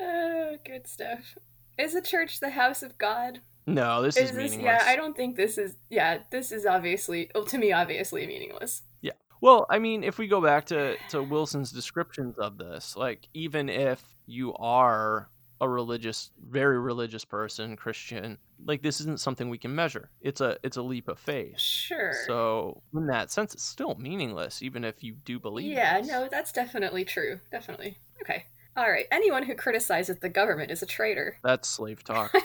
oh, 0.00 0.56
good 0.64 0.86
stuff. 0.86 1.36
Is 1.78 1.94
the 1.94 2.00
church 2.00 2.40
the 2.40 2.50
house 2.50 2.82
of 2.82 2.96
God? 2.98 3.40
no 3.68 4.00
this 4.00 4.16
is, 4.16 4.30
Is 4.30 4.36
this? 4.36 4.52
meaningless 4.52 4.82
Yeah, 4.84 4.90
I 4.90 4.96
don't 4.96 5.16
think 5.16 5.36
this 5.36 5.58
is. 5.58 5.74
Yeah, 5.90 6.18
this 6.30 6.52
is 6.52 6.66
obviously, 6.66 7.30
well, 7.34 7.44
to 7.44 7.58
me, 7.58 7.72
obviously 7.72 8.26
meaningless. 8.26 8.82
Yeah. 9.02 9.12
Well, 9.40 9.66
I 9.68 9.78
mean, 9.78 10.04
if 10.04 10.18
we 10.18 10.28
go 10.28 10.40
back 10.40 10.66
to, 10.66 10.96
to 11.10 11.22
Wilson's 11.22 11.72
descriptions 11.72 12.38
of 12.38 12.58
this, 12.58 12.96
like 12.96 13.28
even 13.34 13.68
if 13.68 14.02
you 14.26 14.54
are 14.54 15.28
a 15.60 15.68
religious, 15.68 16.30
very 16.48 16.78
religious 16.78 17.24
person, 17.24 17.76
Christian, 17.76 18.38
like 18.64 18.82
this 18.82 19.00
isn't 19.00 19.20
something 19.20 19.48
we 19.48 19.58
can 19.58 19.74
measure. 19.74 20.10
It's 20.20 20.40
a 20.40 20.58
it's 20.62 20.76
a 20.76 20.82
leap 20.82 21.08
of 21.08 21.18
faith. 21.18 21.58
Sure. 21.58 22.12
So 22.26 22.82
in 22.94 23.06
that 23.06 23.30
sense, 23.30 23.54
it's 23.54 23.64
still 23.64 23.94
meaningless, 23.96 24.62
even 24.62 24.84
if 24.84 25.02
you 25.02 25.14
do 25.24 25.38
believe. 25.38 25.72
Yeah, 25.72 26.00
this. 26.00 26.08
no, 26.08 26.28
that's 26.30 26.52
definitely 26.52 27.04
true. 27.04 27.40
Definitely. 27.50 27.98
Okay. 28.22 28.44
All 28.76 28.90
right. 28.90 29.06
Anyone 29.10 29.44
who 29.44 29.54
criticizes 29.54 30.18
the 30.18 30.28
government 30.28 30.70
is 30.70 30.82
a 30.82 30.86
traitor. 30.86 31.38
that's 31.42 31.68
slave 31.68 32.04
talk. 32.04 32.34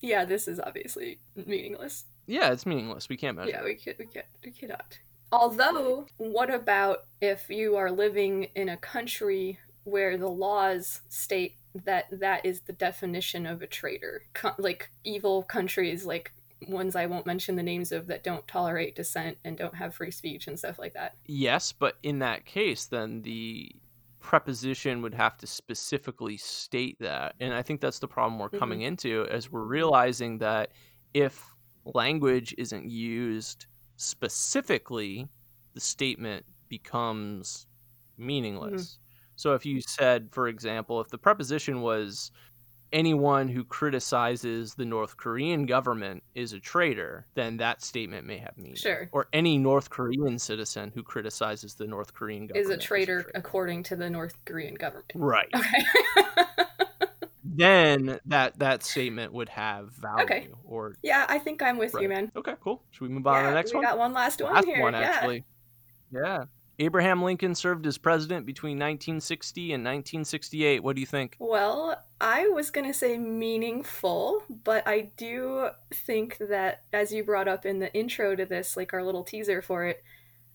yeah, 0.00 0.24
this 0.24 0.46
is 0.46 0.60
obviously 0.60 1.18
meaningless. 1.34 2.04
yeah, 2.26 2.52
it's 2.52 2.64
meaningless. 2.64 3.08
We 3.08 3.16
can't 3.16 3.36
measure. 3.36 3.50
Yeah, 3.50 3.64
we 3.64 3.74
could, 3.74 3.96
we 3.98 4.06
could, 4.06 4.24
we 4.44 4.52
cannot. 4.52 4.98
Although, 5.32 6.06
what 6.16 6.52
about 6.52 7.04
if 7.20 7.50
you 7.50 7.76
are 7.76 7.90
living 7.90 8.48
in 8.54 8.68
a 8.68 8.76
country 8.76 9.58
where 9.84 10.16
the 10.16 10.28
laws 10.28 11.02
state 11.08 11.56
that 11.84 12.06
that 12.10 12.44
is 12.44 12.60
the 12.60 12.72
definition 12.72 13.46
of 13.46 13.62
a 13.62 13.66
traitor? 13.66 14.22
Co- 14.34 14.54
like 14.58 14.90
evil 15.04 15.42
countries, 15.42 16.06
like 16.06 16.32
ones 16.68 16.96
I 16.96 17.06
won't 17.06 17.26
mention 17.26 17.56
the 17.56 17.62
names 17.62 17.92
of 17.92 18.06
that 18.06 18.24
don't 18.24 18.46
tolerate 18.48 18.96
dissent 18.96 19.38
and 19.44 19.58
don't 19.58 19.74
have 19.74 19.94
free 19.94 20.10
speech 20.10 20.46
and 20.46 20.58
stuff 20.58 20.78
like 20.78 20.94
that. 20.94 21.16
Yes, 21.26 21.72
but 21.72 21.96
in 22.02 22.18
that 22.20 22.44
case, 22.44 22.86
then 22.86 23.22
the 23.22 23.74
preposition 24.20 25.02
would 25.02 25.14
have 25.14 25.36
to 25.38 25.46
specifically 25.46 26.36
state 26.36 26.96
that. 27.00 27.34
And 27.40 27.54
I 27.54 27.62
think 27.62 27.80
that's 27.80 27.98
the 27.98 28.08
problem 28.08 28.40
we're 28.40 28.48
coming 28.48 28.80
mm-hmm. 28.80 28.88
into 28.88 29.26
as 29.30 29.52
we're 29.52 29.64
realizing 29.64 30.38
that 30.38 30.72
if 31.14 31.44
language 31.84 32.54
isn't 32.58 32.90
used 32.90 33.66
specifically, 33.96 35.28
the 35.74 35.80
statement 35.80 36.44
becomes 36.68 37.66
meaningless. 38.18 38.82
Mm-hmm. 38.82 39.02
So 39.36 39.54
if 39.54 39.66
you 39.66 39.80
said, 39.80 40.28
for 40.32 40.48
example, 40.48 41.00
if 41.00 41.08
the 41.08 41.18
preposition 41.18 41.82
was 41.82 42.30
anyone 42.92 43.48
who 43.48 43.64
criticizes 43.64 44.74
the 44.74 44.84
North 44.84 45.16
Korean 45.16 45.66
government 45.66 46.22
is 46.34 46.52
a 46.52 46.60
traitor, 46.60 47.26
then 47.34 47.56
that 47.58 47.82
statement 47.82 48.26
may 48.26 48.38
have 48.38 48.56
meaning. 48.56 48.76
Sure. 48.76 49.08
Or 49.12 49.28
any 49.32 49.58
North 49.58 49.90
Korean 49.90 50.38
citizen 50.38 50.92
who 50.94 51.02
criticizes 51.02 51.74
the 51.74 51.86
North 51.86 52.14
Korean 52.14 52.46
government 52.46 52.70
is 52.70 52.76
a 52.76 52.78
traitor, 52.78 53.18
is 53.18 53.20
a 53.20 53.24
traitor. 53.24 53.38
according 53.38 53.82
to 53.84 53.96
the 53.96 54.08
North 54.08 54.42
Korean 54.44 54.74
government. 54.74 55.12
Right. 55.14 55.48
Okay. 55.54 56.44
then 57.56 58.18
that 58.26 58.58
that 58.58 58.82
statement 58.82 59.32
would 59.32 59.48
have 59.48 59.90
value. 59.92 60.24
Okay. 60.24 60.48
Or 60.64 60.96
yeah, 61.02 61.26
I 61.28 61.38
think 61.38 61.62
I'm 61.62 61.78
with 61.78 61.94
right. 61.94 62.02
you, 62.02 62.08
man. 62.08 62.30
Okay, 62.36 62.54
cool. 62.60 62.82
Should 62.90 63.02
we 63.02 63.08
move 63.08 63.26
on 63.26 63.34
yeah, 63.34 63.42
to 63.42 63.48
the 63.48 63.54
next 63.54 63.72
we 63.72 63.76
one? 63.76 63.82
We 63.82 63.86
got 63.86 63.98
one 63.98 64.12
last 64.12 64.42
one 64.42 64.54
last 64.54 64.66
here. 64.66 64.82
One 64.82 64.94
actually. 64.94 65.44
Yeah. 66.12 66.20
yeah. 66.20 66.44
Abraham 66.78 67.22
Lincoln 67.22 67.54
served 67.54 67.86
as 67.86 67.96
president 67.96 68.44
between 68.44 68.76
1960 68.76 69.72
and 69.72 69.82
1968. 69.82 70.82
What 70.82 70.94
do 70.94 71.00
you 71.00 71.06
think? 71.06 71.36
Well, 71.38 72.02
I 72.20 72.48
was 72.48 72.70
going 72.70 72.86
to 72.86 72.92
say 72.92 73.16
meaningful, 73.16 74.42
but 74.62 74.86
I 74.86 75.10
do 75.16 75.70
think 75.94 76.36
that, 76.38 76.82
as 76.92 77.12
you 77.12 77.24
brought 77.24 77.48
up 77.48 77.64
in 77.64 77.78
the 77.78 77.92
intro 77.94 78.36
to 78.36 78.44
this, 78.44 78.76
like 78.76 78.92
our 78.92 79.02
little 79.02 79.24
teaser 79.24 79.62
for 79.62 79.86
it, 79.86 80.02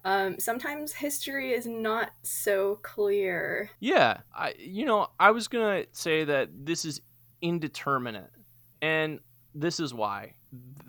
um, 0.04 0.40
sometimes 0.40 0.94
history 0.94 1.52
is 1.52 1.66
not 1.66 2.12
so 2.24 2.80
clear. 2.82 3.70
Yeah, 3.80 4.22
I 4.36 4.54
you 4.58 4.86
know 4.86 5.08
I 5.20 5.32
was 5.32 5.48
gonna 5.48 5.86
say 5.92 6.24
that 6.24 6.50
this 6.54 6.86
is 6.86 7.02
indeterminate, 7.42 8.32
and 8.82 9.20
this 9.54 9.80
is 9.80 9.94
why 9.94 10.34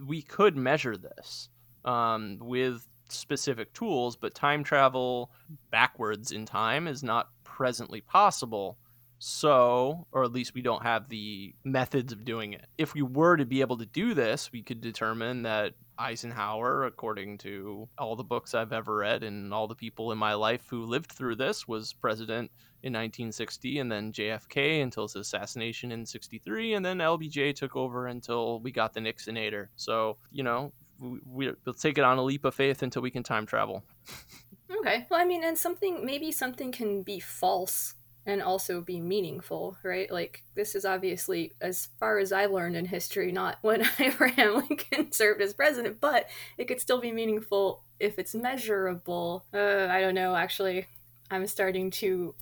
we 0.07 0.23
could 0.23 0.57
measure 0.57 0.97
this 0.97 1.49
um, 1.85 2.39
with 2.41 2.87
specific 3.09 3.73
tools, 3.75 4.17
but 4.17 4.35
time 4.35 4.65
travel 4.65 5.31
backwards 5.71 6.33
in 6.33 6.47
time 6.47 6.87
is 6.87 7.03
not 7.03 7.29
presently 7.45 8.01
possible. 8.01 8.79
So, 9.25 10.09
or 10.11 10.25
at 10.25 10.33
least 10.33 10.53
we 10.53 10.63
don't 10.63 10.83
have 10.83 11.09
the 11.09 11.55
methods 11.63 12.13
of 12.13 12.25
doing 12.25 12.55
it. 12.55 12.67
If 12.77 12.93
we 12.93 13.03
were 13.03 13.37
to 13.37 13.45
be 13.45 13.61
able 13.61 13.79
to 13.79 13.87
do 13.87 14.15
this, 14.15 14.51
we 14.51 14.63
could 14.63 14.81
determine 14.81 15.43
that 15.43 15.75
Eisenhower, 15.97 16.87
according 16.87 17.39
to 17.39 17.89
all 17.97 18.17
the 18.17 18.25
books 18.25 18.53
I've 18.53 18.73
ever 18.73 18.97
read 18.97 19.23
and 19.23 19.55
all 19.55 19.69
the 19.69 19.77
people 19.77 20.11
in 20.11 20.19
my 20.19 20.35
life 20.35 20.63
who 20.69 20.87
lived 20.87 21.13
through 21.13 21.37
this, 21.37 21.69
was 21.69 21.93
president 21.93 22.51
in 22.83 22.95
1960, 22.95 23.79
and 23.79 23.93
then 23.93 24.13
JFK 24.13 24.83
until 24.83 25.05
his 25.05 25.15
assassination 25.15 25.93
in 25.93 26.05
63, 26.05 26.75
and 26.75 26.85
then 26.85 26.99
LBJ 26.99 27.55
took 27.55 27.77
over 27.77 28.09
until 28.09 28.59
we 28.59 28.73
got 28.73 28.93
the 28.93 28.99
Nixonator. 28.99 29.69
So, 29.77 30.17
you 30.33 30.43
know, 30.43 30.73
we, 30.99 31.53
we'll 31.65 31.75
take 31.75 31.97
it 31.97 32.03
on 32.03 32.19
a 32.19 32.25
leap 32.25 32.45
of 32.45 32.57
faith 32.57 32.83
until 32.83 33.03
we 33.03 33.13
can 33.13 33.23
time 33.23 33.47
travel. 33.47 33.85
okay. 34.81 35.07
Well, 35.09 35.21
I 35.21 35.25
mean, 35.25 35.45
and 35.45 35.57
something, 35.57 36.05
maybe 36.05 36.33
something 36.33 36.73
can 36.73 37.05
be 37.05 37.21
false 37.21 37.95
and 38.25 38.41
also 38.43 38.81
be 38.81 39.01
meaningful, 39.01 39.77
right? 39.83 40.11
Like 40.11 40.45
this 40.55 40.75
is 40.75 40.85
obviously, 40.85 41.53
as 41.61 41.89
far 41.99 42.19
as 42.19 42.33
I 42.33 42.47
learned 42.47 42.77
in 42.77 42.85
history, 42.85 43.33
not 43.33 43.59
when 43.63 43.87
Abraham 43.99 44.57
Lincoln 44.57 45.13
served 45.13 45.41
as 45.41 45.53
president, 45.53 46.01
but 46.01 46.29
it 46.59 46.67
could 46.67 46.81
still 46.81 47.01
be 47.01 47.13
meaningful 47.13 47.83
if 47.99 48.19
it's 48.19 48.35
measurable. 48.35 49.45
Uh, 49.53 49.89
I 49.91 50.01
don't 50.01 50.15
know. 50.15 50.35
Actually, 50.37 50.87
I'm 51.31 51.47
starting 51.47 51.91
to, 51.93 52.35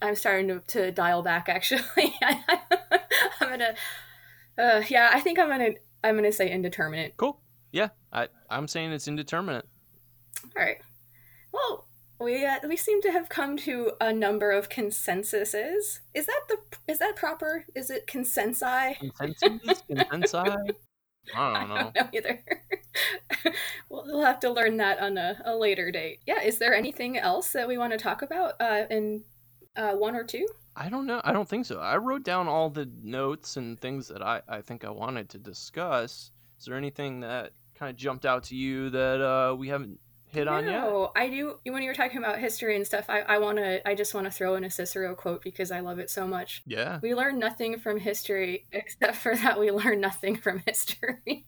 I'm 0.00 0.14
starting 0.14 0.48
to, 0.48 0.60
to 0.68 0.92
dial 0.92 1.22
back. 1.22 1.48
Actually, 1.48 2.14
I'm 3.40 3.50
gonna, 3.50 3.74
uh, 4.56 4.82
yeah, 4.88 5.10
I 5.12 5.20
think 5.20 5.38
I'm 5.38 5.48
gonna, 5.48 5.70
I'm 6.04 6.14
gonna 6.14 6.32
say 6.32 6.50
indeterminate. 6.50 7.16
Cool. 7.16 7.40
Yeah, 7.72 7.88
I, 8.12 8.28
I'm 8.48 8.68
saying 8.68 8.92
it's 8.92 9.08
indeterminate. 9.08 9.66
All 10.56 10.62
right. 10.62 10.78
Well, 11.52 11.87
we 12.20 12.44
uh, 12.44 12.56
we 12.66 12.76
seem 12.76 13.00
to 13.02 13.12
have 13.12 13.28
come 13.28 13.56
to 13.58 13.92
a 14.00 14.12
number 14.12 14.50
of 14.50 14.68
consensuses. 14.68 16.00
Is 16.14 16.26
that 16.26 16.42
the 16.48 16.58
is 16.86 16.98
that 16.98 17.16
proper? 17.16 17.64
Is 17.74 17.90
it 17.90 18.06
consensi? 18.06 18.96
Consensus? 19.16 19.82
consensi? 19.88 20.74
I 21.34 21.58
don't 21.58 21.68
know. 21.68 21.74
I 21.74 21.92
don't 21.92 21.94
know 21.94 22.08
either. 22.14 22.42
well, 23.88 24.04
we'll 24.06 24.24
have 24.24 24.40
to 24.40 24.50
learn 24.50 24.78
that 24.78 24.98
on 25.00 25.18
a, 25.18 25.40
a 25.44 25.54
later 25.54 25.90
date. 25.90 26.20
Yeah. 26.26 26.42
Is 26.42 26.58
there 26.58 26.74
anything 26.74 27.18
else 27.18 27.52
that 27.52 27.68
we 27.68 27.78
want 27.78 27.92
to 27.92 27.98
talk 27.98 28.22
about 28.22 28.54
uh, 28.60 28.84
in 28.90 29.22
uh, 29.76 29.92
one 29.92 30.16
or 30.16 30.24
two? 30.24 30.46
I 30.74 30.88
don't 30.88 31.06
know. 31.06 31.20
I 31.24 31.32
don't 31.32 31.48
think 31.48 31.66
so. 31.66 31.80
I 31.80 31.96
wrote 31.96 32.24
down 32.24 32.48
all 32.48 32.70
the 32.70 32.88
notes 33.02 33.56
and 33.56 33.78
things 33.78 34.08
that 34.08 34.22
I, 34.22 34.42
I 34.48 34.60
think 34.60 34.84
I 34.84 34.90
wanted 34.90 35.28
to 35.30 35.38
discuss. 35.38 36.30
Is 36.58 36.64
there 36.66 36.76
anything 36.76 37.20
that 37.20 37.52
kind 37.74 37.90
of 37.90 37.96
jumped 37.96 38.24
out 38.24 38.44
to 38.44 38.56
you 38.56 38.90
that 38.90 39.20
uh, 39.20 39.54
we 39.54 39.68
haven't 39.68 39.98
hit 40.38 40.46
no, 40.46 40.52
on? 40.52 40.66
No, 40.66 41.12
I 41.14 41.28
do. 41.28 41.58
When 41.64 41.82
you 41.82 41.88
were 41.88 41.94
talking 41.94 42.18
about 42.18 42.38
history 42.38 42.76
and 42.76 42.86
stuff, 42.86 43.06
I, 43.08 43.20
I 43.20 43.38
want 43.38 43.58
to. 43.58 43.86
I 43.86 43.94
just 43.94 44.14
want 44.14 44.26
to 44.26 44.30
throw 44.30 44.54
in 44.54 44.64
a 44.64 44.70
Cicero 44.70 45.14
quote 45.14 45.42
because 45.42 45.70
I 45.70 45.80
love 45.80 45.98
it 45.98 46.10
so 46.10 46.26
much. 46.26 46.62
Yeah. 46.66 46.98
We 47.02 47.14
learn 47.14 47.38
nothing 47.38 47.78
from 47.78 48.00
history 48.00 48.66
except 48.72 49.16
for 49.16 49.34
that 49.36 49.58
we 49.58 49.70
learn 49.70 50.00
nothing 50.00 50.36
from 50.36 50.58
history. 50.66 51.46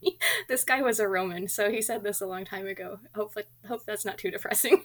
this 0.48 0.64
guy 0.64 0.82
was 0.82 1.00
a 1.00 1.08
Roman, 1.08 1.48
so 1.48 1.70
he 1.70 1.82
said 1.82 2.02
this 2.02 2.20
a 2.20 2.26
long 2.26 2.44
time 2.44 2.66
ago. 2.66 2.98
Hope 3.14 3.34
hope 3.66 3.84
that's 3.84 4.04
not 4.04 4.18
too 4.18 4.30
depressing. 4.30 4.82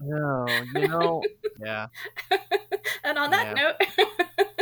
no, 0.00 0.46
you 0.74 0.88
know, 0.88 1.22
yeah. 1.60 1.86
and 3.04 3.18
on 3.18 3.30
that 3.30 3.56
yeah. 3.56 3.62
note 3.62 4.48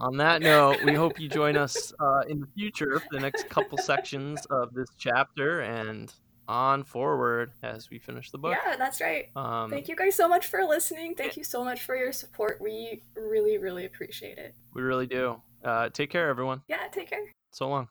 on 0.00 0.16
that 0.18 0.42
note, 0.42 0.82
we 0.84 0.94
hope 0.94 1.18
you 1.18 1.28
join 1.28 1.56
us 1.56 1.92
uh, 2.00 2.20
in 2.28 2.40
the 2.40 2.46
future 2.54 3.00
for 3.00 3.08
the 3.12 3.20
next 3.20 3.48
couple 3.48 3.78
sections 3.78 4.44
of 4.46 4.72
this 4.74 4.88
chapter 4.98 5.60
and 5.60 6.12
on 6.48 6.84
forward 6.84 7.52
as 7.62 7.90
we 7.90 7.98
finish 7.98 8.30
the 8.30 8.38
book. 8.38 8.56
Yeah, 8.64 8.76
that's 8.76 9.00
right. 9.00 9.28
Um, 9.34 9.70
Thank 9.70 9.88
you 9.88 9.96
guys 9.96 10.14
so 10.14 10.28
much 10.28 10.46
for 10.46 10.62
listening. 10.64 11.14
Thank 11.14 11.36
you 11.36 11.44
so 11.44 11.64
much 11.64 11.82
for 11.82 11.96
your 11.96 12.12
support. 12.12 12.60
We 12.60 13.02
really, 13.16 13.58
really 13.58 13.86
appreciate 13.86 14.38
it. 14.38 14.54
We 14.74 14.82
really 14.82 15.06
do. 15.06 15.40
Uh, 15.64 15.88
take 15.88 16.10
care, 16.10 16.28
everyone. 16.28 16.62
Yeah, 16.68 16.86
take 16.92 17.10
care. 17.10 17.32
So 17.50 17.68
long. 17.68 17.88